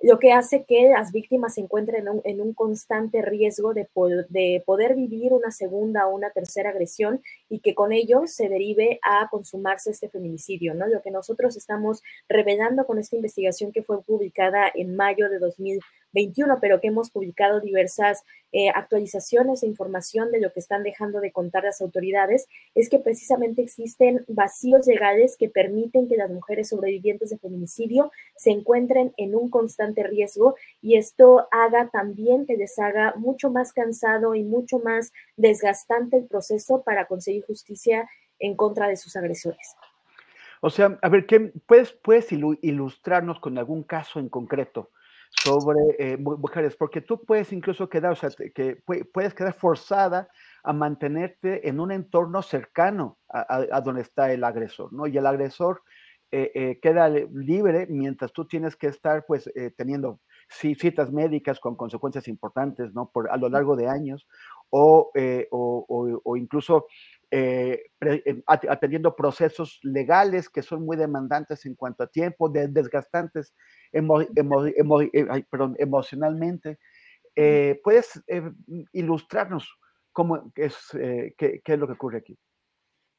[0.00, 3.86] lo que hace que las víctimas se encuentren en un, en un constante riesgo de,
[4.30, 8.98] de, poder vivir una segunda o una tercera agresión y que con ello se derive
[9.02, 10.86] a consumarse este feminicidio, ¿no?
[10.86, 15.38] Lo que nosotros estamos revelando con esta investigación que fue publicada en mayo de
[16.12, 21.20] 2021, pero que hemos publicado diversas eh, actualizaciones de información de lo que están dejando
[21.20, 26.68] de contar las autoridades, es que precisamente existen vacíos legales que permiten que las mujeres
[26.68, 32.78] sobrevivientes de feminicidio se encuentren en un constante riesgo y esto haga también que les
[32.78, 38.08] haga mucho más cansado y mucho más desgastante el proceso para conseguir justicia
[38.38, 39.76] en contra de sus agresores.
[40.60, 44.90] O sea, a ver, ¿qué, puedes, ¿puedes ilustrarnos con algún caso en concreto?
[45.32, 50.28] Sobre eh, mujeres, porque tú puedes incluso quedar, o sea, que puedes quedar forzada
[50.62, 55.06] a mantenerte en un entorno cercano a, donde está el agresor, ¿no?
[55.06, 55.82] Y el agresor
[56.30, 62.28] eh, eh, queda libre mientras tú tienes que estar, pues, teniendo citas médicas con consecuencias
[62.28, 63.10] importantes, ¿no?
[63.10, 64.26] Por, a lo largo de años,
[64.70, 65.10] o,
[65.50, 66.86] o, o incluso
[67.34, 67.84] eh,
[68.46, 73.54] atendiendo procesos legales que son muy demandantes en cuanto a tiempo, desgastantes
[73.92, 76.78] emo, eh, perdón, emocionalmente.
[77.34, 78.22] Eh, ¿Puedes
[78.92, 79.68] ilustrarnos
[80.12, 80.76] cómo es,
[81.38, 82.38] qué, qué, es lo que ocurre aquí?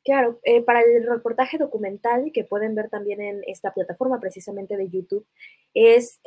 [0.04, 5.26] Claro, para el reportaje documental que pueden ver también en esta plataforma precisamente de YouTube,
[5.74, 6.20] es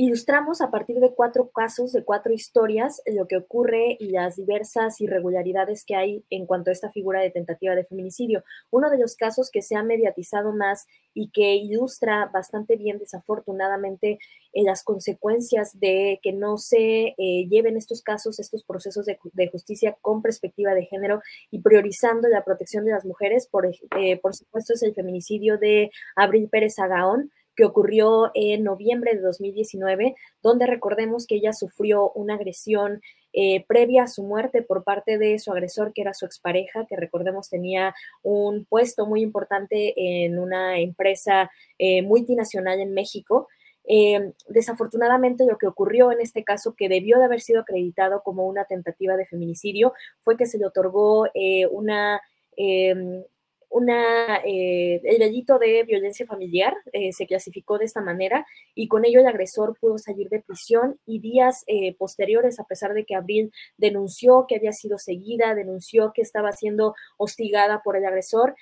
[0.00, 5.00] Ilustramos a partir de cuatro casos, de cuatro historias, lo que ocurre y las diversas
[5.00, 8.44] irregularidades que hay en cuanto a esta figura de tentativa de feminicidio.
[8.70, 14.20] Uno de los casos que se ha mediatizado más y que ilustra bastante bien, desafortunadamente,
[14.52, 19.98] eh, las consecuencias de que no se eh, lleven estos casos, estos procesos de, justicia
[20.00, 23.48] con perspectiva de género y priorizando la protección de las mujeres.
[23.48, 29.16] Por, eh, por supuesto, es el feminicidio de Abril Pérez Agaón que ocurrió en noviembre
[29.16, 33.00] de 2019, donde recordemos que ella sufrió una agresión
[33.32, 36.94] eh, previa a su muerte por parte de su agresor, que era su expareja, que
[36.94, 43.48] recordemos tenía un puesto muy importante en una empresa eh, multinacional en México.
[43.88, 48.46] Eh, desafortunadamente lo que ocurrió en este caso, que debió de haber sido acreditado como
[48.46, 51.26] una tentativa de feminicidio, fue que se le otorgó
[51.72, 52.20] una
[52.56, 53.24] em,
[53.70, 59.04] una, eh, el delito de violencia familiar eh, se clasificó de esta manera y con
[59.04, 63.14] ello el agresor pudo salir de prisión y días eh, posteriores, a pesar de que
[63.14, 68.54] Abril denunció que había sido seguida, denunció que estaba siendo hostigada por el agresor,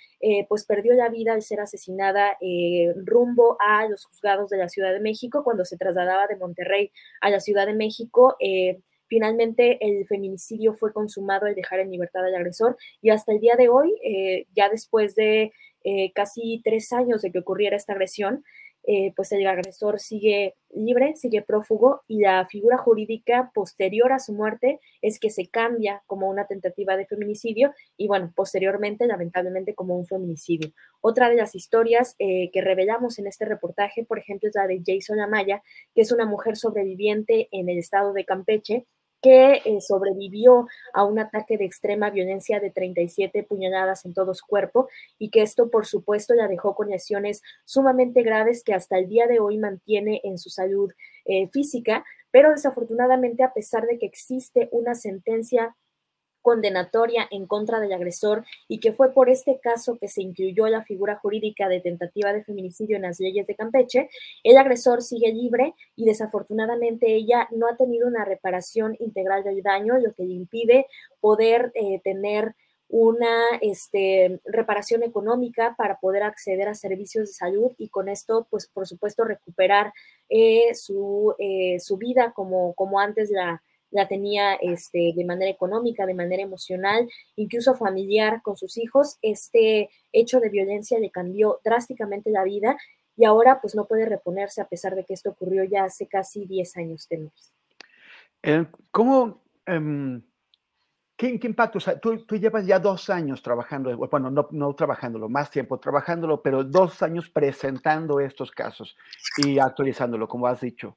[0.49, 2.37] pues perdió la vida al ser asesinada
[3.05, 7.31] rumbo a los juzgados de la Ciudad de México cuando se trasladaba de Monterrey a
[7.31, 8.37] la Ciudad de México
[9.09, 13.55] Finalmente, el feminicidio fue consumado al dejar en libertad al agresor y hasta el día
[13.57, 15.53] de hoy, eh, ya después de
[15.85, 18.45] eh, casi tres años de que ocurriera esta agresión,
[18.89, 24.33] eh, pues el agresor sigue libre, sigue prófugo y la figura jurídica posterior a su
[24.33, 29.97] muerte es que se cambia como una tentativa de feminicidio y bueno, posteriormente lamentablemente como
[29.97, 30.71] un feminicidio.
[31.01, 35.19] Otra de las historias que revelamos en este reportaje, por ejemplo, es la de Jason
[35.19, 35.63] Amaya,
[35.93, 38.87] que es una mujer sobreviviente en el estado de Campeche
[39.23, 44.47] que eh, sobrevivió a un ataque de extrema violencia de 37 puñaladas en todo su
[44.47, 44.89] cuerpo
[45.19, 49.27] y que esto, por supuesto, la dejó con lesiones sumamente graves que hasta el día
[49.27, 50.93] de hoy mantiene en su salud
[51.25, 55.75] eh, física, pero desafortunadamente, a pesar de que existe una sentencia
[56.47, 60.85] condenatoria en contra del agresor y que fue por este caso que se incluyó la
[60.85, 64.09] figura jurídica de tentativa de feminicidio en las leyes de Campeche,
[64.45, 69.99] el agresor sigue libre y desafortunadamente ella no ha tenido una reparación integral del daño,
[69.99, 70.87] lo que le impide
[71.21, 72.55] poder eh, tener
[72.89, 78.69] una este, reparación económica para poder acceder a servicios de salud y con esto, pues
[78.69, 79.93] por supuesto, recuperar
[80.29, 86.07] eh, su, eh, su, vida como, como antes la, la tenía este, de manera económica,
[86.07, 89.17] de manera emocional, incluso familiar con sus hijos.
[89.23, 92.77] Este hecho de violencia le cambió drásticamente la vida
[93.17, 96.47] y ahora pues no puede reponerse a pesar de que esto ocurrió ya hace casi
[96.47, 97.53] 10 años, tenemos.
[98.93, 100.23] ¿Cómo, em,
[101.17, 101.79] qué, impacto?
[101.79, 106.43] O sea, tú, llevas ya dos años trabajando, bueno, no, no trabajándolo, más tiempo trabajándolo,
[106.43, 108.97] pero dos años presentando estos casos
[109.39, 110.97] y actualizándolo, como has dicho.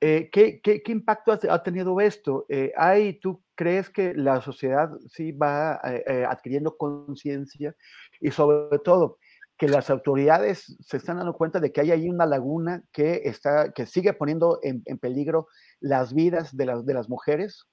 [0.00, 2.46] Eh, ¿qué, impacto ha, tenido esto?
[2.48, 7.76] Eh, ¿hay, ¿Tú crees que la sociedad sí va eh, adquiriendo conciencia
[8.18, 9.18] y sobre todo
[9.58, 13.72] que las autoridades se están dando cuenta de que hay ahí una laguna que, está,
[13.72, 15.48] que sigue poniendo en, en peligro
[15.80, 17.66] las vidas de las, de las mujeres?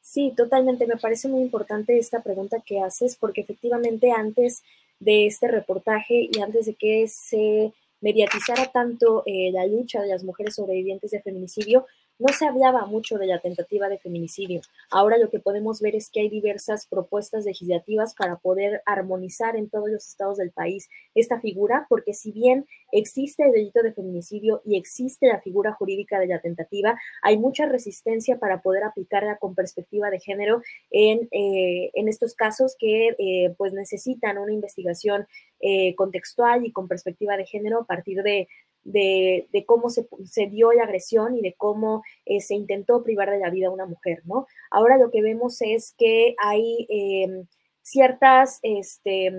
[0.00, 0.88] Sí, totalmente.
[0.88, 4.62] Me parece muy importante esta pregunta que haces porque efectivamente antes
[4.98, 10.24] de este reportaje y antes de que se mediatizara tanto eh, la lucha de las
[10.24, 11.86] mujeres sobrevivientes de feminicidio,
[12.18, 14.60] no se hablaba mucho de la tentativa de feminicidio.
[14.90, 19.68] Ahora lo que podemos ver es que hay diversas propuestas legislativas para poder armonizar en
[19.68, 24.62] todos los estados del país esta figura, porque si bien existe el delito de feminicidio
[24.64, 29.54] y existe la figura jurídica de la tentativa, hay mucha resistencia para poder aplicarla con
[29.54, 35.26] perspectiva de género en, eh, en estos casos que eh, pues necesitan una investigación
[35.60, 38.46] eh, contextual y con perspectiva de género a partir de,
[38.86, 40.06] de, cómo se,
[40.46, 43.86] dio la agresión y de cómo eh, se intentó privar de la vida a una
[43.86, 44.46] mujer, ¿no?
[44.70, 47.46] Ahora lo que vemos es que hay em,
[47.82, 49.32] ciertas, este,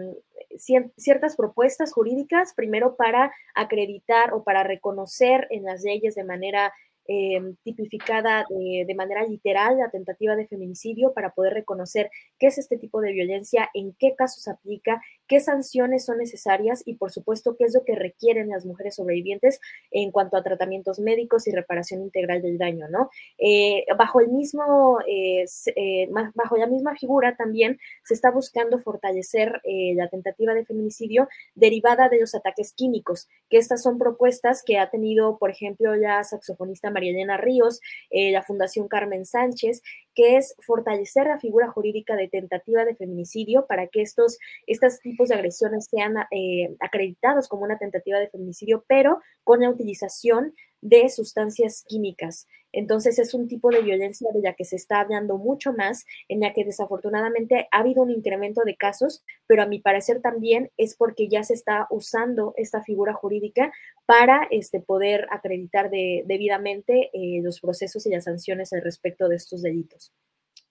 [0.97, 6.73] ciertas propuestas jurídicas, primero para acreditar o para reconocer en las leyes de manera
[7.09, 12.77] Em, tipificada de, manera literal la tentativa de feminicidio para poder reconocer qué es este
[12.77, 17.65] tipo de violencia, en qué casos aplica, qué sanciones son necesarias y por supuesto qué
[17.65, 19.59] es lo que requieren las mujeres sobrevivientes
[19.91, 23.09] en cuanto a tratamientos médicos y reparación integral del daño, ¿no?
[23.37, 25.45] Eh, bajo el mismo, eh,
[25.75, 29.61] eh, bajo la misma figura también se está buscando fortalecer
[29.95, 34.89] la tentativa de feminicidio derivada de los ataques químicos, que estas son propuestas que ha
[34.89, 37.81] tenido, por ejemplo, la saxofonista María Elena Ríos,
[38.11, 39.81] la Fundación Carmen Sánchez,
[40.17, 45.29] que es fortalecer la figura jurídica de tentativa de feminicidio para que estos, estos tipos
[45.29, 51.09] de agresiones sean eh, acreditados como una tentativa de feminicidio, pero con la utilización de
[51.09, 52.47] sustancias químicas.
[52.71, 56.41] Entonces es un tipo de violencia de la que se está hablando mucho más, en
[56.41, 60.95] la que desafortunadamente ha habido un incremento de casos, pero a mi parecer también es
[60.95, 63.71] porque ya se está usando esta figura jurídica
[64.05, 69.61] para este, poder acreditar debidamente eh, los procesos y las sanciones al respecto de estos
[69.61, 70.13] delitos.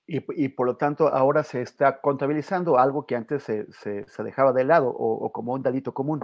[0.09, 0.21] Y,
[0.51, 5.33] por lo tanto ahora se está contabilizando algo que antes se, dejaba de lado o
[5.33, 6.21] como un delito común.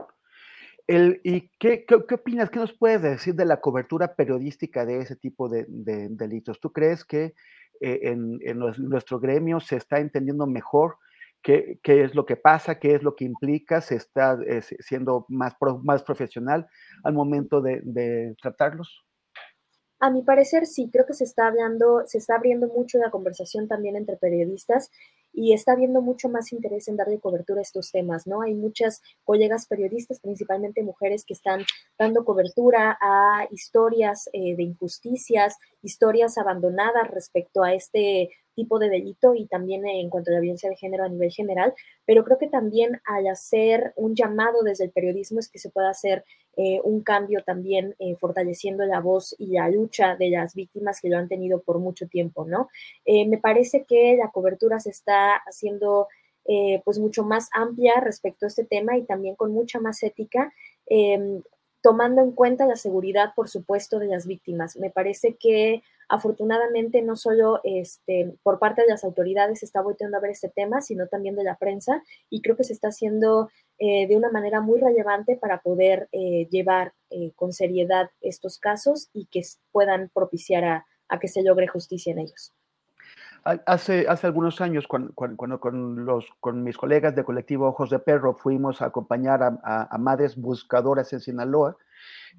[0.88, 2.50] ¿Y qué, qué, opinas?
[2.50, 6.60] ¿Qué nos puedes decir de la cobertura periodística de ese tipo de, delitos?
[6.60, 7.34] ¿Tú crees que
[7.80, 10.96] eh, en, nuestro gremio se está entendiendo mejor
[11.42, 15.24] qué, qué, es lo que pasa, qué es lo que implica, se está eh, siendo
[15.28, 16.66] más, más profesional
[17.04, 19.04] al momento de tratarlos?
[20.02, 23.68] A mi parecer sí, creo que se está hablando, se está abriendo mucho la conversación
[23.68, 24.90] también entre periodistas
[25.32, 28.42] y está habiendo mucho más interés en darle cobertura a estos temas, ¿no?
[28.42, 31.64] Hay muchas colegas periodistas, principalmente mujeres, que están
[31.98, 39.34] dando cobertura a historias eh, de injusticias, historias abandonadas respecto a este tipo de delito
[39.34, 41.74] y también en cuanto a la violencia de género a nivel general,
[42.04, 45.90] pero creo que también al hacer un llamado desde el periodismo es que se pueda
[45.90, 46.24] hacer
[46.56, 51.08] eh, un cambio también eh, fortaleciendo la voz y la lucha de las víctimas que
[51.08, 52.68] lo han tenido por mucho tiempo, ¿no?
[53.06, 56.08] Eh, me parece que la cobertura se está haciendo
[56.84, 60.52] pues mucho más amplia respecto a este tema y también con mucha más ética.
[60.86, 61.40] Em,
[61.82, 64.76] tomando en cuenta la seguridad, por supuesto, de las víctimas.
[64.76, 65.82] Me parece que
[66.12, 70.50] afortunadamente no solo este, por parte de las autoridades se está volteando a ver este
[70.50, 73.48] tema, sino también de la prensa y creo que se está haciendo
[73.78, 79.08] eh, de una manera muy relevante para poder eh, llevar eh, con seriedad estos casos
[79.14, 79.40] y que
[79.70, 80.86] puedan propiciar a,
[81.18, 82.52] que se logre justicia en ellos.
[83.66, 88.34] Hace, hace algunos años, cuando, con, los, con mis colegas de colectivo Ojos de Perro
[88.34, 91.76] fuimos a acompañar a, madres buscadoras en Sinaloa,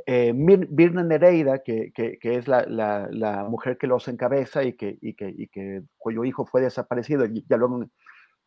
[0.06, 5.14] eh, Birna Nereida, que, que, es la, la, mujer que los encabeza y que, y
[5.16, 7.86] que, y que cuyo hijo fue desaparecido, y ya luego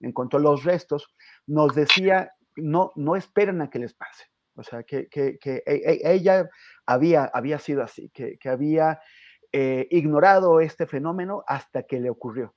[0.01, 1.15] encontró los restos,
[1.47, 4.25] nos decía, no, no esperen a que les pase.
[4.57, 6.49] O sea, que, e, e, ella
[6.87, 9.01] había, había sido así, que, había
[9.53, 12.55] eh, ignorado este fenómeno hasta que le ocurrió.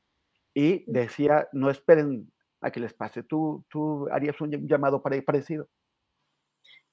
[0.53, 2.31] Y decía, no esperen
[2.61, 3.23] a que les pase.
[3.23, 5.69] ¿Tú, tú harías un llamado parecido?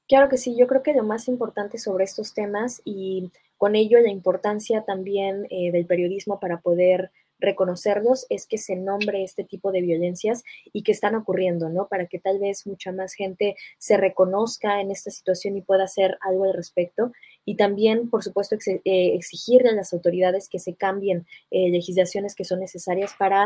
[0.08, 3.98] Claro que sí, yo creo que lo más importante sobre estos temas y con ello
[4.00, 9.72] la importancia también eh, del periodismo para poder reconocerlos es que se nombre este tipo
[9.72, 10.42] de violencias
[10.72, 11.86] y que están ocurriendo, ¿no?
[11.88, 16.16] Para que tal vez mucha más gente se reconozca en esta situación y pueda hacer
[16.22, 17.12] algo al respecto.
[17.44, 18.80] Y también, por supuesto, eh,
[19.14, 23.44] exigirle a las autoridades que se cambien eh, legislaciones que son necesarias para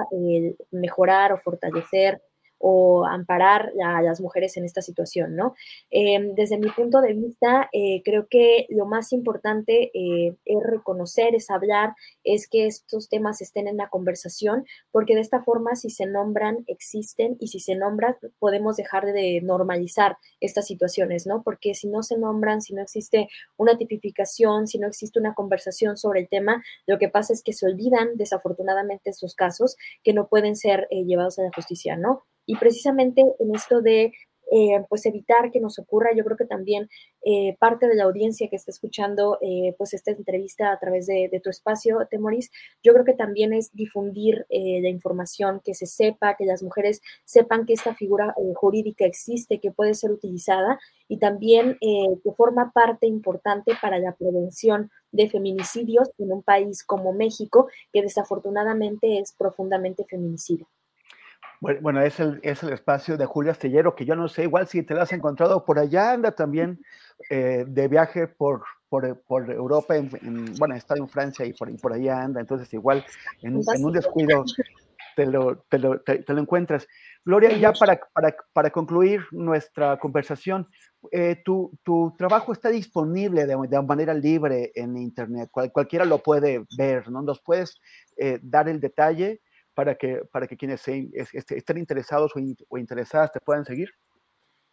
[0.70, 2.22] mejorar o fortalecer
[2.60, 5.54] o amparar a las mujeres en esta situación, ¿no?
[5.90, 11.34] Em, desde mi punto de vista, eh, creo que lo más importante eh, es reconocer,
[11.34, 15.88] es hablar, es que estos temas estén en la conversación, porque de esta forma, si
[15.88, 21.42] se nombran, existen, y si se nombran, podemos dejar de normalizar estas situaciones, ¿no?
[21.42, 25.96] Porque si no se nombran, si no existe una tipificación, si no existe una conversación
[25.96, 30.28] sobre el tema, lo que pasa es que se olvidan desafortunadamente estos casos que no
[30.28, 32.24] pueden ser eh, llevados a la justicia, ¿no?
[32.50, 34.12] Y precisamente en esto de
[34.52, 36.10] eh, pues evitar que nos ocurra.
[36.16, 36.88] Yo creo que también
[37.24, 41.40] eh, parte de la audiencia que está escuchando eh, pues esta entrevista a través de,
[41.42, 42.50] tu espacio, Temoris,
[42.82, 47.64] yo creo que también es difundir la información, que se sepa, que las mujeres sepan
[47.64, 50.78] que esta figura jurídica existe, que puede ser utilizada
[51.08, 57.12] y también que forma parte importante para la prevención de feminicidios en un país como
[57.12, 60.66] México, que desafortunadamente es profundamente feminicida.
[61.60, 64.82] Bueno, es el, es el espacio de Julia Astillero, que yo no sé, igual si
[64.82, 66.80] te lo has encontrado por allá, anda también
[67.28, 70.08] eh, de viaje por, por, por Europa, en,
[70.58, 73.04] bueno, está en Francia y por, por allá anda, entonces igual
[73.42, 74.44] en, un descuido
[75.16, 76.88] te lo, te lo, te, lo encuentras.
[77.26, 80.66] Gloria, ya para, para, para concluir nuestra conversación,
[81.12, 86.64] eh, tu, tu, trabajo está disponible de, de, manera libre en Internet, cualquiera lo puede
[86.76, 87.20] ver, ¿no?
[87.20, 87.78] ¿Nos puedes
[88.16, 89.42] eh, dar el detalle?
[89.74, 93.90] Para que, para que quienes este, estén interesados o, interesadas te puedan seguir?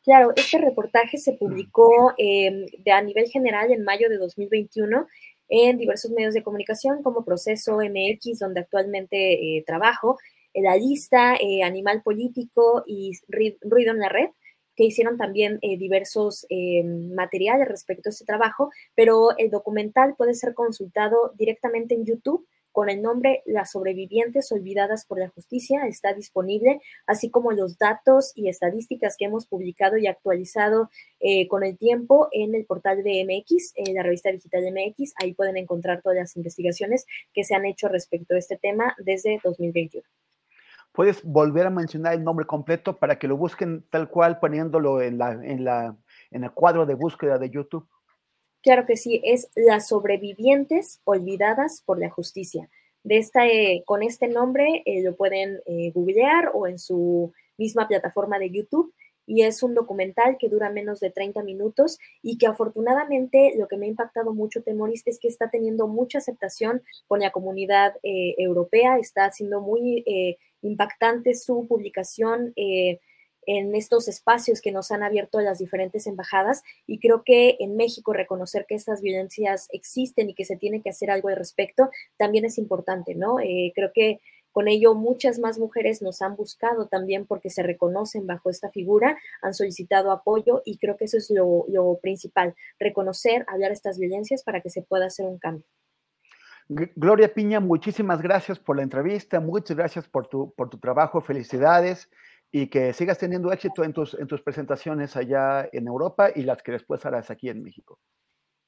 [0.04, 5.08] Claro, este reportaje se publicó em, de, a nivel general en mayo de 2021
[5.50, 10.18] en diversos medios de comunicación como Proceso MX, donde actualmente eh, trabajo,
[10.54, 13.12] La Lista, eh, Animal Político y
[13.62, 14.30] Ruido en la Red,
[14.76, 20.36] que hicieron también eh, diversos em, materiales respecto a este trabajo, pero el documental puede
[20.36, 22.48] ser consultado directamente en YouTube
[22.78, 25.88] con el nombre Las sobrevivientes olvidadas por la justicia.
[25.88, 31.64] Está disponible, así como los datos y estadísticas que hemos publicado y actualizado eh, con
[31.64, 35.16] el tiempo en el portal de MX, en la revista digital de MX.
[35.16, 39.42] Ahí pueden encontrar todas las investigaciones que se han hecho respecto a este tema desde
[39.44, 40.06] 2021.
[40.92, 45.18] ¿Puedes volver a mencionar el nombre completo para que lo busquen tal cual poniéndolo en,
[45.18, 45.98] la, en, la,
[46.30, 47.90] en el cuadro de búsqueda de YouTube?
[48.64, 52.70] Claro que sí, es Las sobrevivientes olvidadas por la justicia.
[53.04, 57.88] De esta, eh, con este nombre eh, lo pueden eh, googlear o en su misma
[57.88, 58.94] plataforma de YouTube
[59.26, 63.78] y es un documental que dura menos de 30 minutos y que afortunadamente lo que
[63.78, 68.98] me ha impactado mucho, Temoris, es que está teniendo mucha aceptación con la comunidad europea,
[69.00, 70.06] está siendo muy
[70.62, 72.54] impactante su publicación
[73.48, 78.14] en estos espacios que nos han abierto las diferentes embajadas y creo que en México
[78.14, 82.44] reconocer que estas violencias existen y que se tiene que hacer algo al respecto también
[82.44, 83.40] es importante, ¿no?
[83.40, 84.20] Eh, creo que
[84.52, 89.18] con ello muchas más mujeres nos han buscado también porque se reconocen bajo esta figura,
[89.42, 94.44] han solicitado apoyo y creo que eso es lo, lo principal, reconocer, hablar estas violencias
[94.44, 95.66] para que se pueda hacer un cambio.
[96.70, 102.10] Gloria Piña, muchísimas gracias por la entrevista, muchas gracias por tu, por tu trabajo, felicidades
[102.52, 106.64] y que sigas teniendo éxito en tus, en tus presentaciones allá en Europa y las
[106.64, 108.00] que después harás aquí en México.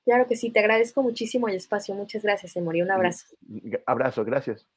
[0.05, 1.93] Claro que sí, te agradezco muchísimo el espacio.
[1.95, 2.81] Muchas gracias, Emory.
[2.81, 3.27] Un abrazo.
[3.85, 4.67] Abrazo, gracias.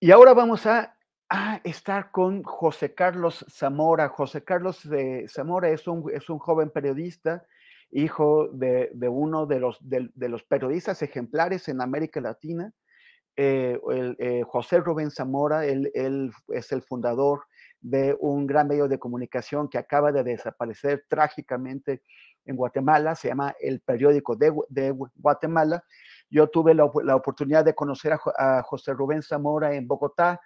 [0.00, 0.96] Y ahora vamos a
[1.32, 4.08] Ah, estar con José Carlos Zamora.
[4.08, 7.46] José Carlos de Zamora es un, es un joven periodista,
[7.92, 12.72] hijo de, uno de los, de, los periodistas ejemplares en América Latina.
[13.36, 13.78] Eh,
[14.18, 15.90] eh, José Rubén Zamora, él,
[16.48, 17.44] es el fundador
[17.80, 22.02] de un gran medio de comunicación que acaba de desaparecer trágicamente
[22.44, 25.84] en Guatemala, se llama El Periódico de, Guatemala.
[26.28, 30.40] Yo tuve la, oportunidad de conocer a, José Rubén Zamora en Bogotá,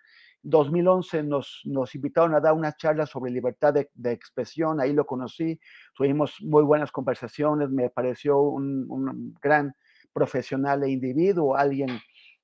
[0.45, 5.59] 2011 nos, nos invitaron a dar una charla sobre libertad de, expresión, ahí lo conocí,
[5.95, 9.75] tuvimos muy buenas conversaciones, me pareció un, gran
[10.13, 11.99] profesional e individuo, alguien,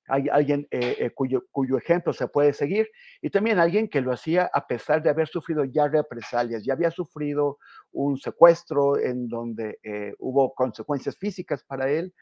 [0.07, 2.89] alguien eh, eh, cuyo, cuyo ejemplo se puede seguir,
[3.21, 6.91] y también alguien que lo hacía a pesar de haber sufrido ya represalias, ya había
[6.91, 7.57] sufrido
[7.91, 12.13] un secuestro en donde eh, hubo consecuencias físicas para él,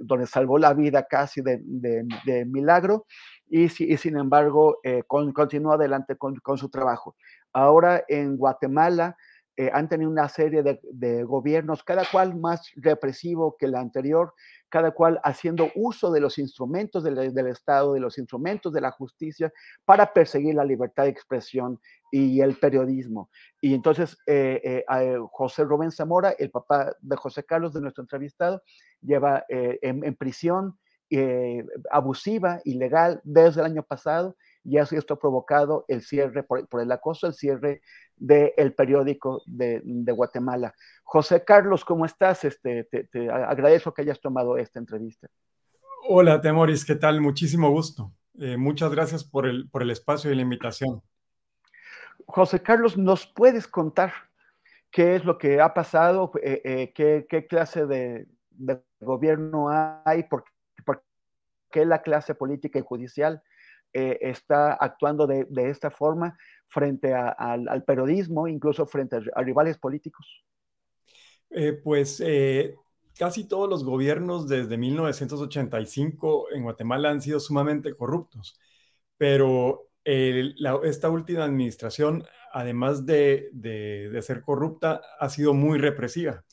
[0.00, 3.06] donde salvó la vida casi de, de milagro,
[3.50, 7.16] y, sin embargo eh, continúa adelante con, su trabajo.
[7.52, 9.16] Ahora en Guatemala
[9.60, 14.32] eh, han tenido una serie de, gobiernos, cada cual más represivo que el anterior,
[14.68, 17.18] cada cual haciendo uso de los instrumentos del,
[17.48, 19.52] Estado, de los instrumentos de la justicia
[19.84, 21.80] para perseguir la libertad de expresión
[22.12, 23.30] y el periodismo.
[23.60, 24.84] Y entonces eh,
[25.32, 28.62] José Rubén Zamora, el papá de José Carlos, de nuestro entrevistado,
[29.02, 30.78] lleva en prisión
[31.10, 34.36] eh, abusiva, ilegal, desde el año pasado,
[34.68, 37.80] y así esto ha provocado el cierre por, el acoso, el cierre
[38.16, 39.80] del periódico de,
[40.14, 40.74] Guatemala.
[41.04, 42.44] José Carlos, ¿cómo estás?
[42.44, 45.26] Este, te, agradezco que hayas tomado esta entrevista.
[46.06, 47.22] Hola, Temoris, ¿qué tal?
[47.22, 48.12] Muchísimo gusto.
[48.38, 51.02] Eh, muchas gracias por el, por el espacio y la invitación.
[52.26, 54.12] José Carlos, ¿nos puedes contar
[54.90, 56.30] qué es lo que ha pasado?
[56.42, 59.70] Eh, qué, qué, clase de, de, gobierno
[60.04, 60.24] hay?
[60.24, 60.44] ¿Por
[61.70, 63.42] que la clase política y judicial
[63.98, 66.38] eh, está actuando de, esta forma
[66.68, 70.44] frente al, periodismo, incluso frente a, rivales políticos?
[71.50, 72.76] Eh, pues eh,
[73.18, 78.56] casi todos los gobiernos desde 1985 en Guatemala han sido sumamente corruptos,
[79.16, 83.50] pero esta última administración, además de,
[84.22, 86.44] ser corrupta, ha sido muy represiva.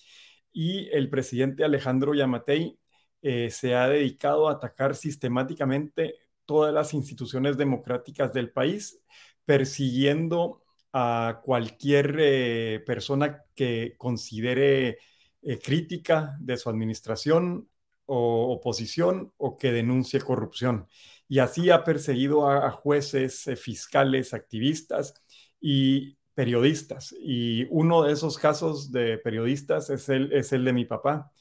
[0.52, 2.78] Y el presidente Alejandro Yamatei
[3.22, 6.16] se ha dedicado a atacar sistemáticamente
[6.46, 9.00] todas las instituciones democráticas del país,
[9.46, 10.64] persiguiendo
[10.94, 14.98] a cualquier eh, persona que considere
[15.42, 17.70] eh, crítica de su administración
[18.06, 20.88] o oposición o que denuncie corrupción.
[21.28, 25.16] Y así ha perseguido a, jueces, fiscales, activistas
[25.60, 27.16] y periodistas.
[27.20, 31.32] Y uno de esos casos de periodistas es el, es el de mi papá.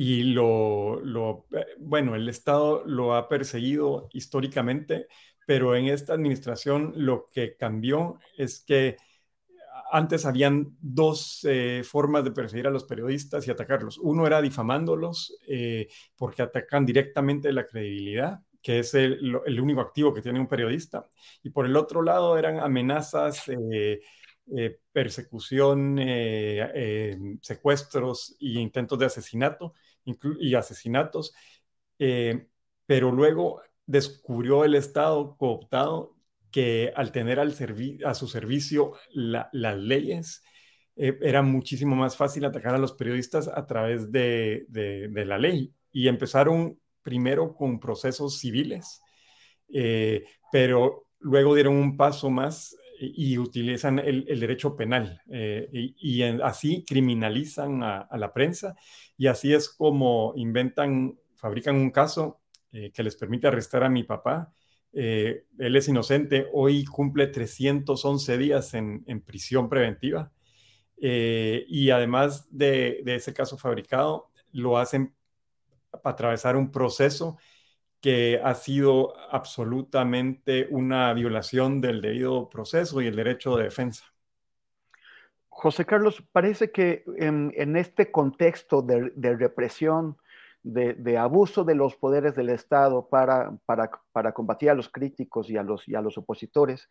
[0.00, 1.02] Y lo,
[1.50, 5.08] eh, bueno, el Estado lo ha perseguido históricamente,
[5.44, 8.96] pero en esta administración lo que cambió es que
[9.90, 13.98] antes habían dos eh, formas de perseguir a los periodistas y atacarlos.
[13.98, 20.22] Uno era difamándolos eh, porque atacan directamente la credibilidad, que es el, único activo que
[20.22, 21.10] tiene un periodista.
[21.42, 23.50] Y por el otro lado eran amenazas,
[24.92, 25.98] persecución,
[27.42, 29.74] secuestros y intentos de asesinato
[30.40, 31.34] y asesinatos,
[31.98, 32.48] eh,
[32.86, 36.16] pero luego descubrió el Estado cooptado
[36.50, 40.42] que al tener a su servicio las leyes,
[40.96, 44.66] eh, era muchísimo más fácil atacar a los periodistas a través de,
[45.14, 45.72] la ley.
[45.92, 49.00] Y empezaron primero con procesos civiles,
[49.72, 56.84] eh, pero luego dieron un paso más y utilizan el, derecho penal eh, y, así
[56.86, 58.74] criminalizan a, la prensa
[59.16, 62.40] y así es como inventan, fabrican un caso
[62.72, 64.52] eh, que les permite arrestar a mi papá.
[64.92, 70.32] Eh, él es inocente, hoy cumple 311 días en, prisión preventiva
[71.00, 75.14] y además de, de ese caso fabricado, lo hacen
[76.02, 77.38] para atravesar un proceso
[78.00, 84.04] que ha sido absolutamente una violación del debido proceso y el derecho de defensa.
[85.48, 90.16] José Carlos, parece que en, este contexto de, represión,
[90.62, 95.64] de, abuso de los poderes del Estado para, para, combatir a los críticos y a
[95.64, 96.88] los, y a los opositores,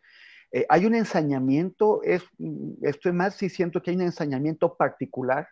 [0.52, 2.22] eh, hay un ensañamiento, es,
[2.82, 5.48] estoy más si siento que hay un ensañamiento particular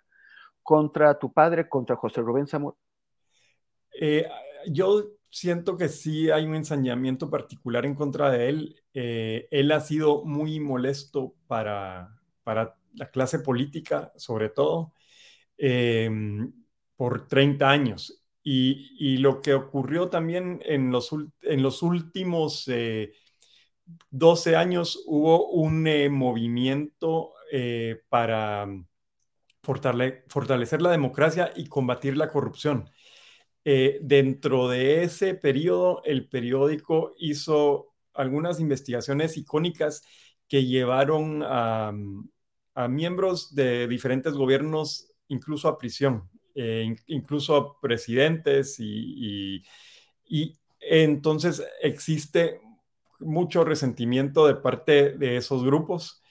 [0.62, 2.76] contra tu padre, contra José Rubén Zamora.
[3.98, 4.26] Eh,
[4.68, 8.82] yo siento que sí hay un ensañamiento particular en contra de él.
[8.94, 14.94] Eh, él ha sido muy molesto para, para la clase política, sobre todo,
[15.58, 16.52] em,
[16.96, 18.22] por 30 años.
[18.48, 21.10] y, lo que ocurrió también en los,
[21.42, 22.70] en los últimos
[24.10, 27.32] 12 eh, años hubo un eh, movimiento
[28.08, 28.66] para
[29.62, 32.88] fortalecer la democracia y combatir la corrupción.
[34.02, 40.02] Dentro de ese periodo, el periódico hizo algunas investigaciones icónicas
[40.48, 41.92] que llevaron a,
[42.74, 46.28] a miembros de diferentes gobiernos incluso a prisión.
[46.58, 49.62] Eh, incluso a presidentes y,
[50.80, 52.62] entonces existe
[53.20, 56.22] mucho resentimiento de parte de esos grupos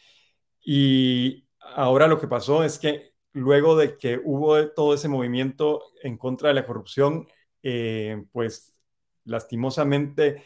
[0.63, 6.17] y ahora lo que pasó es que luego de que hubo todo ese movimiento en
[6.17, 7.27] contra de la corrupción,
[7.63, 8.73] eh, pues
[9.25, 10.43] lastimosamente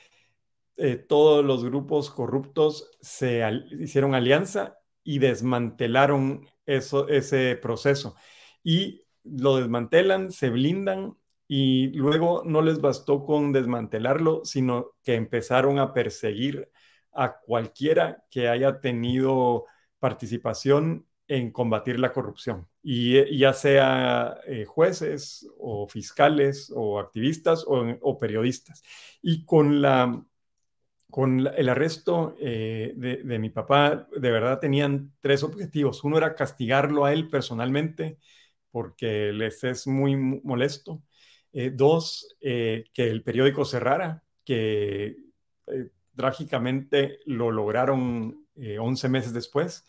[0.78, 3.44] eh, todos los grupos corruptos se
[3.80, 8.16] hicieron alianza y desmantelaron eso, ese proceso.
[8.64, 11.16] Y lo desmantelan, se blindan
[11.48, 16.72] y luego no les bastó con desmantelarlo, sino que empezaron a perseguir
[17.12, 19.66] a cualquiera que haya tenido
[20.00, 27.64] participación en combatir la corrupción, y eh, ya sea eh, jueces o fiscales o activistas
[27.68, 28.84] o, periodistas.
[29.22, 30.26] Y con, la,
[31.12, 36.04] con el arresto eh, de, mi papá, de verdad tenían tres objetivos.
[36.04, 38.18] Uno era castigarlo a él personalmente,
[38.72, 41.04] porque les es muy molesto.
[41.74, 45.16] Dos, que el periódico cerrara, que
[46.16, 49.84] trágicamente lo lograron 11 meses después.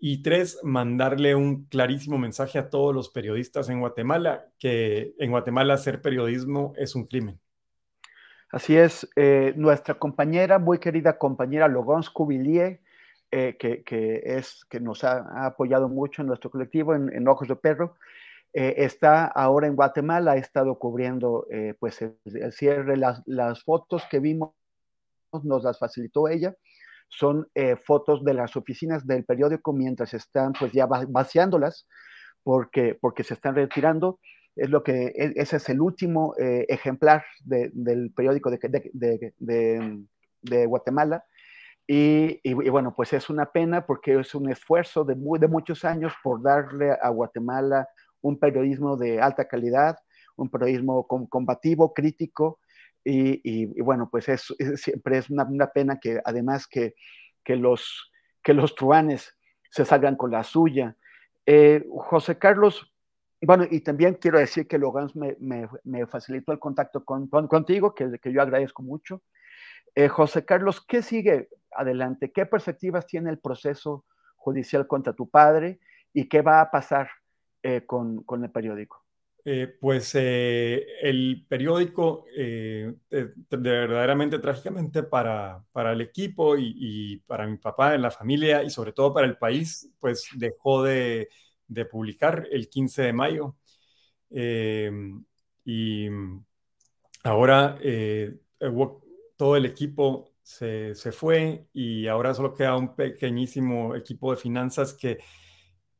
[0.00, 5.74] Y tres, mandarle un clarísimo mensaje a todos los periodistas en Guatemala, que en Guatemala
[5.74, 7.38] hacer periodismo es un crimen.
[8.50, 9.08] Así es,
[9.54, 12.80] nuestra compañera, muy querida compañera Logons Cubillier,
[13.32, 17.96] eh, que, es, que nos ha, apoyado mucho en nuestro colectivo, en, Ojos de Perro.
[18.52, 22.18] Eh, está ahora en Guatemala, ha estado cubriendo eh, pues el,
[22.52, 24.50] cierre, las, las, fotos que vimos
[25.44, 26.56] nos las facilitó ella,
[27.10, 27.48] son
[27.84, 31.86] fotos de las oficinas del periódico mientras están pues ya vaciándolas
[32.42, 34.20] porque, porque se están retirando.
[34.56, 40.04] Es lo que, e, ese es el último ejemplar del periódico de, de,
[40.42, 41.24] de Guatemala
[41.92, 46.40] y, bueno, pues es una pena porque es un esfuerzo de, de muchos años por
[46.40, 47.88] darle a Guatemala
[48.20, 49.96] un periodismo de alta calidad,
[50.36, 52.60] un periodismo combativo, crítico,
[53.04, 56.94] y, bueno, pues es, siempre es una, pena que además que,
[57.44, 58.12] que, los,
[58.42, 59.36] que los truanes
[59.70, 60.96] se salgan con la suya.
[61.46, 62.92] Eh, José Carlos,
[63.40, 65.36] bueno, y también quiero decir que Logan me,
[65.84, 69.22] me, facilitó el contacto con, contigo, que, que yo agradezco mucho.
[69.94, 72.30] Eh, José Carlos, ¿qué sigue adelante?
[72.30, 74.04] ¿Qué perspectivas tiene el proceso
[74.36, 75.80] judicial contra tu padre
[76.12, 77.10] y qué va a pasar
[77.62, 79.04] eh, con, el periódico?
[79.44, 82.94] Eh, pues el periódico, de,
[83.50, 88.92] verdaderamente trágicamente para, para el equipo y, para mi papá, en la familia y sobre
[88.92, 91.28] todo para el país, pues dejó de,
[91.66, 93.56] de publicar el 15 de mayo.
[95.64, 96.08] y
[97.24, 97.78] ahora
[99.36, 105.18] todo el equipo se, fue y ahora solo queda un pequeñísimo equipo de finanzas que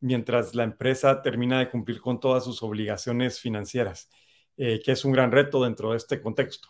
[0.00, 4.10] mientras la empresa termina de cumplir con todas sus obligaciones financieras,
[4.56, 6.68] eh, que es un gran reto dentro de este contexto.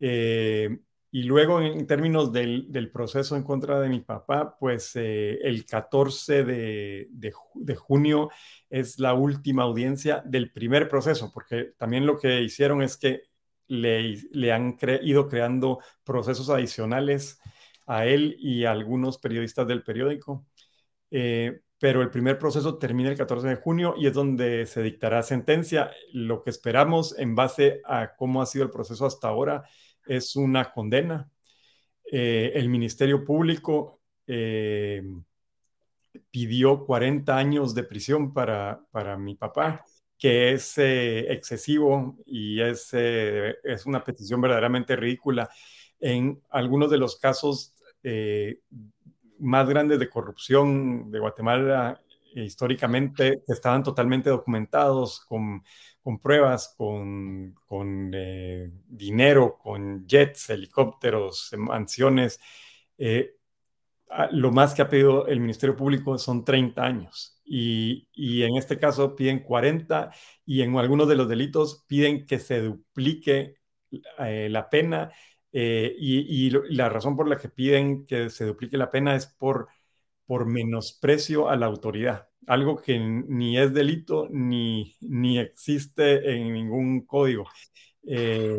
[0.00, 0.80] Eh,
[1.12, 6.44] y luego, en términos del, proceso en contra de mi papá, pues eh, el 14
[6.44, 8.30] de, de, junio
[8.68, 13.22] es la última audiencia del primer proceso, porque también lo que hicieron es que
[13.66, 17.40] le, han ido creando procesos adicionales
[17.86, 20.46] a él y a algunos periodistas del periódico.
[21.10, 25.22] Eh, pero el primer proceso termina el 14 de junio y es donde se dictará
[25.22, 25.90] sentencia.
[26.12, 29.64] Lo que esperamos en base a cómo ha sido el proceso hasta ahora
[30.06, 31.30] es una condena.
[32.04, 35.02] Eh, el Ministerio Público eh,
[36.30, 39.82] pidió 40 años de prisión para, para mi papá
[40.18, 45.48] que es eh, excesivo y es, es una petición verdaderamente ridícula.
[45.98, 47.74] En algunos de los casos
[49.40, 52.00] más grandes de corrupción de Guatemala
[52.34, 55.64] históricamente estaban totalmente documentados con,
[56.02, 58.12] con pruebas, con, con
[58.86, 62.38] dinero, con jets, helicópteros, mansiones.
[64.32, 69.16] lo más que ha pedido el Ministerio Público son 30 años y, en este caso
[69.16, 70.12] piden 40
[70.46, 73.56] y en algunos de los delitos piden que se duplique
[74.18, 75.10] eh, la pena
[75.52, 79.68] eh, y, la razón por la que piden que se duplique la pena es por,
[80.26, 82.28] por menosprecio a la autoridad.
[82.46, 87.46] algo que ni es delito ni, ni existe en ningún código.
[88.06, 88.58] Eh,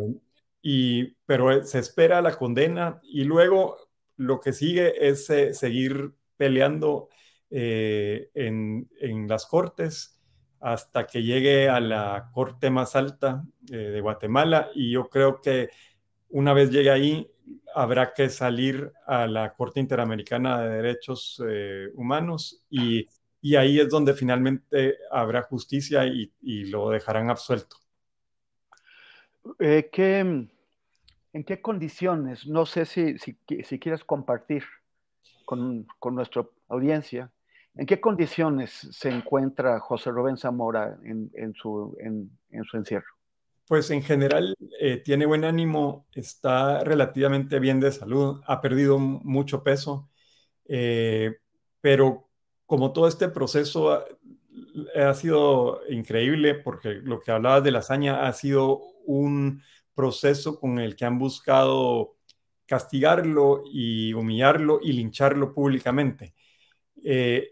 [0.62, 3.76] y, pero se espera la condena y luego
[4.16, 7.08] lo que sigue es eh, seguir peleando
[7.50, 10.20] eh, en, en, las cortes
[10.60, 15.70] hasta que llegue a la corte más alta de Guatemala y yo creo que
[16.32, 17.30] una vez llegue ahí
[17.74, 21.42] habrá que salir a la Corte Interamericana de Derechos
[21.94, 23.06] Humanos y
[23.42, 26.30] y ahí es donde finalmente habrá justicia y,
[26.66, 27.76] lo dejarán absuelto.
[29.58, 29.90] Eh,
[31.34, 32.46] ¿En qué condiciones?
[32.46, 33.34] No sé si, si,
[33.80, 34.62] quieres compartir
[35.44, 37.32] con, nuestra audiencia.
[37.74, 42.30] ¿En qué condiciones se encuentra José Rubén Zamora en, su, en,
[42.64, 43.12] su encierro?
[43.66, 49.62] Pues en general eh, tiene buen ánimo, está relativamente bien de salud, ha perdido mucho
[49.62, 50.10] peso,
[50.66, 51.38] eh,
[51.80, 52.28] pero
[52.66, 54.04] como todo este proceso
[54.96, 59.62] ha, sido increíble, porque lo que hablabas de la hazaña ha sido un
[59.94, 62.16] proceso con el que han buscado
[62.66, 66.34] castigarlo y humillarlo y lincharlo públicamente.
[67.04, 67.48] Eh,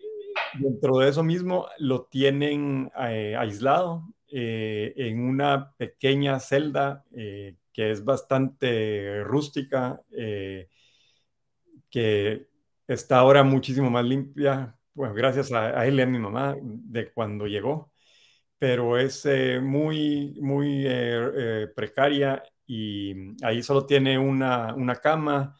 [0.58, 9.22] dentro de eso mismo lo tienen aislado eh, en una pequeña celda que es bastante
[9.24, 10.00] rústica,
[11.90, 12.46] que
[12.86, 17.46] está ahora muchísimo más limpia bueno, gracias a, él y a mi mamá de cuando
[17.46, 17.92] llegó,
[18.58, 25.56] pero es eh, muy, muy eh, eh, precaria y ahí solo tiene una, una cama,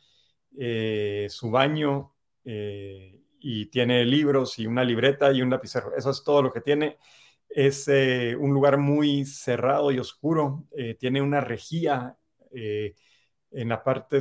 [1.28, 2.14] su baño
[2.44, 5.96] y tiene libros y una libreta y un lapicero.
[5.96, 6.98] Eso es todo lo que tiene.
[7.50, 10.66] Es un lugar muy cerrado y oscuro.
[10.98, 12.16] tiene una rejilla
[12.52, 14.20] en la parte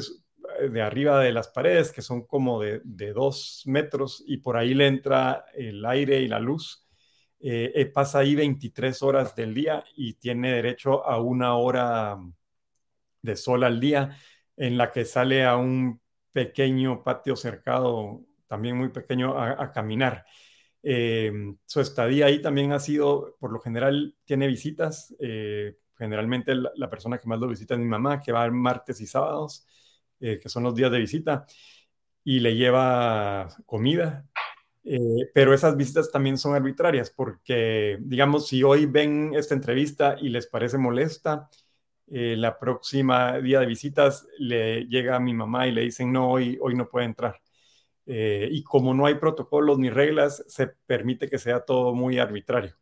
[0.69, 2.81] de arriba de las paredes, que son como de,
[3.13, 6.85] dos metros, y por ahí le entra el aire y la luz.
[7.39, 12.17] Eh, eh, pasa ahí 23 horas del día y tiene derecho a una hora
[13.21, 14.17] de sol al día,
[14.57, 16.01] en la que sale a un
[16.33, 20.25] pequeño patio cercado, también muy pequeño, a, caminar.
[20.83, 21.31] Eh,
[21.65, 25.15] su estadía ahí también ha sido, por lo general, tiene visitas.
[25.97, 29.07] generalmente la, la, persona que más lo visita es mi mamá, que va martes y
[29.07, 29.65] sábados.
[30.21, 31.45] Eh, que son los días de visita,
[32.23, 34.25] y le lleva comida.
[34.83, 40.29] Eh, pero esas visitas también son arbitrarias porque, digamos, si hoy ven esta entrevista y
[40.29, 41.49] les parece molesta,
[42.07, 46.31] eh, la próxima día de visitas le llega a mi mamá y le dicen, no,
[46.31, 47.41] hoy no puede entrar.
[48.11, 52.75] Y como no hay protocolos ni reglas, se permite que sea todo muy arbitrario.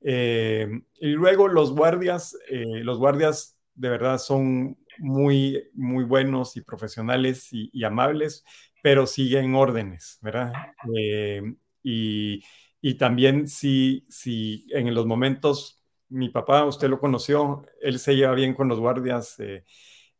[0.00, 7.84] y luego los guardias, los guardias de verdad son muy, muy buenos y profesionales y,
[7.84, 8.44] amables,
[8.82, 10.52] pero siguen órdenes, ¿verdad?
[10.96, 11.42] Eh,
[11.82, 12.42] y,
[12.80, 18.34] y, también si, si en los momentos, mi papá, usted lo conoció, él se lleva
[18.34, 19.64] bien con los guardias, eh,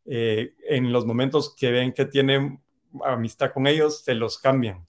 [0.05, 2.61] eh, en los momentos que ven que tienen
[3.03, 4.87] amistad con ellos, se los cambian.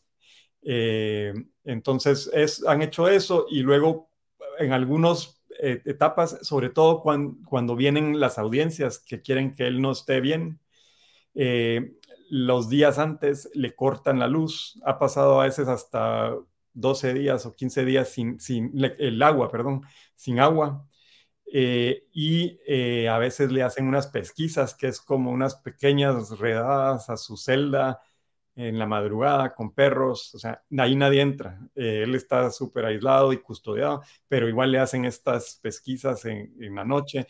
[0.62, 4.10] entonces, es, han hecho eso y luego
[4.58, 9.92] en algunos eh, etapas, sobre todo cuando, vienen las audiencias que quieren que él no
[9.92, 10.60] esté bien.
[11.34, 11.94] Eh,
[12.28, 16.34] los días antes le cortan la luz, ha pasado a veces hasta
[16.72, 19.82] 12 días o 15 días sin, sin el agua, perdón,
[20.14, 20.85] sin agua.
[21.58, 27.16] Eh, y a veces le hacen unas pesquisas, que es como unas pequeñas redadas a
[27.16, 28.02] su celda,
[28.56, 31.60] en la madrugada con perros, o sea, ahí nadie entra.
[31.74, 36.84] Eh, él está súper aislado y custodiado, pero igual le hacen estas pesquisas en, la
[36.84, 37.26] noche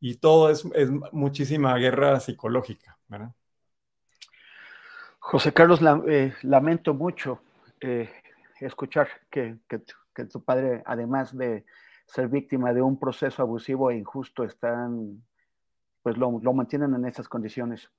[0.00, 0.64] y todo es,
[1.12, 2.96] muchísima guerra psicológica.
[5.18, 7.40] José Carlos, eh, lamento mucho
[7.80, 8.08] eh,
[8.60, 11.64] escuchar que, que, tu padre, además de
[12.08, 15.22] ser víctima de un proceso abusivo e injusto, están,
[16.02, 17.90] pues lo, lo mantienen en estas condiciones.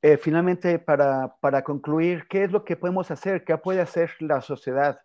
[0.00, 3.44] Eh, finalmente, para, para, concluir, ¿qué es lo que podemos hacer?
[3.44, 5.00] ¿Qué puede hacer la sociedad?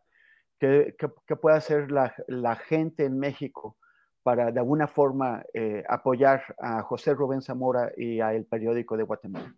[0.59, 3.77] ¿Qué, qué, puede hacer la, la, gente en México
[4.23, 9.03] para de alguna forma eh, apoyar a José Rubén Zamora y a el periódico de
[9.03, 9.53] Guatemala?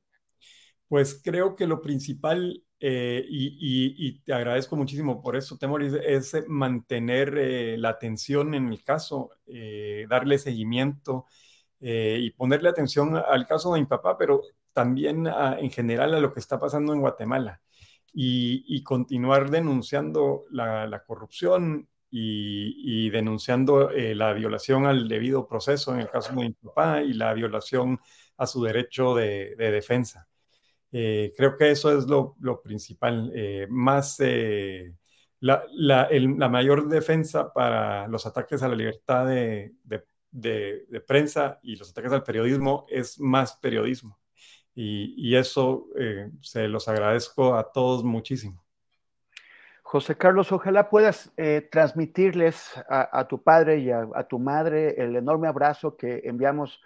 [0.90, 7.80] Pues creo que lo principal, eh, y, te agradezco muchísimo por eso, Temoris, es mantener
[7.80, 9.32] la atención en el caso,
[10.10, 11.26] darle seguimiento
[11.80, 14.42] y ponerle atención al caso de mi papá, pero
[14.74, 17.62] también en general a lo que está pasando en Guatemala
[18.14, 26.10] y, continuar denunciando la, corrupción y, denunciando eh, la violación al debido proceso en el
[26.10, 28.00] caso de mi papá y la violación
[28.38, 30.28] a su derecho de, defensa.
[30.92, 38.08] Eh, creo que eso es lo, principal, eh, más la, la, la, mayor defensa para
[38.08, 43.20] los ataques a la libertad de, de, de, prensa y los ataques al periodismo es
[43.20, 44.20] más periodismo.
[44.76, 48.64] Y, y eso eh, se los agradezco a todos muchísimo.
[49.82, 55.02] José Carlos, ojalá puedas eh, transmitirles a, a, tu padre y a, a, tu madre
[55.02, 56.80] el enorme abrazo que enviamos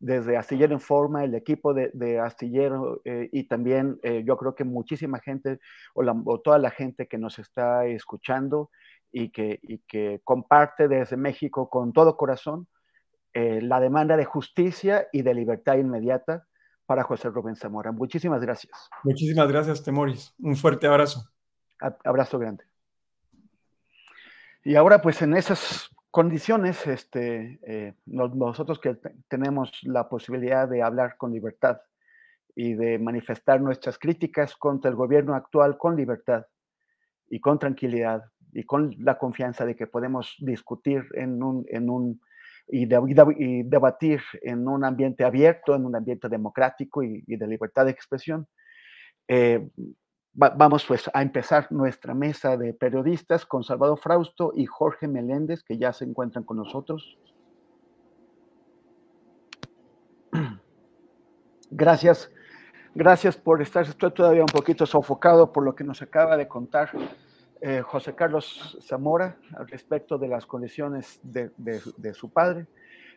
[0.00, 4.54] desde Astillero en Forma, el equipo de, de Astillero eh, y también eh, yo creo
[4.54, 5.60] que muchísima gente
[5.94, 8.70] o, la, o, toda la gente que nos está escuchando
[9.12, 12.66] y que, y que comparte desde México con todo corazón
[13.34, 16.46] eh, la demanda de justicia y de libertad inmediata
[16.86, 17.92] para José Rubén Zamora.
[17.92, 18.88] Muchísimas gracias.
[19.04, 20.34] Muchísimas gracias, Temoris.
[20.38, 21.30] Un fuerte abrazo.
[21.80, 22.64] A, abrazo grande.
[24.64, 28.96] Y ahora, pues en esas condiciones, este, eh, nosotros que
[29.28, 31.80] tenemos la posibilidad de hablar con libertad
[32.54, 36.46] y de manifestar nuestras críticas contra el gobierno actual con libertad
[37.28, 42.20] y con tranquilidad y con la confianza de que podemos discutir en un, en un
[42.66, 43.00] y, de,
[43.38, 47.92] y debatir en un ambiente abierto, en un ambiente democrático y, y de libertad de
[47.92, 48.48] expresión.
[49.28, 49.70] Eh,
[50.32, 55.76] vamos pues a empezar nuestra mesa de periodistas con Salvador Frausto y Jorge Meléndez, que
[55.76, 57.18] ya se encuentran con nosotros.
[61.70, 62.30] Gracias,
[62.94, 63.84] gracias por estar.
[63.84, 66.90] Estoy todavía un poquito sofocado por lo que nos acaba de contar
[67.60, 72.66] eh, José Carlos Zamora al respecto de las condiciones de, de, de, su padre.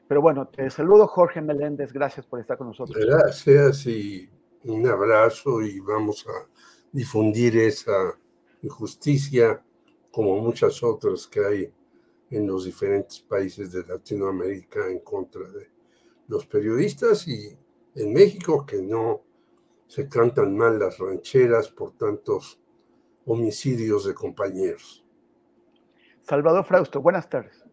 [0.08, 2.98] Pero bueno, te saludo Jorge Meléndez, gracias por estar con nosotros.
[3.06, 4.30] Gracias y
[4.66, 6.48] un abrazo y vamos a
[6.94, 8.18] difundir esa
[8.62, 9.62] injusticia
[10.12, 11.74] como muchas otras que hay
[12.30, 15.68] en los diferentes países de Latinoamérica en contra de
[16.28, 17.58] los periodistas y
[17.96, 19.22] en México que no
[19.88, 22.60] se cantan mal las rancheras por tantos
[23.26, 25.04] homicidios de compañeros.
[26.22, 27.64] Salvador Frausto, buenas tardes.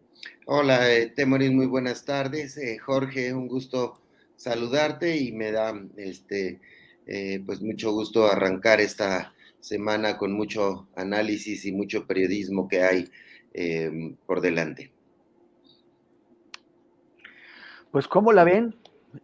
[0.45, 2.57] Hola, eh, Temorín, muy buenas tardes.
[2.57, 4.01] Eh, Jorge, un gusto
[4.35, 6.59] saludarte y me da este
[7.07, 13.09] eh, pues mucho gusto arrancar esta semana con mucho análisis y mucho periodismo que hay
[13.53, 14.91] eh, por delante.
[17.91, 18.75] Pues cómo la ven,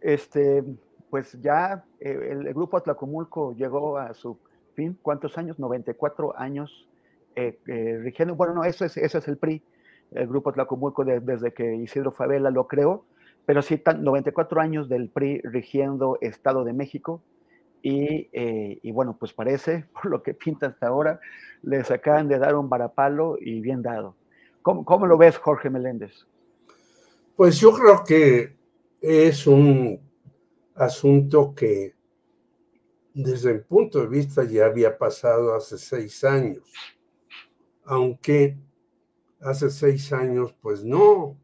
[0.02, 0.62] este,
[1.08, 4.38] pues ya eh, el, grupo Atlacomulco llegó a su
[4.74, 5.58] fin, ¿cuántos años?
[5.58, 6.84] 94 años
[8.02, 9.62] rigiendo, bueno, no, eso es, ese es el PRI,
[10.10, 13.04] el grupo Atlacomulco de, desde que Isidro Favela lo creó,
[13.46, 17.22] pero sí, 94 años del PRI rigiendo Estado de México,
[17.82, 21.20] y, eh, y, bueno, pues parece, por lo que pinta hasta ahora,
[21.62, 24.16] les acaban de dar un varapalo y bien dado.
[24.62, 26.26] ¿Cómo, cómo lo ves, Jorge Meléndez?
[27.36, 28.56] Pues yo creo que
[29.00, 30.00] es un
[30.74, 31.94] asunto que
[33.14, 36.72] desde el punto de vista ya había pasado hace seis años,
[37.84, 38.56] aunque
[39.40, 41.36] hace seis años pues no,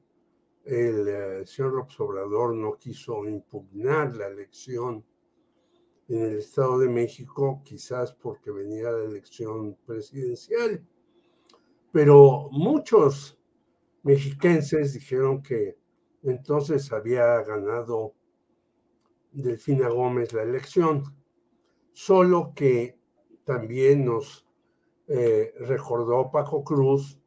[0.64, 5.04] el, el eh, señor López Obrador no quiso impugnar la elección
[6.08, 10.86] en el Estado de México, quizás porque venía la elección presidencial.
[11.92, 13.38] Pero muchos
[14.02, 15.78] mexiquenses dijeron que
[16.22, 18.14] entonces había ganado
[19.32, 21.02] Delfina Gómez la elección,
[21.92, 22.98] solo que
[23.44, 24.46] también nos
[25.06, 27.20] eh, recordó Paco Cruz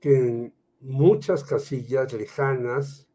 [0.00, 3.08] que en muchas casillas lejanas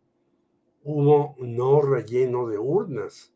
[0.84, 3.34] hubo no relleno de urnas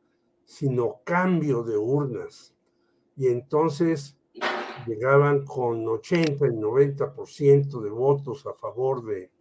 [0.51, 2.53] sino cambio de urnas.
[3.15, 4.19] Y entonces
[4.85, 9.31] llegaban con 80 y 90% de votos a favor de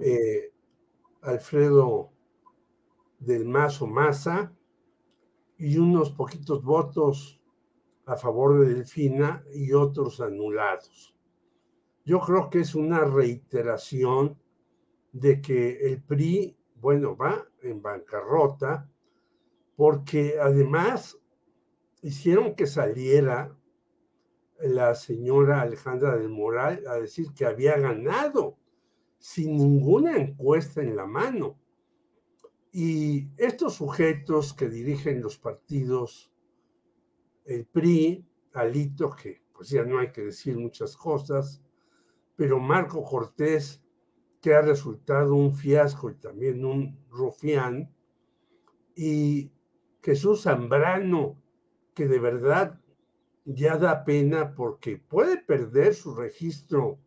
[0.00, 0.50] eh,
[1.20, 2.10] Alfredo
[3.18, 4.50] del Mazo Maza
[5.58, 7.38] y unos poquitos votos
[8.06, 11.14] a favor de Delfina y otros anulados.
[12.06, 14.38] Yo creo que es una reiteración
[15.12, 18.88] de que el PRI, bueno, va en bancarrota
[19.76, 21.18] porque además
[22.02, 23.56] hicieron que saliera
[24.60, 28.58] la señora Alejandra del Moral a decir que había ganado
[29.18, 31.58] sin ninguna encuesta en la mano.
[32.72, 36.32] Y estos sujetos que dirigen los partidos,
[37.44, 41.62] el PRI, Alito, que pues ya no hay que decir muchas cosas,
[42.36, 43.82] pero Marco Cortés,
[44.40, 47.94] que ha resultado un fiasco y también un rufián,
[48.96, 49.52] y
[50.02, 51.40] Jesús Zambrano,
[51.94, 52.80] que de verdad
[53.44, 56.98] ya da pena porque puede perder su registro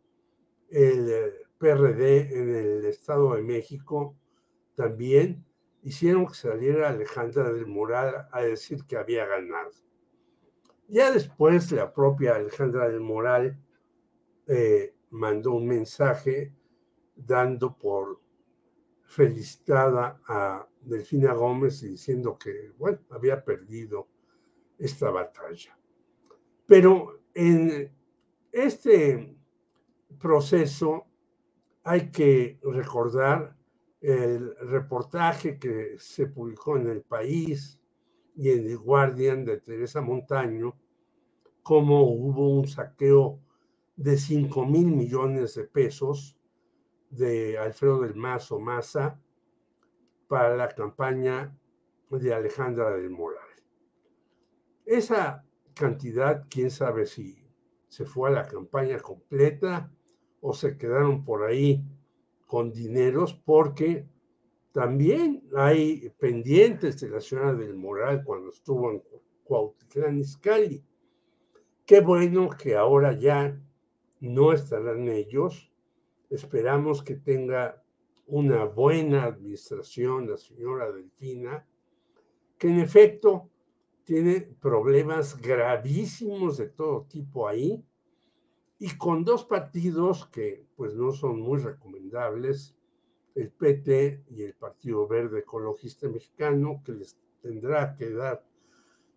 [0.69, 4.15] el eh, PRD en el Estado de México
[4.75, 5.45] también,
[5.83, 9.71] hicieron que saliera Alejandra del Moral a decir que había ganado.
[10.87, 13.57] Ya después la propia Alejandra del Moral
[14.47, 16.53] eh, mandó un mensaje
[17.15, 18.19] dando por
[19.03, 24.07] felicitada a Delfina Gómez diciendo que, bueno, había perdido
[24.77, 25.77] esta batalla.
[26.65, 27.91] Pero en
[28.51, 29.35] este
[30.19, 31.05] proceso
[31.83, 33.55] hay que recordar
[34.01, 37.79] el reportaje que se publicó en El País
[38.35, 40.75] y en El Guardian de Teresa Montaño,
[41.63, 43.39] cómo hubo un saqueo
[43.95, 46.37] de 5 mil millones de pesos
[47.09, 49.19] de Alfredo del Mazo Maza
[50.27, 51.55] para la campaña
[52.09, 53.41] de Alejandra del Moral.
[54.85, 55.43] Esa
[55.73, 57.45] cantidad, quién sabe si
[57.87, 59.91] se fue a la campaña completa
[60.41, 61.83] o se quedaron por ahí
[62.45, 64.07] con dineros, porque
[64.71, 69.03] también hay pendientes de la señora del Moral cuando estuvo en
[69.43, 70.83] Cuautitlán Izcalli.
[71.85, 73.59] Qué bueno que ahora ya
[74.19, 75.71] no estarán ellos.
[76.29, 77.84] Esperamos que tenga
[78.27, 81.67] una buena administración la señora Delfina,
[82.57, 83.49] que en efecto
[84.03, 87.83] tiene problemas gravísimos de todo tipo ahí
[88.77, 92.75] y con dos partidos que pues no son muy recomendables,
[93.35, 98.45] el PT y el Partido Verde Ecologista Mexicano, que les tendrá que dar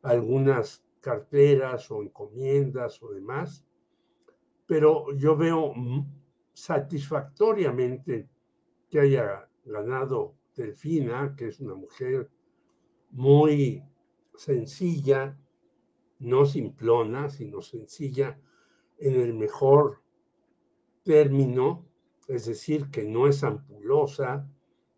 [0.02, 3.64] algunas carteras o encomiendas o demás,
[4.66, 5.72] pero yo veo
[6.52, 8.28] satisfactoriamente
[8.90, 12.30] que haya ganado Delfina, que es una mujer
[13.10, 13.82] muy
[14.34, 15.38] sencilla,
[16.18, 18.40] no simplona, sino sencilla
[18.98, 20.02] en el mejor
[21.04, 21.86] término,
[22.26, 24.50] es decir, que no es ampulosa,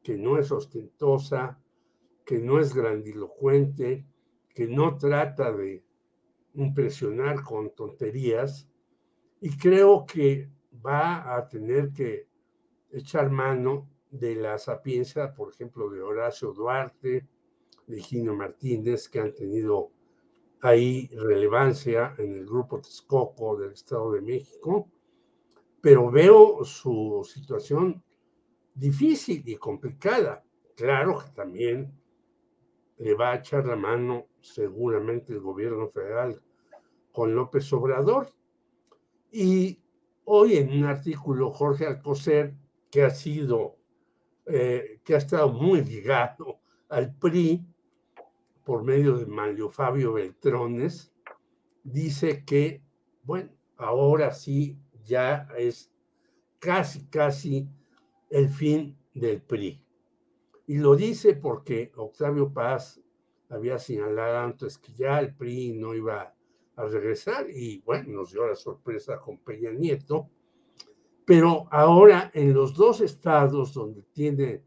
[0.03, 1.61] que no es ostentosa,
[2.25, 4.07] que no es grandilocuente,
[4.55, 5.85] que no trata de
[6.55, 8.69] impresionar con tonterías,
[9.41, 10.51] y creo que
[10.85, 12.30] va a tener que
[12.93, 17.27] echar mano de la sapiencia, por ejemplo, de Horacio Duarte,
[17.87, 19.91] de Gino Martínez, que han tenido
[20.63, 24.89] ahí relevancia en el grupo Texcoco del Estado de México,
[25.81, 28.03] pero veo su situación
[28.75, 30.45] difícil y complicada.
[30.77, 31.93] Claro que también
[32.99, 36.41] le va a echar la mano seguramente el gobierno federal
[37.13, 38.29] con López Obrador.
[39.31, 39.81] Y
[40.25, 42.55] hoy en un artículo, Jorge Alcocer,
[42.91, 43.77] que ha sido,
[44.47, 47.65] eh, que ha estado muy ligado al PRI,
[48.65, 51.13] por medio de Manlio Fabio Beltrones,
[51.83, 52.83] dice que,
[53.23, 55.91] bueno, ahora sí ya es
[56.59, 57.69] casi, casi
[58.29, 59.83] el fin del PRI.
[60.67, 63.01] Y lo dice porque Octavio Paz
[63.49, 66.33] había señalado antes que ya el PRI no iba
[66.77, 70.31] a regresar y bueno, nos dio la sorpresa con Peña Nieto.
[71.25, 74.65] Pero ahora en los dos estados donde tiene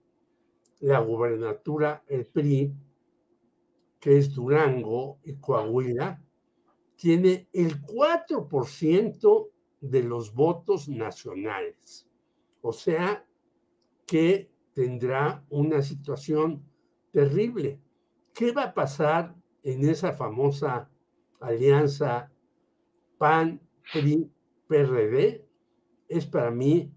[0.79, 2.73] la gubernatura el PRI,
[3.99, 6.21] que es Durango y Coahuila,
[6.95, 9.49] tiene el 4%
[9.81, 12.07] de los votos nacionales.
[12.61, 13.25] O sea
[14.05, 16.63] que tendrá una situación
[17.11, 17.79] terrible.
[18.33, 20.89] ¿Qué va a pasar en esa famosa
[21.39, 22.31] alianza
[23.17, 24.33] PAN-PRI-PRD?
[26.07, 26.91] Es para mí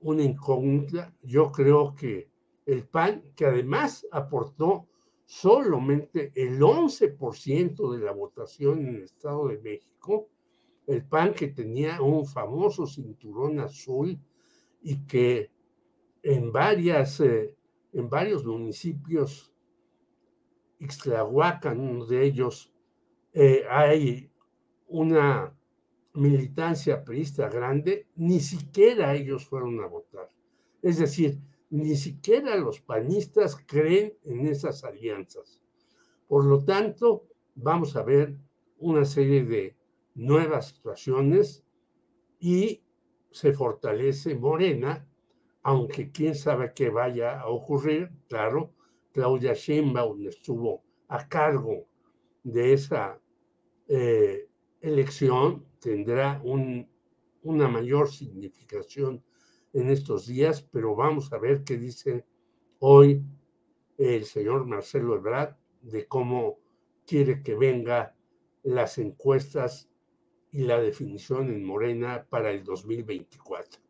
[0.00, 1.14] una incógnita.
[1.22, 2.30] Yo creo que
[2.66, 4.86] el PAN, que además aportó
[5.24, 10.28] solamente el 11% de la votación en el Estado de México,
[10.86, 14.18] el PAN que tenía un famoso cinturón azul
[14.82, 15.50] y que
[16.22, 17.54] en, varias, eh,
[17.92, 19.52] en varios municipios,
[20.80, 22.72] Ixtlahuacan, uno de ellos,
[23.32, 24.30] eh, hay
[24.88, 25.54] una
[26.14, 30.28] militancia priista grande, ni siquiera ellos fueron a votar.
[30.82, 35.62] Es decir, ni siquiera los panistas creen en esas alianzas.
[36.26, 38.36] Por lo tanto, vamos a ver
[38.78, 39.76] una serie de
[40.14, 41.64] nuevas situaciones
[42.40, 42.82] y
[43.30, 45.06] se fortalece Morena,
[45.62, 48.10] aunque quién sabe qué vaya a ocurrir.
[48.28, 48.72] Claro,
[49.12, 51.86] Claudia Sheinbaum estuvo a cargo
[52.42, 53.20] de esa
[53.88, 54.49] eh,
[54.80, 59.22] elección, tendrá una mayor significación
[59.72, 62.24] en estos días, pero vamos a ver qué dice
[62.80, 63.24] hoy
[63.98, 66.58] el señor Marcelo Ebrard de cómo
[67.06, 68.14] quiere que venga
[68.62, 69.90] las encuestas
[70.52, 73.80] y la definición en Morena para el 2024.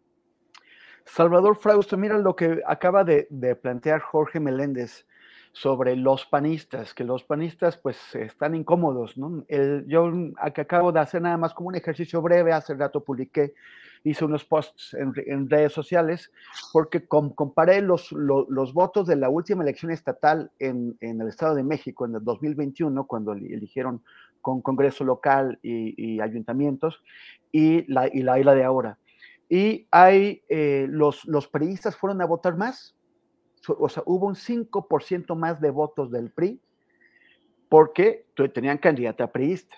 [1.05, 3.27] Salvador Frausto, mira lo que acaba de,
[3.61, 5.07] plantear Jorge Meléndez.
[5.52, 9.44] Sobre los panistas, que los panistas pues están incómodos, ¿no?
[9.48, 10.10] El, yo
[10.55, 13.55] que acabo de hacer nada más como un ejercicio breve, hace rato publiqué,
[14.05, 16.32] hice unos posts en, redes sociales,
[16.72, 21.64] porque comparé los, los, votos de la última elección estatal en, en, el Estado de
[21.64, 24.02] México en el 2021, cuando eligieron
[24.40, 27.02] con Congreso local y, ayuntamientos,
[27.52, 28.98] y la, y la isla de ahora.
[29.48, 32.94] Y hay, eh, los, los periodistas fueron a votar más,
[33.69, 36.61] o sea, hubo un 5% más de votos del PRI
[37.69, 39.77] porque tenían candidata priista.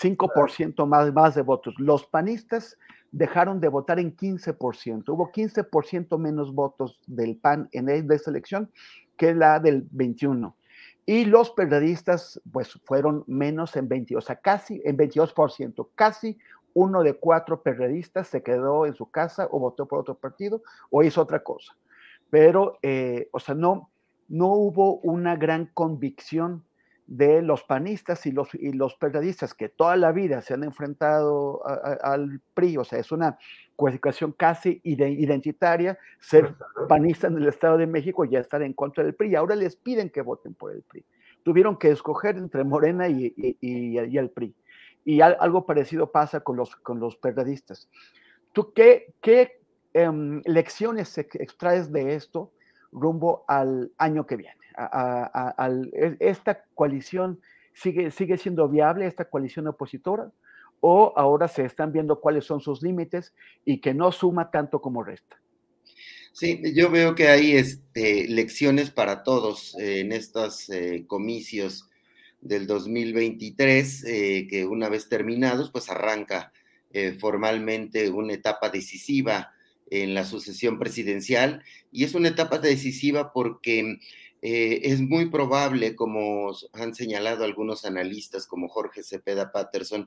[0.00, 1.74] 5% más, más de votos.
[1.78, 2.78] Los panistas
[3.10, 5.08] dejaron de votar en 15%.
[5.08, 8.70] Hubo 15% menos votos del PAN en esta elección
[9.16, 10.56] que la del 21.
[11.04, 15.88] Y los periodistas, pues, fueron menos en 20, o sea, casi en 22%.
[15.94, 16.38] Casi
[16.74, 21.02] uno de cuatro periodistas se quedó en su casa o votó por otro partido o
[21.02, 21.76] hizo otra cosa
[22.32, 23.90] pero, eh, o sea, no,
[24.30, 26.64] no hubo una gran convicción
[27.06, 31.60] de los panistas y los, y los periodistas que toda la vida se han enfrentado
[31.66, 33.36] al PRI, o sea, es una
[33.76, 36.54] cualificación casi identitaria ser
[36.88, 39.34] panista en el Estado de México y ya estar en contra del PRI.
[39.34, 41.04] Ahora les piden que voten por el PRI.
[41.42, 44.54] Tuvieron que escoger entre Morena y, y, y el PRI.
[45.04, 47.90] Y algo parecido pasa con los, con los periodistas.
[48.54, 49.61] ¿Tú qué, qué
[49.94, 52.52] Em, lecciones extraes de esto
[52.92, 54.56] rumbo al año que viene?
[55.92, 57.40] E, ¿Esta coalición
[57.74, 60.30] sigue, sigue siendo viable, esta coalición opositora?
[60.80, 65.04] ¿O ahora se están viendo cuáles son sus límites y que no suma tanto como
[65.04, 65.36] resta?
[66.32, 71.90] Sí, yo veo que hay este, lecciones para todos en estos eh, comicios
[72.40, 76.52] del 2023, eh, que una vez terminados, pues arranca
[76.90, 79.51] eh, formalmente una etapa decisiva
[79.92, 83.98] en la sucesión presidencial y es una etapa decisiva porque
[84.40, 90.06] eh, es muy probable, como han señalado algunos analistas como Jorge Cepeda Patterson,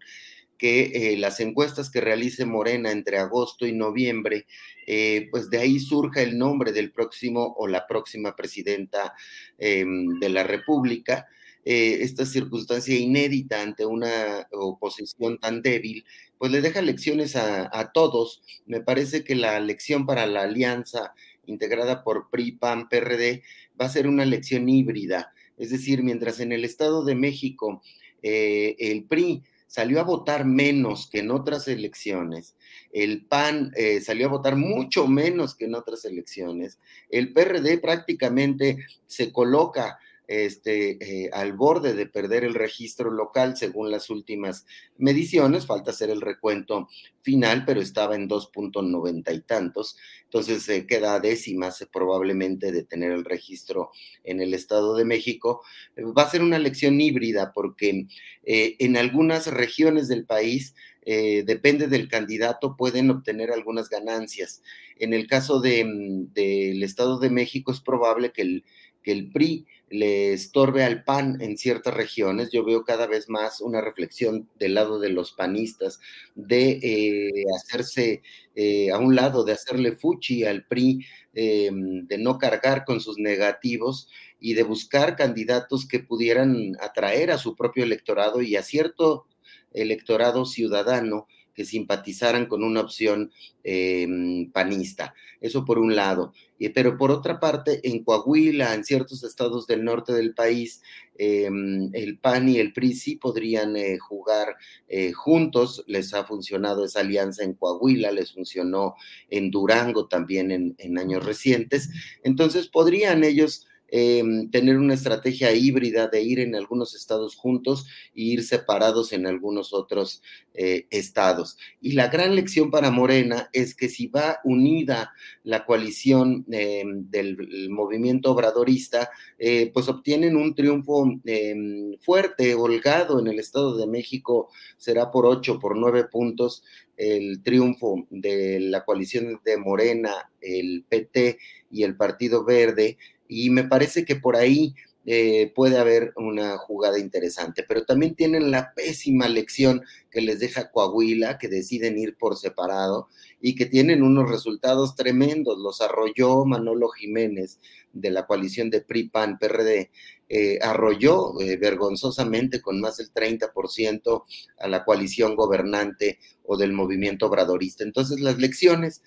[0.58, 4.48] que eh, las encuestas que realice Morena entre agosto y noviembre,
[4.88, 9.14] eh, pues de ahí surja el nombre del próximo o la próxima presidenta
[9.60, 11.28] em, de la República.
[11.66, 16.06] Esta circunstancia inédita ante una oposición tan débil,
[16.38, 18.42] pues le deja lecciones a, todos.
[18.66, 21.14] Me parece que la lección para la alianza
[21.48, 23.44] integrada por PRI, PAN, PRD
[23.80, 25.34] va a ser una lección híbrida.
[25.58, 27.82] Es decir, mientras en el Estado de México
[28.22, 32.56] eh, el PRI salió a votar menos que en otras elecciones,
[32.92, 36.80] el PAN eh, salió a votar mucho menos que en otras elecciones,
[37.10, 43.92] el PRD prácticamente se coloca este, eh, al borde de perder el registro local según
[43.92, 44.66] las últimas
[44.98, 46.88] mediciones, falta hacer el recuento
[47.22, 52.84] final, pero estaba en 2.90 y tantos, entonces se queda a décimas eh, probablemente de
[52.84, 53.92] tener el registro
[54.24, 55.62] en el Estado de México.
[55.98, 58.08] Va a ser una elección híbrida porque
[58.44, 60.76] eh, en algunas regiones del país
[61.08, 64.64] depende del candidato, pueden obtener algunas ganancias.
[64.98, 68.64] En el caso mm, del Estado de México es probable que el,
[69.04, 72.50] que el PRI le estorbe al PAN en ciertas regiones.
[72.52, 76.00] Yo veo cada vez más una reflexión del lado de los panistas
[76.34, 78.22] de eh, hacerse
[78.56, 83.18] eh, a un lado, de hacerle fuchi al PRI, eh, de no cargar con sus
[83.18, 84.10] negativos
[84.40, 89.28] y de buscar candidatos que pudieran atraer a su propio electorado y a cierto
[89.74, 93.32] electorado ciudadano que simpatizaran con una opción
[93.64, 95.16] em, panista.
[95.42, 96.34] Eso por un lado.
[96.74, 100.82] pero por otra parte, en Coahuila, en ciertos estados del norte del país,
[101.18, 104.56] em, el PAN y el PRI sí podrían eh, jugar
[104.88, 105.84] eh, juntos.
[105.88, 108.96] Les ha funcionado esa alianza en Coahuila, les funcionó
[109.30, 111.90] en Durango también en años recientes.
[112.24, 117.86] Entonces podrían ellos Em, tener una estrategia híbrida de ir en algunos estados juntos
[118.16, 120.24] e ir separados en algunos otros
[120.56, 121.58] eh, estados.
[121.82, 125.14] Y la gran lección para Morena es que si va unida
[125.44, 133.28] la coalición em, del movimiento obradorista, eh, pues obtienen un triunfo em, fuerte, holgado en
[133.28, 136.64] el Estado de México, será por ocho, por nueve puntos
[136.98, 141.38] el triunfo de la coalición de Morena, el PT
[141.72, 142.98] y el Partido Verde,
[143.28, 144.76] y me parece que por ahí
[145.08, 150.72] eh, puede haber una jugada interesante, pero también tienen la pésima lección que les deja
[150.72, 153.08] Coahuila, que deciden ir por separado
[153.40, 155.60] y que tienen unos resultados tremendos.
[155.60, 157.60] Los arrolló Manolo Jiménez
[157.94, 159.92] de la coalición de PRI-PAN-PRD,
[160.28, 164.24] eh, arrolló eh, vergonzosamente con más del 30%
[164.58, 167.84] a la coalición gobernante o del movimiento obradorista.
[167.84, 169.04] Entonces las lecciones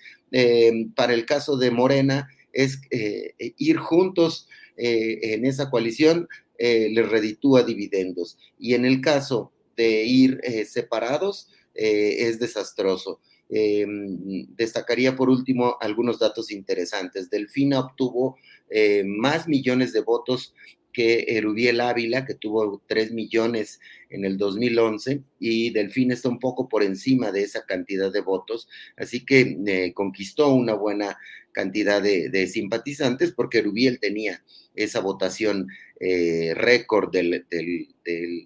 [0.94, 4.48] para el caso de Morena es eh, ir juntos
[4.78, 8.38] eh, en esa coalición eh, les reditúa dividendos.
[8.58, 11.48] Y en el caso de ir eh, separados,
[11.80, 13.20] es desastroso.
[13.48, 17.30] destacaría por último algunos datos interesantes.
[17.30, 18.36] Delfina obtuvo
[19.04, 20.54] más millones de votos
[20.98, 23.78] que Erubiel Ávila, que tuvo 3 millones
[24.10, 28.68] en el 2011, y Delfín está un poco por encima de esa cantidad de votos,
[28.96, 31.16] así que eh, conquistó una buena
[31.58, 34.44] cantidad de, simpatizantes porque Erubiel tenía
[34.76, 35.66] esa votación
[35.98, 37.44] eh, récord de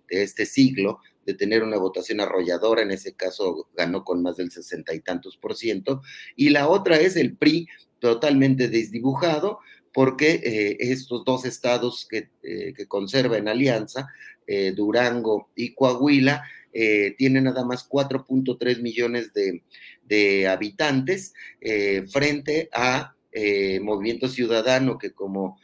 [0.09, 4.95] este siglo, de tener una votación arrolladora, en ese caso ganó con más del sesenta
[4.95, 6.01] y tantos por ciento,
[6.37, 7.69] y la otra es el PRI
[7.99, 9.59] totalmente desdibujado,
[9.93, 14.09] porque eh, estos dos estados que, eh, conserva en alianza,
[14.47, 21.33] eh, Durango y Coahuila, tienen nada más 4.3 millones de, habitantes
[22.11, 23.15] frente a
[23.81, 25.59] Movimiento Ciudadano, que como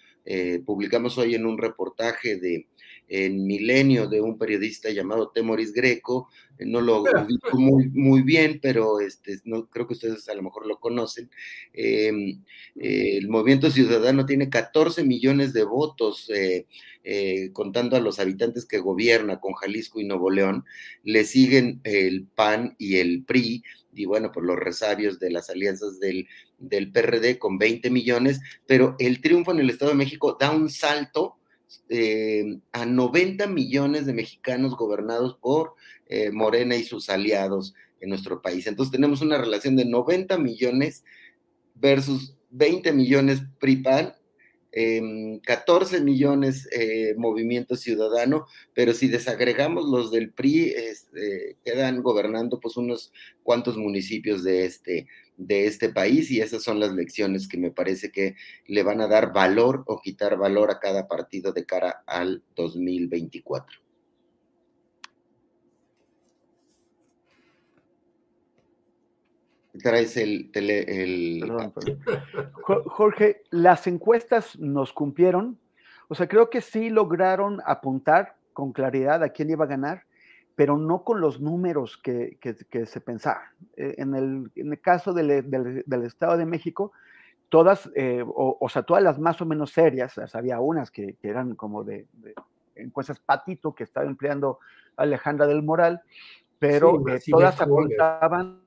[0.64, 2.66] publicamos hoy en un reportaje de
[3.08, 6.28] en Milenio de un periodista llamado Temoris Greco,
[6.60, 10.66] no lo ubico muy, muy bien, pero este, no, creo que ustedes a lo mejor
[10.66, 11.30] lo conocen.
[11.72, 12.42] Em,
[12.76, 16.66] el Movimiento Ciudadano tiene 14 millones de votos, eh,
[17.04, 20.64] eh, contando a los habitantes que gobierna con Jalisco y Nuevo León.
[21.04, 23.62] Le siguen el PAN y el PRI,
[23.94, 26.28] y bueno, por los resabios de las alianzas del,
[26.58, 30.68] del PRD con 20 millones, pero el triunfo en el Estado de México da un
[30.68, 31.37] salto
[31.88, 35.74] eh, a 90 millones de mexicanos gobernados por
[36.06, 38.66] eh, Morena y sus aliados en nuestro país.
[38.66, 41.04] Entonces tenemos una relación de 90 millones
[41.74, 44.14] versus 20 millones PRIPAN,
[44.70, 52.60] 14 em, millones eh, Movimiento Ciudadano, pero si desagregamos los del PRI, este, quedan gobernando
[52.60, 53.12] pues unos
[53.42, 58.10] cuantos municipios de este, de este país y esas son las lecciones que me parece
[58.10, 58.34] que
[58.66, 63.87] le van a dar valor o quitar valor a cada partido de cara al 2024.
[69.82, 71.40] Traes el, tele,
[72.62, 75.58] Jorge, las encuestas nos cumplieron.
[76.08, 80.08] O sea, creo que sí lograron apuntar con claridad a quién iba a ganar
[80.58, 82.36] pero no con los números que,
[82.84, 83.52] se pensaba.
[83.76, 85.30] Eh, en, el, caso del,
[86.04, 86.90] Estado de México,
[87.48, 91.84] todas, eh, o, sea, todas las más o menos serias, había unas que, eran como
[91.84, 92.06] de,
[92.74, 94.58] encuestas patito que estaba empleando
[94.96, 96.02] Alejandra del Moral,
[96.58, 98.60] pero eh, todas apuntaban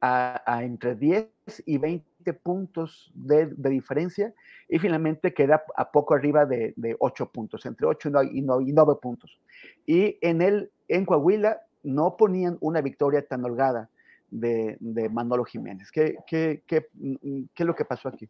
[0.00, 1.28] a, entre 10
[1.66, 4.34] y 20 puntos de, diferencia
[4.68, 9.40] y finalmente queda a poco arriba de, 8 puntos, entre 8 y 9 puntos.
[9.86, 13.90] Y en el en Coahuila no ponían una victoria tan holgada
[14.30, 14.78] de,
[15.10, 15.90] Manolo Jiménez.
[15.90, 18.28] ¿Qué, qué, es lo que pasó aquí?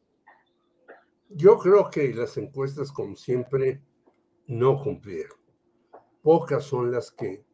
[1.30, 3.82] Yo creo que las encuestas, como siempre,
[4.46, 5.36] no cumplieron.
[6.22, 7.44] Pocas son las que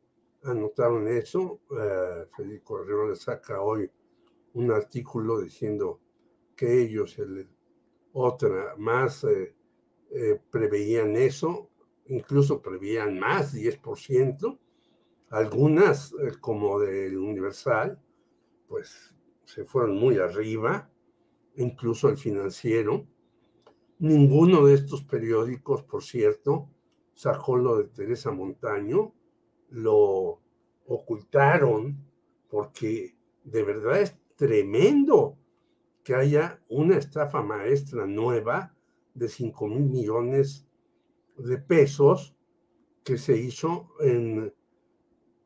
[0.45, 1.61] anotaron eso.
[1.71, 3.91] Uh, Federico le saca hoy
[4.55, 6.01] un artículo diciendo
[6.57, 7.49] que ellos, el,
[8.13, 9.55] otra más, eh,
[10.11, 11.71] eh, preveían eso,
[12.07, 14.59] incluso preveían más, 10%,
[15.31, 18.01] algunas, eh, como del Universal,
[18.69, 19.15] pues
[19.45, 20.91] se fueron muy arriba,
[21.57, 23.07] incluso el financiero.
[23.99, 26.69] Ninguno de estos periódicos, por cierto,
[27.15, 29.13] sacó lo de Teresa Montaño,
[29.71, 30.41] lo
[30.87, 31.97] ocultaron
[32.49, 34.01] porque de verdad
[34.37, 35.39] tremendo
[36.03, 38.75] que haya una estafa maestra nueva
[39.15, 40.67] de 5 mil millones
[41.37, 42.37] de pesos
[43.03, 44.53] que se hizo en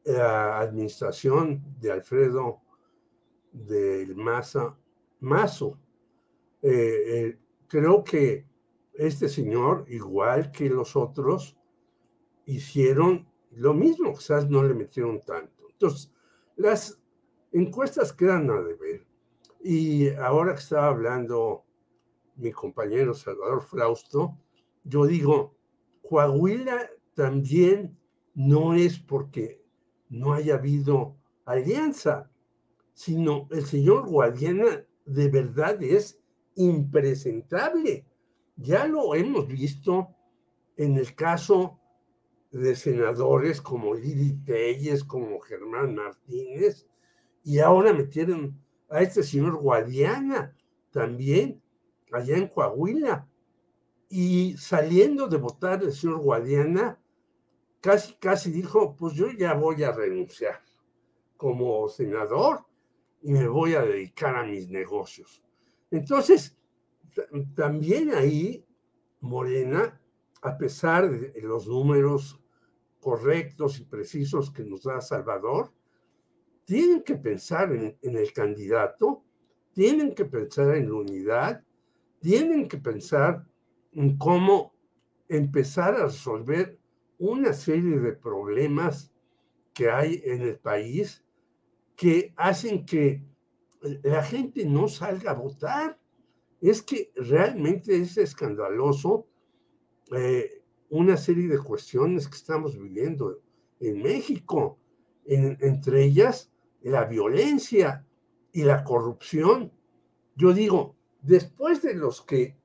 [0.05, 2.61] la administración de Alfredo
[3.53, 4.77] del Maza,
[5.21, 5.79] Mazo.
[6.63, 8.47] Eh, eh, creo que
[8.95, 11.57] este señor, igual que los otros,
[12.47, 15.69] hicieron lo mismo, quizás no le metieron tanto.
[15.71, 16.13] Entonces,
[16.57, 16.98] las
[17.53, 19.07] encuestas quedan a deber.
[19.63, 21.65] Y ahora que estaba hablando
[22.37, 24.39] mi compañero Salvador Frausto,
[24.85, 25.57] yo digo,
[26.09, 27.99] Coahuila también
[28.35, 29.63] no es porque
[30.09, 32.31] no haya habido alianza,
[32.95, 36.21] sino el señor Guadiana de verdad es
[36.55, 38.07] impresentable.
[38.57, 40.09] Ya lo hemos visto
[40.77, 41.79] en el caso
[42.51, 46.88] de senadores como Lili Telles, como Germán Martínez,
[47.49, 50.55] y ahora metieron a este señor Guadiana
[50.91, 51.63] también
[52.13, 53.27] allá en Coahuila.
[54.11, 57.01] Y saliendo de votar el señor Guadiana,
[57.81, 60.61] casi, casi dijo, pues yo ya voy a renunciar
[61.39, 62.67] como senador
[63.23, 65.43] y me voy a dedicar a mis negocios.
[65.91, 66.55] Entonces,
[67.57, 68.63] también ahí
[69.21, 69.99] Morena
[70.43, 72.39] a pesar de los números
[73.01, 75.73] correctos y precisos que nos da Salvador,
[76.69, 79.25] tienen que pensar en, el candidato,
[79.73, 81.65] tienen que pensar en la unidad,
[82.21, 83.47] tienen que pensar
[83.93, 84.75] en cómo
[85.31, 86.79] empezar a resolver
[87.17, 89.11] una serie de problemas
[89.73, 91.25] que hay en el país
[91.97, 93.25] que hacen que
[94.03, 95.99] la gente no salga a votar.
[96.61, 99.27] Es que realmente es escandaloso
[100.15, 103.41] eh, una serie de cuestiones que estamos viviendo
[103.81, 104.79] en México,
[105.25, 108.07] entre ellas la violencia
[108.53, 109.73] y la corrupción.
[110.37, 112.57] Yo digo, después de los que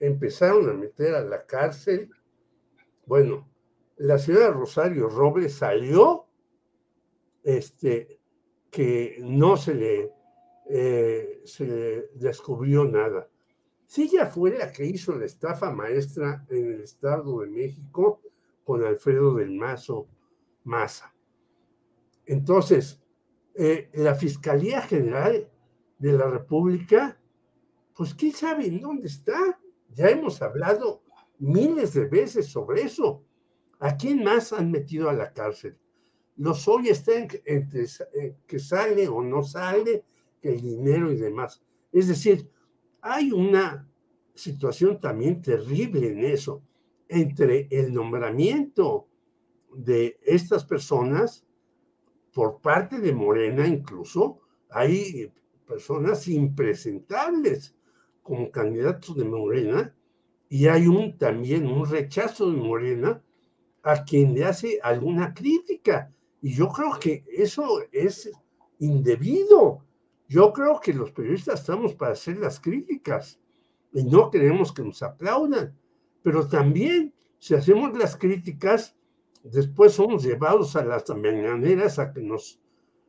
[0.00, 2.10] empezaron a meter a la cárcel,
[3.06, 3.48] bueno,
[3.96, 6.26] la señora Rosario Robles salió,
[7.42, 8.20] este,
[8.70, 10.12] que no se le,
[10.68, 13.28] eh, se descubrió nada.
[13.86, 18.22] Si ella fue la que hizo la estafa maestra en el Estado de México
[18.64, 20.08] con Alfredo del Mazo
[20.64, 21.14] Maza.
[22.26, 23.03] Entonces,
[23.54, 25.48] eh, la Fiscalía General
[25.98, 27.18] de la República,
[27.94, 29.58] pues quién sabe en dónde está.
[29.94, 31.02] Ya hemos hablado
[31.38, 33.22] miles de veces sobre eso.
[33.78, 35.76] ¿A quién más han metido a la cárcel?
[36.36, 40.04] Los hoy están entre eh, que sale o no sale,
[40.40, 41.62] que el dinero y demás.
[41.92, 42.50] Es decir,
[43.00, 43.88] hay una
[44.34, 46.62] situación también terrible en eso,
[47.08, 49.06] entre el nombramiento
[49.72, 51.43] de estas personas
[52.34, 55.32] por parte de Morena incluso, hay
[55.66, 57.76] personas impresentables
[58.22, 59.94] como candidatos de Morena
[60.48, 63.22] y hay un también un rechazo de Morena
[63.82, 66.12] a quien le hace alguna crítica.
[66.42, 68.30] Y yo creo que eso es
[68.80, 69.84] indebido.
[70.28, 73.38] Yo creo que los periodistas estamos para hacer las críticas
[73.92, 75.78] y no queremos que nos aplaudan.
[76.22, 78.96] Pero también, si hacemos las críticas,
[79.44, 82.60] después somos llevados a las mañaneras a que nos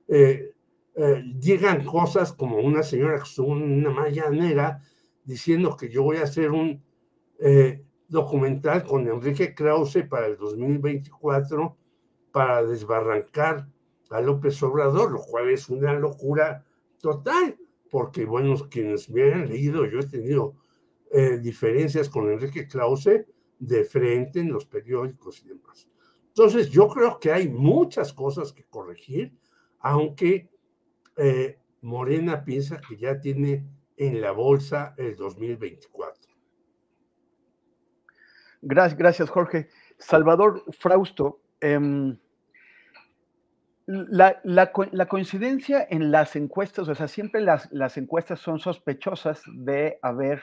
[0.08, 0.52] eh,
[0.96, 4.82] eh, digan cosas como una señora que estuvo en una mañanera
[5.24, 6.84] diciendo que yo voy a hacer un
[7.40, 11.76] eh, documental con Enrique Krause para el 2024
[12.32, 13.68] para desbarrancar
[14.10, 16.64] a López Obrador, lo cual es una locura
[17.02, 17.58] total,
[17.90, 20.56] porque bueno, quienes me han leído, yo he tenido
[21.12, 23.26] eh, diferencias con Enrique Krause
[23.58, 25.88] de frente en los periódicos y demás.
[26.38, 29.32] Entonces, yo creo que hay muchas cosas que corregir,
[29.80, 30.50] aunque
[31.16, 36.34] eh, Morena piensa que ya tiene en la bolsa el 2024.
[38.62, 39.70] Gracias, gracias Jorge.
[39.98, 42.18] Salvador Frausto, em,
[43.86, 44.42] la,
[45.08, 50.42] coincidencia en las encuestas, o sea, siempre las, las encuestas son sospechosas de haber,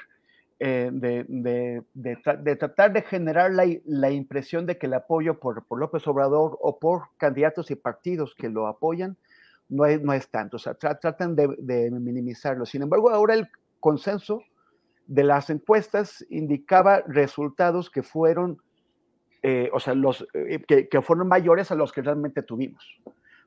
[0.64, 6.56] eh, de, tratar de generar la, impresión de que el apoyo por, por, López Obrador
[6.60, 9.16] o por candidatos y partidos que lo apoyan
[9.68, 12.64] no es, no es tanto, o sea, tratan de minimizarlo.
[12.64, 13.48] Sin embargo, ahora el
[13.80, 14.44] consenso
[15.06, 18.62] de las encuestas indicaba resultados que fueron,
[19.42, 23.00] eh, o sea, los, eh, que, fueron mayores a los que realmente tuvimos.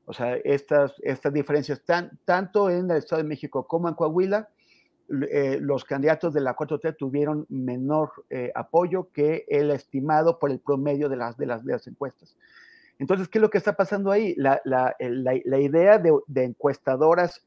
[0.06, 1.82] O sea, estas, estas diferencias,
[2.26, 4.50] tanto en el Estado de México como en Coahuila,
[5.10, 8.11] eh, los candidatos de la 4T tuvieron menor
[8.53, 12.36] apoyo que el estimado por el promedio de las, de las, encuestas.
[12.98, 14.36] Entonces, ¿qué es lo que está pasando ahí?
[14.36, 17.45] La, la, la, idea de, encuestadoras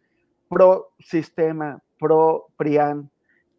[0.48, 3.10] pro sistema, pro PRIAN,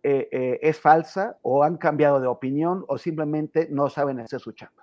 [0.02, 4.54] eh, eh, es falsa o han cambiado de opinión o simplemente no saben hacer su
[4.54, 4.79] chamba.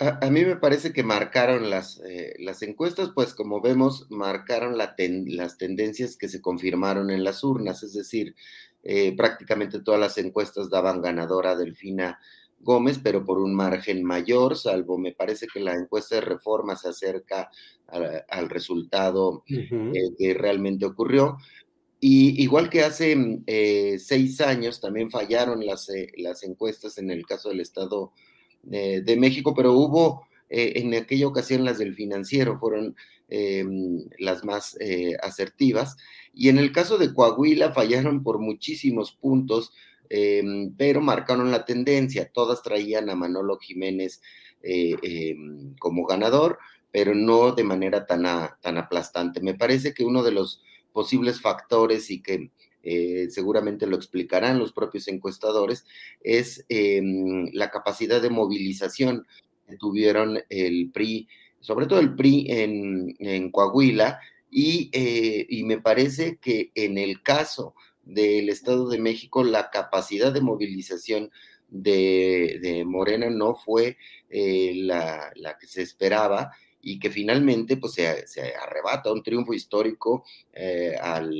[0.00, 5.56] A, mí me parece que marcaron las, eh, las encuestas, pues como vemos, marcaron las
[5.58, 8.34] tendencias que se confirmaron en las urnas, es decir,
[9.16, 12.18] prácticamente todas las encuestas daban ganadora a Delfina
[12.60, 16.88] Gómez, pero por un margen mayor, salvo me parece que la encuesta de reforma se
[16.88, 17.50] acerca
[17.86, 21.38] al resultado que realmente ocurrió.
[22.02, 27.10] Y igual que hace mm, eh, seis años también fallaron las, eh, las encuestas en
[27.10, 28.12] el caso del Estado
[28.70, 32.96] eh, de México, pero hubo en aquella ocasión las del financiero, fueron
[33.28, 34.76] mm, las más
[35.22, 35.96] asertivas.
[36.34, 39.72] Y en el caso de Coahuila fallaron por muchísimos puntos,
[40.76, 42.32] pero marcaron la tendencia.
[42.34, 44.20] Todas traían a Manolo Jiménez
[45.78, 46.58] como ganador,
[46.90, 48.24] pero no de manera tan,
[48.60, 49.40] tan aplastante.
[49.40, 50.62] Me parece que uno de los
[50.92, 52.50] posibles factores y que
[52.82, 55.84] eh, seguramente lo explicarán los propios encuestadores,
[56.22, 59.26] es em, la capacidad de movilización
[59.68, 61.28] que tuvieron el PRI,
[61.60, 64.20] sobre todo el PRI en, Coahuila,
[64.50, 70.32] y, eh, y, me parece que en el caso del Estado de México, la capacidad
[70.32, 71.30] de movilización
[71.68, 73.96] de, Morena no fue
[74.30, 76.50] eh, la, que se esperaba
[76.82, 80.24] y que finalmente pues, se, arrebata un triunfo histórico
[81.00, 81.30] al,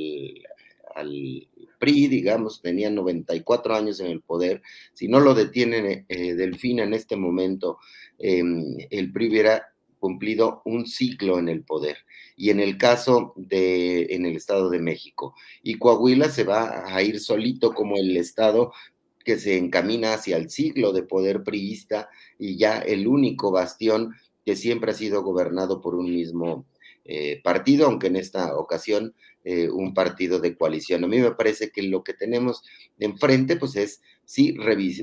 [0.95, 1.47] al,
[1.79, 4.61] PRI, digamos, tenía 94 años en el poder.
[4.93, 7.79] Si no lo detienen eh, Delfín en este momento,
[8.19, 11.97] em, el PRI hubiera cumplido un ciclo en el poder.
[12.35, 15.35] Y en el caso de, en el Estado de México.
[15.61, 18.71] Y Coahuila se va a ir solito como el Estado
[19.23, 22.09] que se encamina hacia el siglo de poder priista
[22.39, 24.15] y ya el único bastión
[24.45, 26.65] que siempre ha sido gobernado por un mismo
[27.05, 29.13] eh, partido, aunque en esta ocasión
[29.43, 31.03] eh, un partido de coalición.
[31.03, 32.63] A mí me parece que lo que tenemos
[32.99, 34.55] enfrente, pues es sí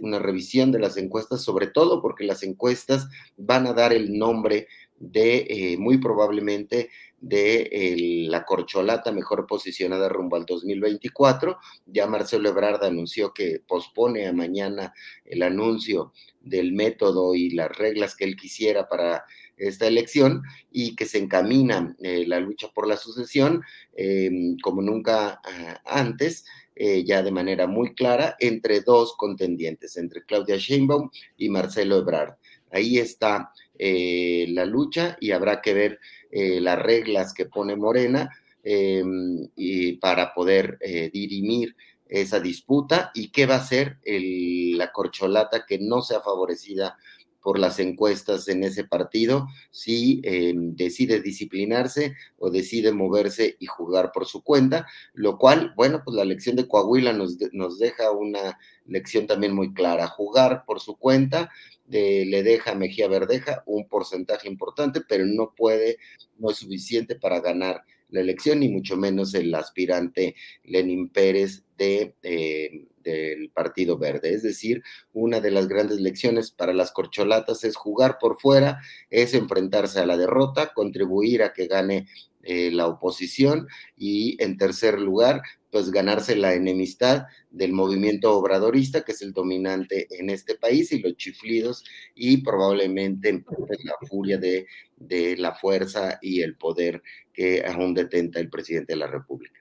[0.02, 4.68] una revisión de las encuestas, sobre todo porque las encuestas van a dar el nombre
[5.00, 6.90] de eh, muy probablemente
[7.20, 11.58] de la corcholata mejor posicionada rumbo al 2024.
[11.86, 14.92] Ya Marcelo Ebrard anunció que pospone a mañana
[15.24, 19.24] el anuncio del método y las reglas que él quisiera para
[19.58, 23.62] esta elección y que se encamina eh, la lucha por la sucesión
[23.94, 26.44] em, como nunca ah, antes.
[26.80, 32.34] Eh, ya de manera muy clara entre dos contendientes, entre Claudia Sheinbaum y Marcelo Ebrard.
[32.70, 35.98] Ahí está eh, la lucha y habrá que ver
[36.30, 38.30] las reglas que pone Morena
[38.62, 40.78] em, y para poder
[41.12, 41.74] dirimir
[42.06, 46.96] esa disputa y qué va a ser la corcholata que no sea favorecida
[47.42, 54.10] por las encuestas en ese partido, si em, decide disciplinarse o decide moverse y jugar
[54.12, 58.58] por su cuenta, lo cual, bueno, pues la elección de Coahuila nos, nos deja una
[58.86, 61.50] lección también muy clara, jugar por su cuenta,
[61.88, 65.98] le deja a Mejía Verdeja un porcentaje importante, pero no puede,
[66.38, 70.34] no es suficiente para ganar la elección, ni mucho menos el aspirante
[70.64, 74.34] Lenin Pérez eh, del Partido Verde.
[74.34, 74.82] Es decir,
[75.12, 78.80] una de las grandes lecciones para las corcholatas es jugar por fuera,
[79.10, 82.06] es enfrentarse a la derrota, contribuir a que gane
[82.42, 89.12] eh, la oposición y en tercer lugar, pues ganarse la enemistad del movimiento obradorista, que
[89.12, 91.84] es el dominante en este país, y los chiflidos
[92.14, 93.44] y probablemente
[93.84, 97.02] la furia de la fuerza y el poder
[97.32, 99.57] que aún detenta el presidente de la República.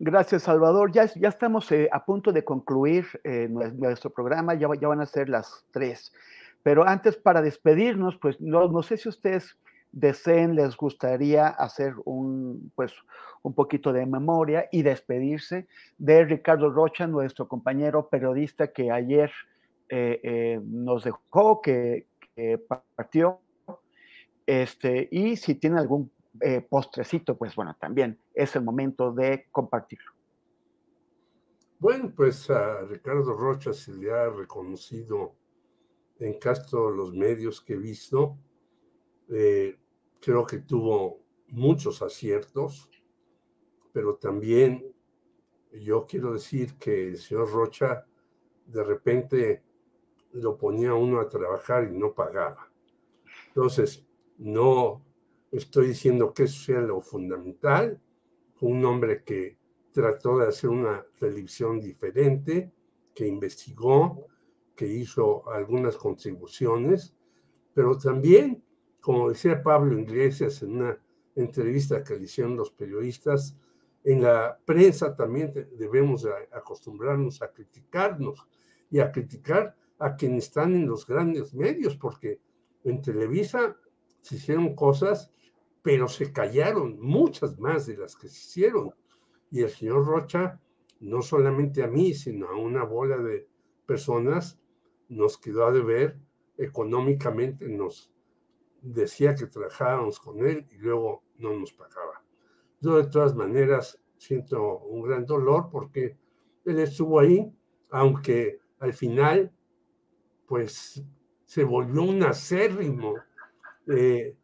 [0.00, 0.92] Gracias, Salvador.
[0.92, 5.64] Ya, estamos eh, a punto de concluir eh, nuestro programa, ya, van a ser las
[5.72, 6.12] tres.
[6.62, 9.58] Pero antes, para despedirnos, pues no, no sé si ustedes
[9.90, 12.92] deseen, les gustaría hacer un, pues,
[13.42, 15.66] un poquito de memoria y despedirse
[15.96, 19.32] de Ricardo Rocha, nuestro compañero periodista que ayer
[19.88, 22.06] eh, eh, nos dejó, que,
[22.94, 23.40] partió.
[24.46, 30.12] Este, y si tiene algún eh, postrecito, pues bueno, también es el momento de compartirlo.
[31.78, 35.34] Bueno, pues a Ricardo Rocha se le ha reconocido
[36.18, 38.36] en casi los medios que he visto
[39.30, 39.78] eh,
[40.20, 42.90] creo que tuvo muchos aciertos,
[43.92, 44.84] pero también
[45.72, 48.06] yo quiero decir que el señor Rocha
[48.66, 49.62] de repente
[50.32, 52.70] lo ponía uno a trabajar y no pagaba.
[53.48, 54.06] Entonces,
[54.38, 55.04] no
[55.52, 58.00] estoy diciendo que eso sea lo fundamental.
[58.60, 59.58] Un hombre que
[59.92, 62.72] trató de hacer una televisión diferente,
[63.14, 64.26] que investigó,
[64.76, 67.14] que hizo algunas contribuciones,
[67.74, 68.62] pero también
[69.00, 70.98] como decía Pablo Iglesias en una
[71.34, 73.56] entrevista que le hicieron los periodistas,
[74.04, 78.46] en la prensa también debemos acostumbrarnos a criticarnos
[78.90, 82.40] y a criticar a quienes están en los grandes medios, porque
[82.84, 83.76] en Televisa
[84.20, 85.30] se hicieron cosas,
[85.88, 88.92] pero se callaron muchas más de las que se hicieron.
[89.50, 90.60] Y el señor Rocha,
[91.00, 93.48] no solamente a mí, sino a una bola de
[93.86, 94.60] personas,
[95.08, 96.18] nos quedó a deber
[96.58, 98.12] económicamente, nos
[98.82, 102.22] decía que trabajábamos con él y luego no nos pagaba.
[102.82, 106.18] Yo de todas maneras siento un gran dolor porque
[106.66, 107.50] él estuvo ahí,
[107.88, 109.50] aunque al final
[110.44, 111.02] pues
[111.46, 113.14] se volvió un acérrimo
[113.86, 114.36] eh,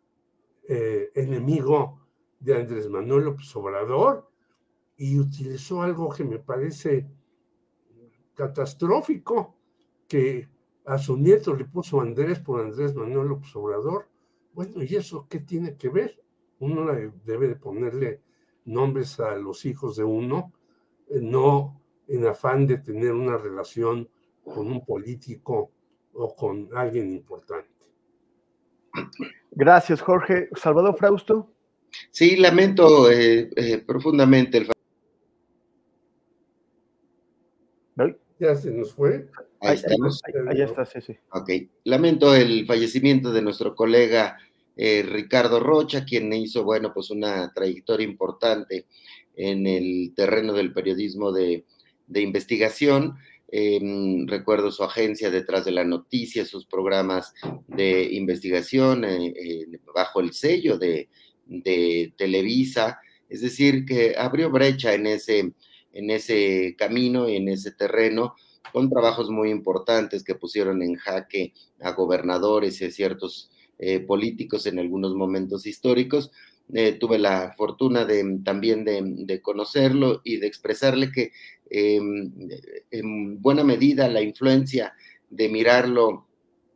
[0.69, 2.01] eh, enemigo
[2.41, 4.31] de Andrés Manuel López Obrador
[4.97, 7.09] y utilizó algo que me parece
[8.35, 9.57] catastrófico,
[10.09, 10.49] que
[10.85, 14.07] a su nieto le puso Andrés por Andrés Manuel López Obrador
[14.55, 16.23] bueno, ¿y eso qué tiene que ver?
[16.61, 16.87] Uno
[17.25, 18.23] debe de ponerle
[18.65, 20.53] nombres a los hijos de uno,
[21.09, 24.09] eh, no en afán de tener una relación
[24.45, 25.73] con un político
[26.13, 27.69] o con alguien importante.
[29.53, 30.49] Gracias, Jorge.
[30.57, 31.51] Salvador Frausto.
[32.11, 34.69] Sí, lamento eh, eh, profundamente el
[38.39, 39.29] Ya se nos fue.
[39.61, 40.21] Ahí estamos.
[40.49, 41.17] Ahí, está, sí, sí.
[41.31, 41.51] Ok.
[41.85, 44.37] Lamento el fallecimiento de nuestro colega
[44.77, 48.87] eh, Ricardo Rocha, quien hizo, bueno, pues una trayectoria importante
[49.37, 51.65] en el terreno del periodismo de,
[52.07, 53.17] de investigación.
[53.49, 57.35] Em, recuerdo su agencia detrás de la noticia, sus programas
[57.69, 61.09] de investigación eh, eh, bajo el sello de,
[61.47, 62.99] de, Televisa,
[63.29, 65.53] es decir, que abrió brecha en ese,
[65.93, 68.35] en ese camino y en ese terreno
[68.73, 74.67] con trabajos muy importantes que pusieron en jaque a gobernadores y a ciertos eh, políticos
[74.67, 76.33] en algunos momentos históricos.
[76.99, 81.33] Tuve la fortuna de, también de, de, conocerlo y de expresarle que
[81.71, 82.31] Em,
[82.91, 84.95] en buena medida la influencia
[85.31, 86.27] de mirarlo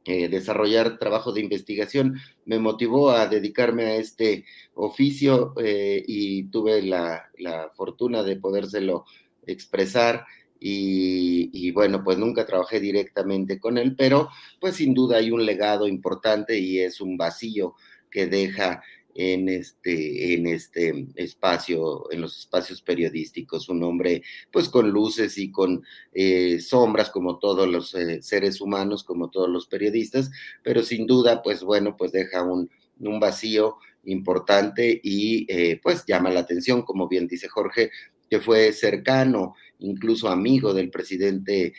[0.05, 2.16] eh, desarrollar trabajo de investigación
[2.47, 7.31] me motivó a dedicarme a este oficio eh, y tuve la,
[7.77, 9.05] fortuna de podérselo
[9.47, 10.24] expresar
[10.59, 14.28] y, y, bueno, pues nunca trabajé directamente con él, pero
[14.60, 17.74] pues sin duda hay un legado importante y es un vacío
[18.10, 18.82] que deja
[19.20, 24.23] en este, en este espacio, en los espacios periodísticos, un hombre
[24.53, 25.82] pues con luces y con
[26.12, 30.31] eh, sombras como todos los eh, seres humanos, como todos los periodistas,
[30.62, 32.70] pero sin duda pues bueno, pues deja un,
[33.01, 37.90] un vacío importante y eh, pues llama la atención, como bien dice Jorge,
[38.31, 41.73] que fue cercano, incluso amigo del presidente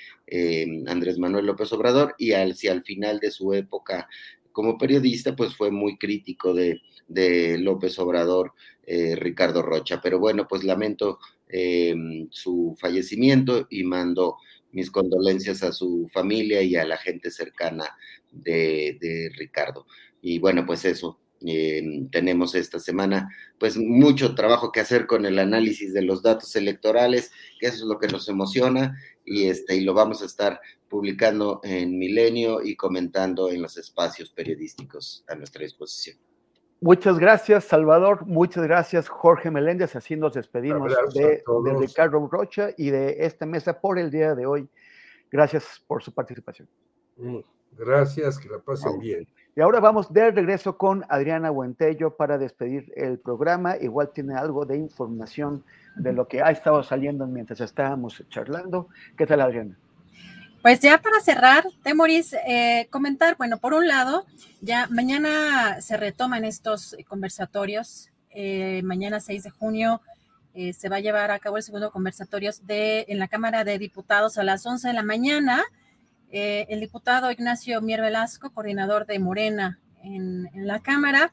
[0.87, 4.07] Andrés Manuel López Obrador y al, si al final de su época
[4.59, 6.81] como periodista, pues fue muy crítico de,
[7.59, 8.51] López Obrador,
[8.85, 10.01] eh, Ricardo Rocha.
[10.03, 11.17] Pero bueno, pues lamento
[11.47, 11.95] eh,
[12.29, 14.35] su fallecimiento y mando
[14.73, 17.85] mis condolencias a su familia y a la gente cercana
[18.33, 19.87] de, Ricardo.
[20.21, 21.81] Y bueno, pues eso, eh,
[22.11, 27.31] tenemos esta semana pues mucho trabajo que hacer con el análisis de los datos electorales,
[27.61, 28.97] que eso es lo que nos emociona
[29.29, 34.31] y, este, y lo vamos a estar publicando en Milenio y comentando en los espacios
[34.31, 36.17] periodísticos a nuestra disposición.
[36.81, 38.25] Muchas gracias, Salvador.
[38.25, 39.95] Muchas gracias, Jorge Meléndez.
[39.95, 41.43] Así nos despedimos de,
[41.77, 44.67] Ricardo Rocha y de esta mesa por el día de hoy.
[45.31, 46.67] Gracias por su participación.
[47.17, 47.39] Mm,
[47.77, 49.27] gracias, que la pasen bien.
[49.55, 53.77] Y ahora vamos de regreso con Adriana Buentello para despedir el programa.
[53.77, 55.63] Igual tiene algo de información
[55.99, 58.87] de lo que ha estado saliendo mientras estábamos charlando.
[59.17, 59.77] ¿Qué tal, Adriana?
[60.61, 64.25] Pues ya para cerrar, Temoris, eh, comentar, bueno, por un lado,
[64.61, 68.09] ya mañana se retoman estos conversatorios.
[68.31, 70.01] Eh, mañana 6 de junio
[70.53, 73.77] eh, se va a llevar a cabo el segundo conversatorio de, en la Cámara de
[73.77, 75.63] Diputados a las 11 de la mañana.
[76.31, 81.31] el diputado Ignacio Mier Velasco, coordinador de Morena en, en la Cámara,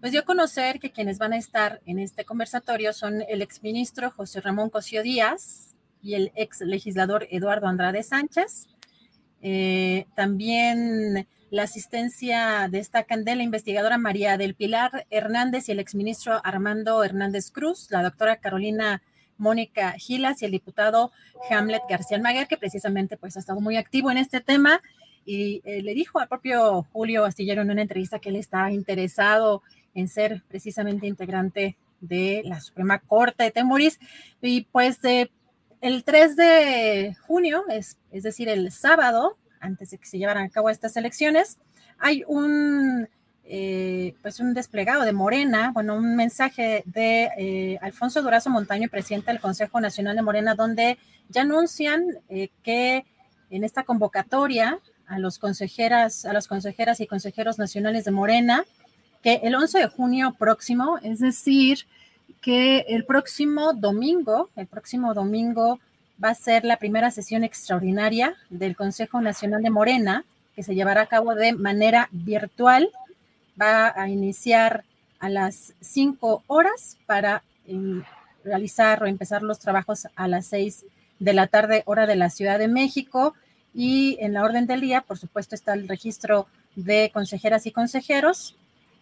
[0.00, 4.10] pues dio a conocer que quienes van a estar en este conversatorio son el exministro
[4.10, 8.68] José Ramón Cosío Díaz, y el ex legislador Eduardo Andrade Sánchez.
[9.42, 16.40] Eh, también la asistencia destacan de la investigadora María del Pilar Hernández y el exministro
[16.44, 19.02] Armando Hernández Cruz, la doctora Carolina
[19.36, 21.10] Mónica Gilas y el diputado
[21.50, 24.80] Hamlet García Maguer, que precisamente pues ha estado muy activo en este tema
[25.24, 29.64] y eh, le dijo al propio Julio Astillero en una entrevista que él está interesado
[29.96, 33.98] en ser precisamente integrante de la Suprema Corte de Temoris
[34.40, 35.30] y pues de
[35.80, 40.50] el 3 de junio, es, es decir, el sábado, antes de que se llevaran a
[40.50, 41.58] cabo estas elecciones,
[41.98, 43.08] hay un,
[43.44, 49.30] eh, pues un desplegado de Morena, bueno, un mensaje de eh, Alfonso Durazo Montaño, presidente
[49.30, 50.98] del Consejo Nacional de Morena, donde
[51.28, 53.04] ya anuncian eh, que
[53.50, 58.64] en esta convocatoria a los consejeras, a las consejeras y consejeros nacionales de Morena,
[59.34, 61.80] el 11 de junio próximo, es decir,
[62.40, 65.80] que el próximo domingo, el próximo domingo
[66.22, 70.24] va a ser la primera sesión extraordinaria del Consejo Nacional de Morena,
[70.54, 72.88] que se llevará a cabo de manera virtual.
[73.60, 74.84] Va a iniciar
[75.18, 78.04] a las 5 horas para em,
[78.44, 80.84] realizar o empezar los trabajos a las 6
[81.18, 83.34] de la tarde, hora de la Ciudad de México.
[83.74, 86.46] Y en la orden del día, por supuesto, está el registro
[86.76, 88.54] de consejeras y consejeros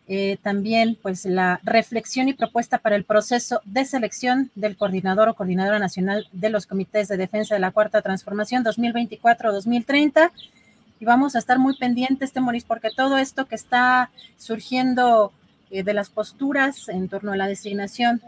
[0.07, 5.35] eh, también pues la reflexión y propuesta para el proceso de selección del coordinador o
[5.35, 10.31] coordinadora nacional de los comités de defensa de la cuarta transformación 2024-2030
[11.01, 15.33] y vamos a estar muy pendientes, Temoris, porque todo esto que está surgiendo
[15.71, 18.21] eh, de las posturas en torno a la designación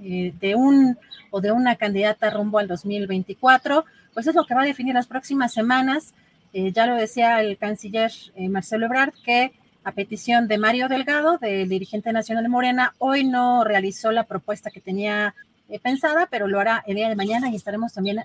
[0.00, 0.98] eh, de un
[1.32, 3.84] o de una candidata rumbo al 2024,
[4.14, 6.14] pues es lo que va a definir las próximas semanas.
[6.54, 8.10] ya lo decía el canciller
[8.48, 9.52] Marcelo Ebrard, que
[9.88, 14.70] a petición de Mario Delgado, del dirigente nacional de Morena, hoy no realizó la propuesta
[14.70, 15.34] que tenía
[15.70, 18.22] eh, pensada, pero lo hará el día de mañana y estaremos también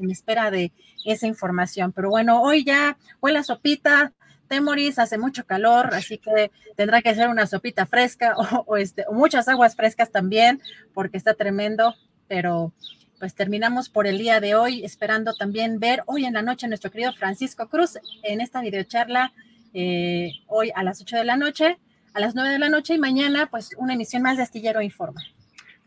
[0.00, 0.72] en espera de
[1.04, 1.92] esa información.
[1.92, 4.12] Pero bueno, hoy ya fue la sopita,
[4.48, 8.34] Temoris, hace mucho calor, así que tendrá que ser una sopita fresca
[8.78, 10.62] este, o muchas aguas frescas también,
[10.94, 11.94] porque está tremendo,
[12.26, 12.72] pero
[13.18, 16.70] pues terminamos por el día de hoy, esperando también ver hoy en la noche a
[16.70, 19.34] nuestro querido Francisco Cruz en esta videocharla,
[19.74, 21.78] eh, hoy a las 8 de la noche,
[22.14, 25.22] a las 9 de la noche y mañana pues una emisión más de Astillero Informa.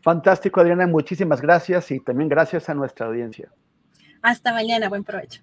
[0.00, 3.50] Fantástico, Adriana, muchísimas gracias y también gracias a nuestra audiencia.
[4.22, 5.42] Hasta mañana, buen provecho.